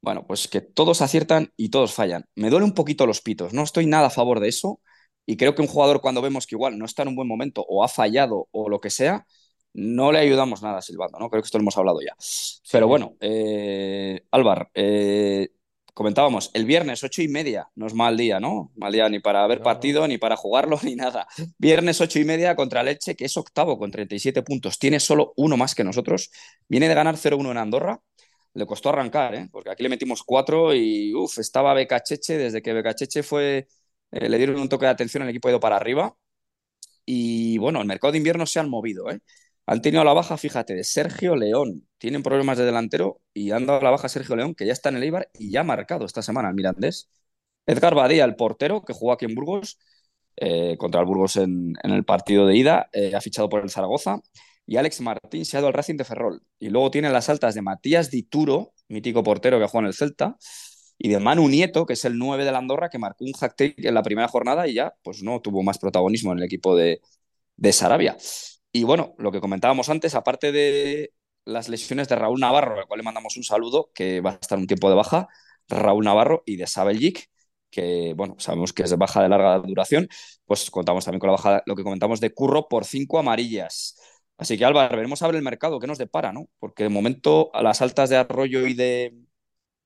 Bueno, 0.00 0.26
pues 0.26 0.48
que 0.48 0.60
todos 0.60 1.02
aciertan 1.02 1.52
y 1.56 1.70
todos 1.70 1.92
fallan. 1.92 2.24
Me 2.36 2.50
duele 2.50 2.64
un 2.64 2.74
poquito 2.74 3.06
los 3.06 3.20
pitos, 3.20 3.52
no 3.52 3.62
estoy 3.62 3.86
nada 3.86 4.08
a 4.08 4.10
favor 4.10 4.40
de 4.40 4.48
eso 4.48 4.80
y 5.26 5.36
creo 5.36 5.54
que 5.54 5.62
un 5.62 5.68
jugador 5.68 6.00
cuando 6.00 6.22
vemos 6.22 6.46
que 6.46 6.54
igual 6.54 6.78
no 6.78 6.84
está 6.84 7.02
en 7.02 7.08
un 7.08 7.16
buen 7.16 7.28
momento 7.28 7.64
o 7.68 7.84
ha 7.84 7.88
fallado 7.88 8.48
o 8.52 8.68
lo 8.68 8.80
que 8.80 8.90
sea, 8.90 9.26
no 9.74 10.12
le 10.12 10.20
ayudamos 10.20 10.62
nada 10.62 10.80
silbando, 10.82 11.18
¿no? 11.18 11.28
Creo 11.30 11.42
que 11.42 11.46
esto 11.46 11.58
lo 11.58 11.62
hemos 11.62 11.76
hablado 11.76 12.00
ya. 12.00 12.14
Pero 12.70 12.88
bueno, 12.88 13.16
eh, 13.20 14.24
Álvar, 14.30 14.70
eh, 14.74 15.50
comentábamos, 15.98 16.52
el 16.54 16.64
viernes 16.64 17.02
ocho 17.02 17.22
y 17.22 17.28
media, 17.28 17.68
no 17.74 17.88
es 17.88 17.92
mal 17.92 18.16
día, 18.16 18.38
¿no? 18.38 18.70
Mal 18.76 18.92
día 18.92 19.08
ni 19.08 19.18
para 19.18 19.44
ver 19.48 19.62
partido, 19.62 20.06
ni 20.06 20.16
para 20.16 20.36
jugarlo, 20.36 20.78
ni 20.84 20.94
nada. 20.94 21.26
Viernes 21.58 22.00
ocho 22.00 22.20
y 22.20 22.24
media 22.24 22.54
contra 22.54 22.84
Leche, 22.84 23.16
que 23.16 23.24
es 23.24 23.36
octavo 23.36 23.76
con 23.80 23.90
37 23.90 24.44
puntos, 24.44 24.78
tiene 24.78 25.00
solo 25.00 25.32
uno 25.36 25.56
más 25.56 25.74
que 25.74 25.82
nosotros, 25.82 26.30
viene 26.68 26.88
de 26.88 26.94
ganar 26.94 27.16
0-1 27.16 27.50
en 27.50 27.58
Andorra, 27.58 28.00
le 28.54 28.64
costó 28.64 28.90
arrancar, 28.90 29.34
¿eh? 29.34 29.48
porque 29.50 29.70
aquí 29.70 29.82
le 29.82 29.88
metimos 29.88 30.22
cuatro 30.22 30.72
y 30.72 31.12
uff, 31.14 31.38
estaba 31.38 31.74
Becacheche, 31.74 32.38
desde 32.38 32.62
que 32.62 32.72
Becacheche 32.72 33.24
fue, 33.24 33.66
eh, 34.12 34.28
le 34.28 34.38
dieron 34.38 34.60
un 34.60 34.68
toque 34.68 34.86
de 34.86 34.92
atención, 34.92 35.24
el 35.24 35.30
equipo 35.30 35.48
ha 35.48 35.50
ido 35.50 35.60
para 35.60 35.74
arriba. 35.76 36.16
Y 37.04 37.58
bueno, 37.58 37.80
el 37.80 37.86
mercado 37.88 38.12
de 38.12 38.18
invierno 38.18 38.46
se 38.46 38.60
han 38.60 38.68
movido, 38.70 39.10
¿eh? 39.10 39.20
Han 39.68 39.82
tenido 39.82 40.02
la 40.02 40.14
baja, 40.14 40.38
fíjate, 40.38 40.74
de 40.74 40.82
Sergio 40.82 41.36
León. 41.36 41.86
Tienen 41.98 42.22
problemas 42.22 42.56
de 42.56 42.64
delantero 42.64 43.20
y 43.34 43.50
han 43.50 43.66
dado 43.66 43.82
la 43.82 43.90
baja 43.90 44.08
Sergio 44.08 44.34
León, 44.34 44.54
que 44.54 44.64
ya 44.64 44.72
está 44.72 44.88
en 44.88 44.96
el 44.96 45.02
Eibar 45.02 45.28
y 45.34 45.50
ya 45.50 45.60
ha 45.60 45.64
marcado 45.64 46.06
esta 46.06 46.22
semana 46.22 46.48
el 46.48 46.54
Mirandés. 46.54 47.10
Edgar 47.66 47.94
Badía, 47.94 48.24
el 48.24 48.34
portero, 48.34 48.82
que 48.82 48.94
jugó 48.94 49.12
aquí 49.12 49.26
en 49.26 49.34
Burgos, 49.34 49.78
eh, 50.36 50.76
contra 50.78 51.00
el 51.02 51.06
Burgos 51.06 51.36
en, 51.36 51.74
el 51.82 52.04
partido 52.06 52.46
de 52.46 52.56
ida, 52.56 52.88
eh, 52.94 53.14
ha 53.14 53.20
fichado 53.20 53.50
por 53.50 53.62
el 53.62 53.68
Zaragoza. 53.68 54.20
Y 54.64 54.76
Alex 54.78 55.02
Martín 55.02 55.44
se 55.44 55.58
ha 55.58 55.60
ido 55.60 55.66
al 55.68 55.74
Racing 55.74 55.96
de 55.96 56.04
Ferrol. 56.04 56.42
Y 56.58 56.70
luego 56.70 56.90
tiene 56.90 57.10
las 57.10 57.28
altas 57.28 57.54
de 57.54 57.60
Matías 57.60 58.10
Dituro, 58.10 58.72
mítico 58.88 59.22
portero 59.22 59.58
que 59.58 59.66
juega 59.66 59.84
en 59.84 59.88
el 59.88 59.94
Celta, 59.94 60.38
y 60.96 61.10
de 61.10 61.20
Manu 61.20 61.46
Nieto, 61.46 61.84
que 61.84 61.92
es 61.92 62.04
el 62.06 62.16
9 62.16 62.46
de 62.46 62.52
la 62.52 62.58
Andorra, 62.58 62.88
que 62.88 62.98
marcó 62.98 63.24
un 63.26 63.32
hack-trick 63.34 63.84
en 63.84 63.94
la 63.94 64.02
primera 64.02 64.28
jornada 64.28 64.66
y 64.66 64.74
ya 64.74 64.94
pues 65.02 65.22
no 65.22 65.40
tuvo 65.42 65.62
más 65.62 65.78
protagonismo 65.78 66.32
en 66.32 66.38
el 66.38 66.44
equipo 66.44 66.74
de, 66.74 67.02
de 67.56 67.72
Sarabia. 67.72 68.16
Y 68.78 68.84
bueno, 68.84 69.14
lo 69.18 69.32
que 69.32 69.40
comentábamos 69.40 69.88
antes, 69.88 70.14
aparte 70.14 70.52
de 70.52 71.12
las 71.44 71.68
lesiones 71.68 72.08
de 72.08 72.14
Raúl 72.14 72.38
Navarro, 72.38 72.78
al 72.78 72.86
cual 72.86 72.98
le 72.98 73.04
mandamos 73.04 73.36
un 73.36 73.42
saludo, 73.42 73.90
que 73.92 74.20
va 74.20 74.30
a 74.32 74.34
estar 74.34 74.56
un 74.56 74.68
tiempo 74.68 74.88
de 74.88 74.94
baja, 74.94 75.26
Raúl 75.68 76.04
Navarro 76.04 76.44
y 76.46 76.56
de 76.56 76.68
Sabeljic, 76.68 77.28
que 77.70 78.14
bueno, 78.16 78.36
sabemos 78.38 78.72
que 78.72 78.84
es 78.84 78.90
de 78.90 78.96
baja 78.96 79.20
de 79.20 79.28
larga 79.30 79.58
duración, 79.58 80.08
pues 80.46 80.70
contamos 80.70 81.04
también 81.04 81.18
con 81.18 81.26
la 81.26 81.32
baja, 81.32 81.62
lo 81.66 81.74
que 81.74 81.82
comentamos 81.82 82.20
de 82.20 82.32
Curro 82.32 82.68
por 82.68 82.84
cinco 82.84 83.18
amarillas. 83.18 83.96
Así 84.36 84.56
que 84.56 84.64
Álvaro, 84.64 84.94
veremos 84.94 85.22
a 85.22 85.26
ver 85.26 85.34
el 85.36 85.42
mercado, 85.42 85.80
qué 85.80 85.88
nos 85.88 85.98
depara, 85.98 86.32
¿no? 86.32 86.48
Porque 86.60 86.84
de 86.84 86.88
momento 86.88 87.50
a 87.54 87.62
las 87.64 87.82
altas 87.82 88.10
de 88.10 88.16
Arroyo 88.16 88.64
y 88.68 88.74
de, 88.74 89.12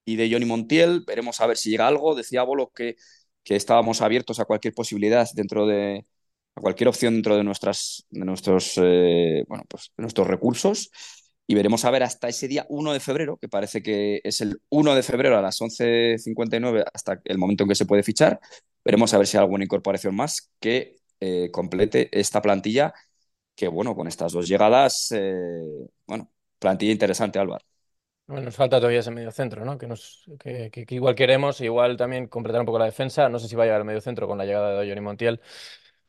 y 0.04 0.16
de 0.16 0.30
Johnny 0.30 0.44
Montiel, 0.46 1.04
veremos 1.06 1.40
a 1.40 1.46
ver 1.46 1.56
si 1.56 1.70
llega 1.70 1.88
algo. 1.88 2.14
Decía 2.14 2.42
Bolo 2.42 2.70
que, 2.74 2.96
que 3.44 3.56
estábamos 3.56 4.02
abiertos 4.02 4.40
a 4.40 4.44
cualquier 4.44 4.74
posibilidad 4.74 5.28
dentro 5.34 5.66
de, 5.66 6.06
a 6.54 6.60
cualquier 6.60 6.88
opción 6.88 7.14
dentro 7.14 7.36
de, 7.36 7.44
nuestras, 7.44 8.06
de 8.10 8.24
nuestros, 8.24 8.74
eh, 8.76 9.44
bueno, 9.48 9.64
pues, 9.68 9.92
nuestros 9.96 10.26
recursos 10.26 10.90
y 11.46 11.54
veremos 11.54 11.84
a 11.84 11.90
ver 11.90 12.02
hasta 12.02 12.28
ese 12.28 12.48
día 12.48 12.66
1 12.68 12.92
de 12.92 13.00
febrero, 13.00 13.36
que 13.36 13.48
parece 13.48 13.82
que 13.82 14.20
es 14.24 14.40
el 14.40 14.60
1 14.70 14.94
de 14.94 15.02
febrero 15.02 15.36
a 15.36 15.42
las 15.42 15.60
11.59 15.60 16.84
hasta 16.92 17.20
el 17.24 17.38
momento 17.38 17.64
en 17.64 17.68
que 17.68 17.74
se 17.74 17.86
puede 17.86 18.02
fichar. 18.02 18.40
Veremos 18.84 19.12
a 19.12 19.18
ver 19.18 19.26
si 19.26 19.36
hay 19.36 19.42
alguna 19.42 19.64
incorporación 19.64 20.14
más 20.14 20.50
que 20.60 20.96
eh, 21.20 21.50
complete 21.50 22.08
esta 22.12 22.40
plantilla, 22.40 22.94
que 23.54 23.68
bueno, 23.68 23.94
con 23.94 24.08
estas 24.08 24.32
dos 24.32 24.48
llegadas, 24.48 25.12
eh, 25.12 25.88
bueno, 26.06 26.30
plantilla 26.58 26.92
interesante, 26.92 27.38
Álvaro. 27.38 27.64
Bueno, 28.26 28.44
nos 28.44 28.56
falta 28.56 28.78
todavía 28.78 29.00
ese 29.00 29.10
medio 29.10 29.32
centro, 29.32 29.64
¿no? 29.64 29.76
Que, 29.76 29.86
nos, 29.86 30.24
que, 30.38 30.70
que, 30.70 30.94
igual 30.94 31.14
queremos, 31.14 31.60
igual 31.60 31.96
también 31.96 32.28
completar 32.28 32.60
un 32.60 32.66
poco 32.66 32.78
la 32.78 32.86
defensa. 32.86 33.28
No 33.28 33.38
sé 33.38 33.48
si 33.48 33.56
va 33.56 33.64
a 33.64 33.66
llegar 33.66 33.80
al 33.80 33.86
medio 33.86 34.00
centro 34.00 34.26
con 34.26 34.38
la 34.38 34.46
llegada 34.46 34.80
de 34.80 34.88
Johnny 34.88 35.00
Montiel. 35.00 35.40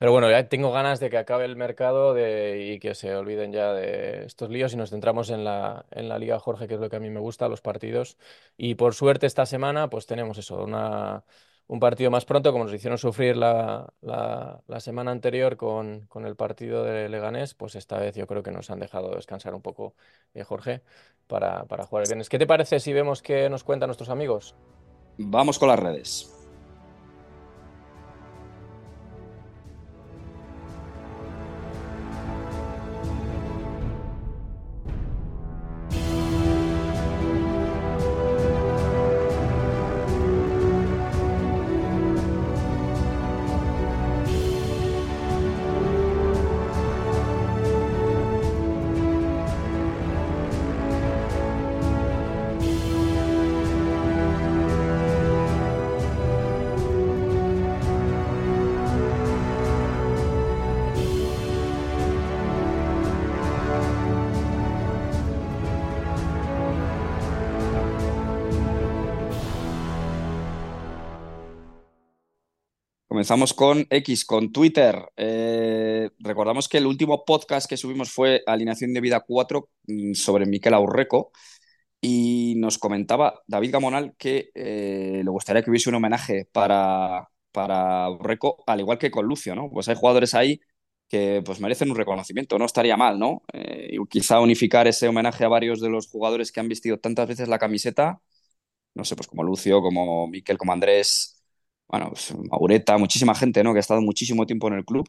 Pero 0.04 0.12
bueno, 0.12 0.30
ya 0.30 0.50
tengo 0.50 0.74
ganas 0.74 1.00
de 1.00 1.10
que 1.10 1.18
acabe 1.18 1.46
el 1.46 1.56
mercado 1.56 2.14
y 2.18 2.78
que 2.80 2.94
se 2.94 3.16
olviden 3.16 3.54
ya 3.54 3.72
de 3.72 4.26
estos 4.26 4.50
líos 4.50 4.74
y 4.74 4.76
nos 4.76 4.90
centramos 4.90 5.30
en 5.30 5.46
la, 5.46 5.86
en 5.92 6.10
la 6.10 6.20
Liga 6.20 6.38
Jorge, 6.40 6.68
que 6.68 6.74
es 6.74 6.80
lo 6.82 6.90
que 6.90 6.98
a 6.98 7.00
mí 7.00 7.10
me 7.10 7.22
gusta, 7.22 7.48
los 7.48 7.62
partidos. 7.62 8.18
Y 8.58 8.76
por 8.76 8.96
suerte 8.96 9.28
esta 9.28 9.46
semana 9.46 9.90
pues 9.90 10.06
tenemos 10.06 10.38
eso, 10.38 10.62
una, 10.62 11.24
un 11.68 11.80
partido 11.80 12.12
más 12.12 12.26
pronto, 12.26 12.52
como 12.52 12.66
nos 12.66 12.74
hicieron 12.74 12.98
sufrir 12.98 13.38
la, 13.38 13.94
la, 14.02 14.62
la 14.68 14.80
semana 14.82 15.12
anterior 15.12 15.56
con, 15.56 16.02
con, 16.08 16.26
el 16.26 16.36
partido 16.36 16.84
de 16.84 17.08
Leganés, 17.08 17.54
pues 17.54 17.76
esta 17.76 17.98
vez 17.98 18.14
yo 18.14 18.28
creo 18.28 18.44
que 18.44 18.52
nos 18.52 18.70
han 18.72 18.82
dejado 18.82 19.16
descansar 19.16 19.56
un 19.56 19.62
poco, 19.62 19.96
eh, 20.34 20.44
Jorge, 20.44 20.82
para, 21.28 21.64
para 21.64 21.86
jugar 21.86 22.04
el 22.04 22.10
viernes. 22.10 22.28
¿Qué 22.28 22.40
te 22.40 22.46
parece 22.46 22.82
si 22.82 22.92
vemos 22.92 23.22
qué 23.22 23.50
nos 23.50 23.64
cuentan 23.64 23.88
nuestros 23.88 24.10
amigos? 24.10 24.54
Vamos 25.18 25.58
con 25.58 25.70
las 25.70 25.80
redes. 25.80 26.33
Comenzamos 73.24 73.54
con 73.54 73.88
X, 73.90 74.26
con 74.26 74.52
Twitter. 74.52 75.02
Eh, 75.16 76.10
recordamos 76.20 76.68
que 76.68 76.80
el 76.80 76.86
último 76.86 77.24
podcast 77.24 77.70
que 77.70 77.78
subimos 77.78 78.12
fue 78.12 78.44
Alineación 78.46 78.94
de 78.94 79.00
Vida 79.00 79.24
4 79.26 79.70
mm, 79.88 80.14
sobre 80.14 80.46
Miquel 80.46 80.74
Aurreco 80.74 81.32
y 82.02 82.56
nos 82.58 82.78
comentaba 82.78 83.42
David 83.48 83.72
Gamonal 83.72 84.14
que 84.18 84.52
eh, 84.54 85.22
le 85.24 85.30
gustaría 85.32 85.64
que 85.64 85.70
hubiese 85.70 85.88
un 85.88 85.96
homenaje 85.96 86.50
para, 86.52 87.30
para 87.54 88.04
Aurreco, 88.04 88.62
al 88.68 88.82
igual 88.82 88.98
que 88.98 89.10
con 89.10 89.26
Lucio, 89.26 89.56
¿no? 89.56 89.70
Pues 89.72 89.88
hay 89.88 89.96
jugadores 89.96 90.34
ahí 90.34 90.60
que 91.08 91.42
pues 91.46 91.62
merecen 91.62 91.92
un 91.92 91.96
reconocimiento, 91.96 92.60
no 92.60 92.66
estaría 92.66 92.98
mal, 92.98 93.20
¿no? 93.20 93.44
Eh, 93.54 93.96
quizá 94.10 94.42
unificar 94.42 94.86
ese 94.88 95.08
homenaje 95.08 95.46
a 95.46 95.48
varios 95.48 95.80
de 95.80 95.90
los 95.90 96.10
jugadores 96.10 96.52
que 96.52 96.60
han 96.60 96.68
vestido 96.68 97.00
tantas 97.00 97.30
veces 97.30 97.48
la 97.48 97.60
camiseta, 97.60 98.22
no 98.96 99.06
sé, 99.06 99.16
pues 99.16 99.28
como 99.28 99.44
Lucio, 99.44 99.82
como 99.82 100.28
Miquel, 100.28 100.58
como 100.58 100.74
Andrés, 100.74 101.33
bueno, 101.94 102.10
pues 102.10 102.34
Maureta, 102.50 102.98
muchísima 102.98 103.36
gente, 103.36 103.64
¿no? 103.64 103.72
Que 103.72 103.78
ha 103.78 103.82
estado 103.82 104.02
muchísimo 104.02 104.48
tiempo 104.48 104.68
en 104.68 104.74
el 104.74 104.84
club. 104.84 105.08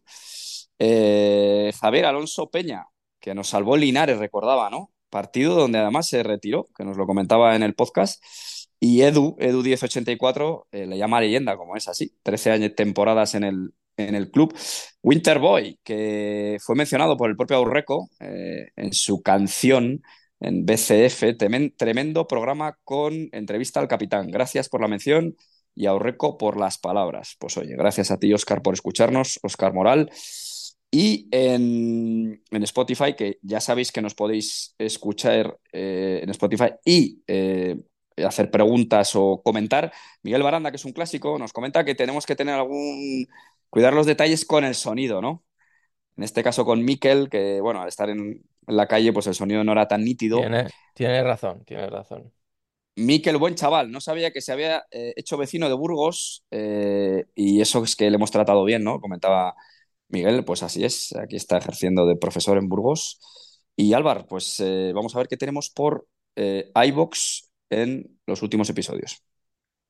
Eh, 0.78 1.72
Javier 1.80 2.04
Alonso 2.04 2.50
Peña, 2.50 2.84
que 3.20 3.34
nos 3.34 3.48
salvó 3.48 3.78
Linares, 3.78 4.18
recordaba, 4.18 4.68
¿no? 4.68 4.92
Partido 5.08 5.54
donde 5.54 5.78
además 5.78 6.06
se 6.08 6.22
retiró, 6.22 6.68
que 6.76 6.84
nos 6.84 6.98
lo 6.98 7.06
comentaba 7.06 7.56
en 7.56 7.62
el 7.62 7.74
podcast. 7.74 8.22
Y 8.78 9.00
Edu, 9.00 9.34
Edu 9.38 9.62
1084, 9.62 10.68
eh, 10.72 10.86
le 10.86 10.98
llama 10.98 11.22
leyenda, 11.22 11.56
como 11.56 11.74
es 11.74 11.88
así, 11.88 12.18
13 12.22 12.50
años, 12.50 12.74
temporadas 12.76 13.34
en 13.34 13.44
el, 13.44 13.72
en 13.96 14.14
el 14.14 14.30
club. 14.30 14.54
Winterboy, 15.02 15.78
que 15.82 16.58
fue 16.60 16.74
mencionado 16.76 17.16
por 17.16 17.30
el 17.30 17.36
propio 17.36 17.56
Aurreco 17.56 18.10
eh, 18.20 18.72
en 18.76 18.92
su 18.92 19.22
canción 19.22 20.02
en 20.38 20.66
BCF. 20.66 21.38
Tremendo 21.78 22.26
programa 22.26 22.76
con 22.84 23.30
entrevista 23.32 23.80
al 23.80 23.88
capitán. 23.88 24.30
Gracias 24.30 24.68
por 24.68 24.82
la 24.82 24.88
mención 24.88 25.34
y 25.74 25.86
a 25.86 25.94
Orreco 25.94 26.38
por 26.38 26.58
las 26.58 26.78
palabras. 26.78 27.36
Pues 27.38 27.56
oye, 27.56 27.74
gracias 27.76 28.10
a 28.10 28.18
ti, 28.18 28.32
Oscar, 28.32 28.62
por 28.62 28.74
escucharnos, 28.74 29.40
Oscar 29.42 29.72
Moral. 29.72 30.10
Y 30.90 31.26
en, 31.32 32.40
Spotify, 32.50 33.14
que 33.14 33.38
ya 33.42 33.60
sabéis 33.60 33.90
que 33.90 34.00
nos 34.00 34.14
podéis 34.14 34.74
escuchar 34.78 35.58
eh, 35.72 36.20
en 36.22 36.30
Spotify 36.30 36.70
y 36.84 37.22
eh, 37.26 37.76
hacer 38.24 38.50
preguntas 38.50 39.16
o 39.16 39.42
comentar. 39.42 39.92
Miguel 40.22 40.42
Baranda, 40.42 40.70
que 40.70 40.76
es 40.76 40.84
un 40.84 40.92
clásico, 40.92 41.38
nos 41.38 41.52
comenta 41.52 41.84
que 41.84 41.94
tenemos 41.94 42.26
que 42.26 42.36
tener 42.36 42.54
algún. 42.54 43.26
cuidar 43.70 43.92
los 43.92 44.06
detalles 44.06 44.44
con 44.44 44.64
el 44.64 44.76
sonido, 44.76 45.20
¿no? 45.20 45.42
En 46.16 46.22
este 46.22 46.44
caso 46.44 46.64
con 46.64 46.84
Miquel, 46.84 47.28
que 47.28 47.60
bueno, 47.60 47.82
al 47.82 47.88
estar 47.88 48.08
en, 48.08 48.44
la 48.66 48.86
calle, 48.86 49.12
pues 49.12 49.26
el 49.26 49.34
sonido 49.34 49.64
no 49.64 49.72
era 49.72 49.88
tan 49.88 50.04
nítido. 50.04 50.38
Tiene, 50.94 51.22
razón, 51.22 51.64
tiene 51.64 51.88
razón. 51.88 52.32
Miquel, 52.96 53.38
buen 53.38 53.54
chaval, 53.56 53.90
no 53.90 54.00
sabía 54.00 54.30
que 54.30 54.40
se 54.40 54.52
había 54.52 54.84
eh, 54.90 55.12
hecho 55.16 55.36
vecino 55.36 55.68
de 55.68 55.74
Burgos 55.74 56.44
y 57.34 57.60
eso 57.60 57.82
es 57.82 57.96
que 57.96 58.08
le 58.08 58.16
hemos 58.16 58.30
tratado 58.30 58.64
bien, 58.64 58.84
¿no? 58.84 59.00
Comentaba 59.00 59.54
Miguel, 60.08 60.44
pues 60.44 60.62
así 60.62 60.84
es, 60.84 61.14
aquí 61.16 61.36
está 61.36 61.58
ejerciendo 61.58 62.06
de 62.06 62.16
profesor 62.16 62.56
en 62.56 62.68
Burgos. 62.68 63.18
Y 63.76 63.92
Álvar, 63.92 64.26
pues 64.26 64.60
eh, 64.60 64.92
vamos 64.94 65.14
a 65.14 65.18
ver 65.18 65.28
qué 65.28 65.36
tenemos 65.36 65.70
por 65.70 66.06
eh, 66.36 66.70
iBox 66.74 67.50
en 67.70 68.18
los 68.26 68.42
últimos 68.42 68.70
episodios. 68.70 69.22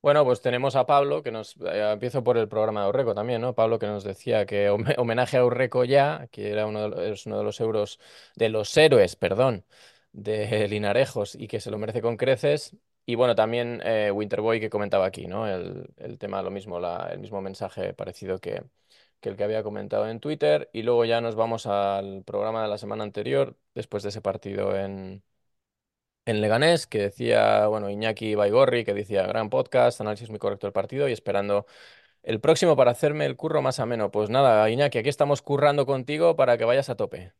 Bueno, 0.00 0.24
pues 0.24 0.42
tenemos 0.42 0.76
a 0.76 0.86
Pablo, 0.86 1.22
que 1.22 1.30
nos 1.30 1.56
eh, 1.56 1.90
empiezo 1.92 2.22
por 2.22 2.36
el 2.36 2.48
programa 2.48 2.82
de 2.82 2.88
Urreco 2.90 3.14
también, 3.14 3.40
¿no? 3.40 3.54
Pablo 3.54 3.78
que 3.78 3.86
nos 3.86 4.04
decía 4.04 4.44
que 4.46 4.68
homenaje 4.70 5.38
a 5.38 5.44
Urreco 5.44 5.84
ya, 5.84 6.28
que 6.30 6.50
era 6.50 6.66
uno 6.66 6.90
de, 6.90 7.12
es 7.12 7.26
uno 7.26 7.38
de 7.38 7.44
los 7.44 7.60
euros, 7.60 7.98
de 8.36 8.48
los 8.50 8.74
héroes, 8.76 9.16
perdón, 9.16 9.64
de 10.12 10.68
Linarejos 10.68 11.34
y 11.34 11.48
que 11.48 11.60
se 11.60 11.70
lo 11.70 11.78
merece 11.78 12.02
con 12.02 12.16
creces. 12.16 12.76
Y 13.06 13.16
bueno, 13.16 13.34
también 13.34 13.82
Winterboy 14.14 14.60
que 14.60 14.70
comentaba 14.70 15.06
aquí, 15.06 15.26
¿no? 15.26 15.46
El, 15.48 15.88
el 15.98 16.18
tema, 16.18 16.42
lo 16.42 16.50
mismo, 16.50 16.80
la, 16.80 17.08
el 17.12 17.18
mismo 17.18 17.42
mensaje 17.42 17.92
parecido 17.94 18.40
que, 18.40 18.62
que 19.20 19.28
el 19.30 19.36
que 19.36 19.44
había 19.44 19.62
comentado 19.62 20.08
en 20.08 20.20
Twitter. 20.20 20.70
Y 20.72 20.82
luego 20.82 21.04
ya 21.04 21.20
nos 21.20 21.34
vamos 21.36 21.66
al 21.66 22.24
programa 22.24 22.62
de 22.62 22.68
la 22.68 22.78
semana 22.78 23.04
anterior, 23.04 23.56
después 23.74 24.02
de 24.02 24.10
ese 24.10 24.22
partido 24.22 24.76
en, 24.76 25.22
en 26.26 26.40
Leganés, 26.40 26.86
que 26.86 26.98
decía, 26.98 27.66
bueno, 27.68 27.90
Iñaki 27.90 28.34
Baigorri, 28.34 28.84
que 28.84 28.94
decía, 28.94 29.26
gran 29.26 29.50
podcast, 29.50 30.00
análisis 30.00 30.30
muy 30.30 30.38
correcto 30.38 30.66
del 30.66 30.72
partido 30.72 31.08
y 31.08 31.12
esperando 31.12 31.66
el 32.22 32.40
próximo 32.40 32.76
para 32.76 32.92
hacerme 32.92 33.26
el 33.26 33.36
curro 33.36 33.62
más 33.62 33.80
ameno. 33.80 34.10
Pues 34.12 34.30
nada, 34.30 34.68
Iñaki, 34.70 34.98
aquí 34.98 35.10
estamos 35.10 35.42
currando 35.42 35.86
contigo 35.86 36.36
para 36.36 36.58
que 36.58 36.64
vayas 36.66 36.90
a 36.90 36.96
tope. 36.96 37.34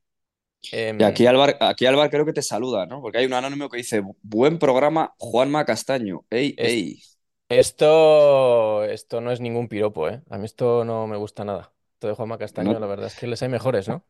Em, 0.73 1.01
y 1.01 1.05
aquí 1.05 1.27
Álvaro, 1.27 1.57
aquí 1.61 1.87
creo 2.11 2.25
que 2.25 2.33
te 2.33 2.43
saluda, 2.43 2.87
¿no? 2.87 3.01
Porque 3.01 3.19
hay 3.19 3.27
un 3.27 3.35
anónimo 3.35 3.69
que 3.69 3.79
dice, 3.79 4.03
buen 4.23 4.59
programa, 4.59 5.15
Juanma 5.19 5.65
Castaño. 5.65 6.25
Ey, 6.31 6.55
ey. 6.59 7.01
Esto, 7.49 8.85
esto 8.85 9.21
no 9.21 9.31
es 9.31 9.41
ningún 9.41 9.69
piropo, 9.69 10.09
¿eh? 10.09 10.23
A 10.31 10.39
mí 10.39 10.45
esto 10.45 10.85
no 10.85 11.07
me 11.07 11.17
gusta 11.17 11.45
nada. 11.45 11.73
Esto 11.95 12.09
de 12.09 12.15
Juanma 12.15 12.39
Castaño, 12.39 12.79
la 12.79 12.87
verdad 12.87 13.07
es 13.07 13.17
que 13.17 13.27
les 13.27 13.43
hay 13.43 13.49
mejores, 13.49 13.89
¿no? 13.89 14.05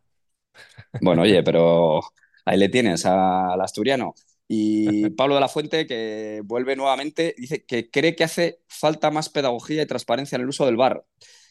Bueno, 1.00 1.22
oye, 1.22 1.42
pero 1.42 2.00
ahí 2.44 2.56
le 2.58 2.68
tienes 2.68 3.04
al 3.06 3.60
asturiano. 3.60 4.14
Y 4.46 5.10
Pablo 5.16 5.34
de 5.34 5.40
la 5.40 5.48
Fuente, 5.48 5.86
que 5.86 6.42
vuelve 6.44 6.76
nuevamente, 6.76 7.34
dice 7.36 7.64
que 7.64 7.90
cree 7.90 8.14
que 8.14 8.24
hace 8.24 8.60
falta 8.68 9.10
más 9.10 9.28
pedagogía 9.28 9.82
y 9.82 9.86
transparencia 9.86 10.36
en 10.36 10.42
el 10.42 10.48
uso 10.48 10.66
del 10.66 10.76
VAR, 10.76 11.04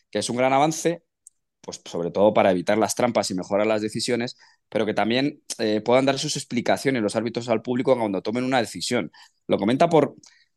que 0.09 0.19
es 0.19 0.29
un 0.29 0.37
gran 0.37 0.53
avance, 0.53 1.03
pues 1.61 1.81
sobre 1.85 2.11
todo 2.11 2.33
para 2.33 2.51
evitar 2.51 2.77
las 2.77 2.95
trampas 2.95 3.31
y 3.31 3.35
mejorar 3.35 3.67
las 3.67 3.81
decisiones, 3.81 4.37
pero 4.73 4.87
que 4.87 4.95
también 4.95 5.43
eh, 5.59 5.81
puedan 5.81 6.03
dar 6.07 6.17
sus 6.17 6.35
explicaciones 6.35 7.03
los 7.03 7.15
árbitros 7.15 7.47
al 7.47 7.61
público 7.61 7.95
cuando 7.95 8.23
tomen 8.23 8.43
una 8.43 8.59
decisión. 8.59 9.11
Lo 9.45 9.59
comenta 9.59 9.87
por 9.87 10.15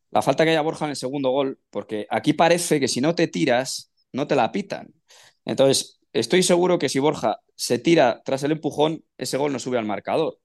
la 0.09 0.23
falta 0.23 0.43
que 0.43 0.49
haya 0.49 0.61
Borja 0.61 0.85
en 0.85 0.89
el 0.89 0.95
segundo 0.95 1.29
gol, 1.29 1.59
porque 1.69 2.07
aquí 2.09 2.33
parece 2.33 2.79
que 2.79 2.87
si 2.87 2.99
no 2.99 3.13
te 3.13 3.27
tiras, 3.27 3.91
no 4.11 4.25
te 4.25 4.35
la 4.35 4.51
pitan. 4.51 4.91
Entonces, 5.45 5.99
estoy 6.13 6.41
seguro 6.41 6.79
que 6.79 6.89
si 6.89 6.97
Borja 6.97 7.41
se 7.53 7.77
tira 7.77 8.23
tras 8.25 8.41
el 8.41 8.53
empujón, 8.53 9.05
ese 9.19 9.37
gol 9.37 9.53
no 9.53 9.59
sube 9.59 9.77
al 9.77 9.85
marcador. 9.85 10.39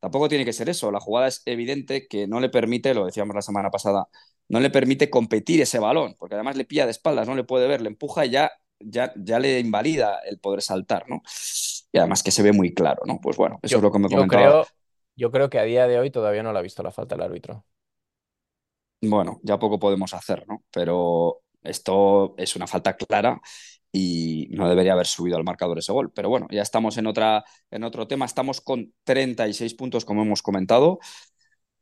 Tampoco 0.00 0.28
tiene 0.28 0.44
que 0.44 0.52
ser 0.52 0.68
eso. 0.68 0.90
La 0.90 0.98
jugada 0.98 1.28
es 1.28 1.42
evidente 1.46 2.08
que 2.08 2.26
no 2.26 2.40
le 2.40 2.48
permite, 2.48 2.92
lo 2.92 3.06
decíamos 3.06 3.36
la 3.36 3.42
semana 3.42 3.70
pasada, 3.70 4.08
no 4.48 4.58
le 4.58 4.70
permite 4.70 5.10
competir 5.10 5.60
ese 5.60 5.78
balón, 5.78 6.16
porque 6.18 6.34
además 6.34 6.56
le 6.56 6.64
pilla 6.64 6.86
de 6.86 6.90
espaldas, 6.90 7.28
no 7.28 7.36
le 7.36 7.44
puede 7.44 7.68
ver, 7.68 7.82
le 7.82 7.88
empuja 7.88 8.26
y 8.26 8.30
ya, 8.30 8.50
ya, 8.80 9.12
ya 9.16 9.38
le 9.38 9.60
invalida 9.60 10.18
el 10.28 10.40
poder 10.40 10.60
saltar, 10.60 11.04
¿no? 11.08 11.22
Y 11.92 11.98
además 11.98 12.22
que 12.22 12.30
se 12.30 12.42
ve 12.42 12.52
muy 12.52 12.72
claro, 12.74 13.02
¿no? 13.06 13.20
Pues 13.20 13.36
bueno, 13.36 13.58
eso 13.62 13.76
es 13.76 13.82
lo 13.82 13.92
que 13.92 13.98
me 13.98 14.08
comentaba. 14.08 14.42
Yo 14.42 14.50
creo, 14.50 14.66
yo 15.14 15.30
creo 15.30 15.50
que 15.50 15.58
a 15.58 15.64
día 15.64 15.86
de 15.86 15.98
hoy 15.98 16.10
todavía 16.10 16.42
no 16.42 16.52
le 16.52 16.58
ha 16.58 16.62
visto 16.62 16.82
la 16.82 16.90
falta 16.90 17.14
el 17.14 17.22
árbitro 17.22 17.64
bueno, 19.08 19.40
ya 19.42 19.58
poco 19.58 19.78
podemos 19.78 20.14
hacer, 20.14 20.44
¿no? 20.48 20.64
Pero 20.70 21.42
esto 21.62 22.34
es 22.38 22.56
una 22.56 22.66
falta 22.66 22.96
clara 22.96 23.40
y 23.92 24.48
no 24.52 24.68
debería 24.68 24.94
haber 24.94 25.06
subido 25.06 25.36
al 25.36 25.44
marcador 25.44 25.78
ese 25.78 25.92
gol. 25.92 26.12
Pero 26.12 26.28
bueno, 26.28 26.46
ya 26.50 26.62
estamos 26.62 26.96
en, 26.98 27.06
otra, 27.06 27.44
en 27.70 27.84
otro 27.84 28.06
tema. 28.08 28.24
Estamos 28.26 28.60
con 28.60 28.94
36 29.04 29.74
puntos, 29.74 30.04
como 30.04 30.22
hemos 30.22 30.42
comentado, 30.42 30.98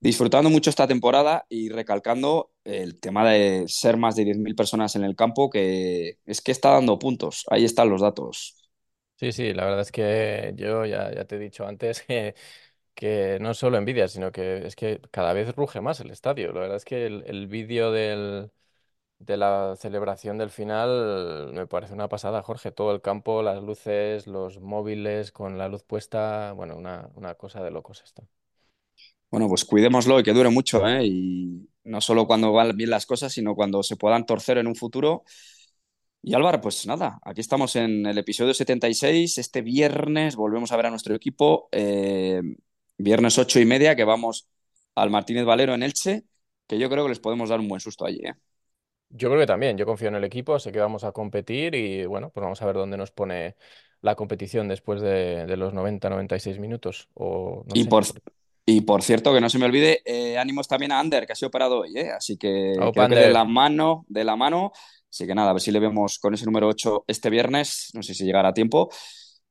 disfrutando 0.00 0.50
mucho 0.50 0.70
esta 0.70 0.88
temporada 0.88 1.46
y 1.48 1.68
recalcando 1.70 2.52
el 2.64 3.00
tema 3.00 3.28
de 3.30 3.64
ser 3.68 3.96
más 3.96 4.16
de 4.16 4.24
10.000 4.24 4.54
personas 4.56 4.96
en 4.96 5.04
el 5.04 5.16
campo, 5.16 5.50
que 5.50 6.18
es 6.26 6.40
que 6.40 6.52
está 6.52 6.70
dando 6.72 6.98
puntos. 6.98 7.44
Ahí 7.50 7.64
están 7.64 7.90
los 7.90 8.00
datos. 8.02 8.59
Sí, 9.20 9.33
sí, 9.33 9.52
la 9.52 9.64
verdad 9.66 9.80
es 9.83 9.92
que 9.92 10.54
yo 10.56 10.87
ya, 10.87 11.12
ya 11.14 11.26
te 11.26 11.37
he 11.37 11.38
dicho 11.38 11.66
antes 11.66 12.02
que 12.06 12.35
que 12.94 13.38
no 13.40 13.54
solo 13.54 13.78
envidia, 13.78 14.09
sino 14.09 14.33
que 14.33 14.66
es 14.66 14.76
que 14.76 15.00
cada 15.12 15.33
vez 15.35 15.54
ruge 15.56 15.80
más 15.83 16.00
el 16.00 16.11
estadio. 16.12 16.52
La 16.52 16.61
verdad 16.61 16.76
es 16.78 16.85
que 16.87 17.06
el, 17.06 17.48
vídeo 17.48 17.92
del, 17.92 18.52
de 19.20 19.37
la 19.38 19.76
celebración 19.78 20.38
del 20.38 20.50
final 20.50 21.52
me 21.54 21.66
parece 21.66 21.94
una 21.94 22.09
pasada, 22.09 22.42
Jorge. 22.42 22.72
Todo 22.72 22.92
el 22.94 23.02
campo, 23.02 23.42
las 23.42 23.62
luces, 23.62 24.26
los 24.28 24.61
móviles 24.61 25.33
con 25.33 25.59
la 25.59 25.68
luz 25.68 25.85
puesta, 25.85 26.52
bueno, 26.54 26.76
una, 26.76 27.11
una 27.16 27.35
cosa 27.37 27.62
de 27.64 27.70
locos 27.72 28.02
esto. 28.04 28.28
Bueno, 29.30 29.48
pues 29.48 29.64
cuidémoslo 29.64 30.18
y 30.20 30.22
que 30.24 30.33
dure 30.33 30.50
mucho, 30.50 30.87
¿eh? 30.88 31.06
Y 31.06 31.68
no 31.85 32.00
solo 32.00 32.26
cuando 32.26 32.52
van 32.52 32.76
bien 32.76 32.90
las 32.90 33.06
cosas, 33.06 33.33
sino 33.33 33.54
cuando 33.54 33.83
se 33.83 33.96
puedan 33.96 34.26
torcer 34.26 34.59
en 34.59 34.66
un 34.66 34.74
futuro. 34.74 35.24
Y 36.22 36.35
Álvaro, 36.35 36.61
pues 36.61 36.87
nada, 36.87 37.18
aquí 37.24 37.40
estamos 37.40 37.76
en 37.76 38.04
el 38.06 38.18
episodio 38.18 38.52
76. 38.52 39.38
Este 39.38 39.62
viernes 39.62 40.37
volvemos 40.37 40.70
a 40.70 40.76
ver 40.76 40.87
a 40.87 40.90
nuestro 40.90 41.14
equipo. 41.14 41.68
Eh, 41.72 42.42
Viernes 43.02 43.38
ocho 43.38 43.59
y 43.59 43.64
media 43.64 43.96
que 43.96 44.04
vamos 44.04 44.46
al 44.94 45.09
Martínez 45.09 45.46
Valero 45.46 45.72
en 45.72 45.83
Elche, 45.83 46.24
que 46.66 46.78
yo 46.78 46.90
creo 46.90 47.04
que 47.04 47.09
les 47.09 47.18
podemos 47.18 47.48
dar 47.48 47.59
un 47.59 47.66
buen 47.66 47.80
susto 47.80 48.04
allí. 48.04 48.20
¿eh? 48.22 48.35
Yo 49.09 49.30
creo 49.30 49.40
que 49.40 49.46
también, 49.46 49.78
yo 49.78 49.87
confío 49.87 50.09
en 50.09 50.16
el 50.16 50.24
equipo, 50.24 50.59
sé 50.59 50.70
que 50.70 50.80
vamos 50.80 51.04
a 51.04 51.12
competir 51.12 51.74
y 51.74 52.04
bueno, 52.04 52.30
pues 52.30 52.42
vamos 52.42 52.61
a 52.61 52.66
ver 52.66 52.76
dónde 52.76 52.98
nos 52.98 53.11
pone 53.11 53.56
la 54.02 54.16
competición 54.16 54.68
después 54.68 55.00
de, 55.00 55.46
los 55.56 55.72
90-96 55.72 56.59
minutos. 56.59 57.09
O, 57.14 57.64
y, 57.72 57.85
por, 57.85 58.04
y 58.66 58.83
por 58.83 59.02
cierto, 59.02 59.33
que 59.33 59.40
no 59.40 59.48
se 59.48 59.59
me 59.59 59.64
olvide, 59.64 60.02
eh, 60.04 60.37
ánimos 60.37 60.68
también 60.68 60.92
a 60.92 61.00
Ander, 61.00 61.26
que 61.26 61.33
ha 61.33 61.37
sido 61.37 61.48
operado 61.48 61.80
hoy, 61.80 61.96
¿eh? 61.96 62.11
así 62.11 62.37
que, 62.37 62.74
creo 62.76 63.09
que 63.09 63.14
de 63.14 63.30
la 63.30 63.46
mano, 63.46 64.04
de 64.09 64.24
la 64.24 64.37
mano. 64.37 64.72
Así 65.10 65.26
que 65.26 65.34
nada, 65.34 65.50
a 65.50 65.52
ver 65.52 65.62
si 65.62 65.72
le 65.72 65.80
vemos 65.80 66.18
con 66.18 66.34
ese 66.34 66.46
número 66.46 66.68
8 66.68 67.04
este 67.08 67.30
viernes, 67.30 67.90
no 67.94 68.02
sé 68.02 68.14
si 68.14 68.24
llegará 68.24 68.50
a 68.50 68.54
tiempo. 68.54 68.90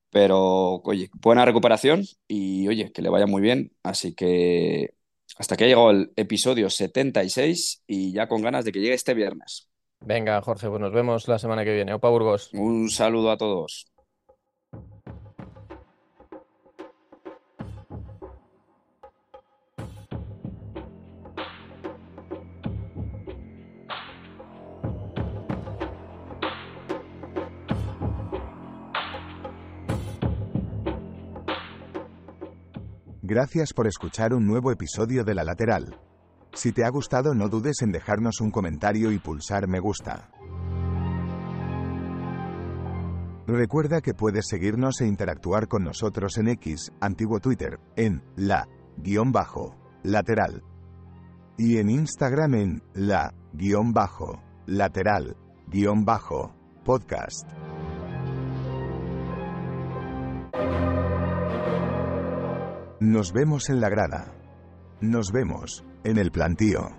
Pero, 0.10 0.82
oye, 0.84 1.10
buena 1.22 1.46
recuperación 1.46 2.04
y, 2.28 2.68
oye, 2.68 2.92
que 2.92 3.02
le 3.02 3.10
vaya 3.10 3.28
muy 3.28 3.42
bien. 3.42 3.72
Así 3.84 4.16
que 4.16 4.96
hasta 5.38 5.56
que 5.56 5.66
ha 5.66 5.68
llegado 5.68 5.92
el 5.92 6.12
episodio 6.16 6.70
76 6.70 7.84
y 7.86 8.12
ya 8.12 8.28
con 8.28 8.42
ganas 8.42 8.66
de 8.66 8.72
que 8.72 8.80
llegue 8.80 8.94
este 8.94 9.14
viernes. 9.14 9.70
Venga, 10.02 10.42
Jorge, 10.42 10.70
pues 10.70 10.82
nos 10.82 10.94
vemos 10.94 11.28
la 11.28 11.38
semana 11.38 11.64
que 11.64 11.74
viene. 11.74 11.94
Opa 11.94 12.10
Burgos. 12.10 12.50
Un 12.54 12.90
saludo 12.90 13.32
a 13.32 13.38
todos. 13.38 13.92
Gracias 33.30 33.74
por 33.74 33.86
escuchar 33.86 34.34
un 34.34 34.48
nuevo 34.48 34.72
episodio 34.72 35.24
de 35.24 35.36
La 35.36 35.44
Lateral. 35.44 36.00
Si 36.52 36.72
te 36.72 36.84
ha 36.84 36.90
gustado 36.90 37.36
no 37.36 37.48
dudes 37.48 37.84
en 37.84 37.92
dejarnos 37.92 38.42
un 38.42 38.50
comentario 38.50 39.12
y 39.12 39.20
pulsar 39.20 39.68
me 39.68 39.80
gusta. 39.80 40.32
Recuerda 43.46 44.02
que 44.02 44.16
puedes 44.16 44.48
seguirnos 44.48 45.00
e 45.02 45.06
interactuar 45.06 45.68
con 45.68 45.84
nosotros 45.84 46.40
en 46.40 46.48
X, 46.48 46.92
antiguo 47.02 47.40
Twitter, 47.40 47.80
en 47.96 48.24
la 48.36 48.68
guion 48.98 49.32
bajo 49.32 49.76
lateral. 50.02 50.64
Y 51.56 51.78
en 51.78 51.92
Instagram 51.92 52.56
en 52.56 52.84
la 52.96 53.36
guion 53.54 53.94
bajo 53.94 54.42
lateral 54.66 55.38
guion 55.68 56.04
bajo 56.04 56.56
podcast. 56.84 57.48
Nos 63.02 63.32
vemos 63.32 63.70
en 63.70 63.80
la 63.80 63.88
grada. 63.88 64.36
Nos 65.00 65.32
vemos, 65.32 65.86
en 66.04 66.18
el 66.18 66.32
plantío. 66.32 66.99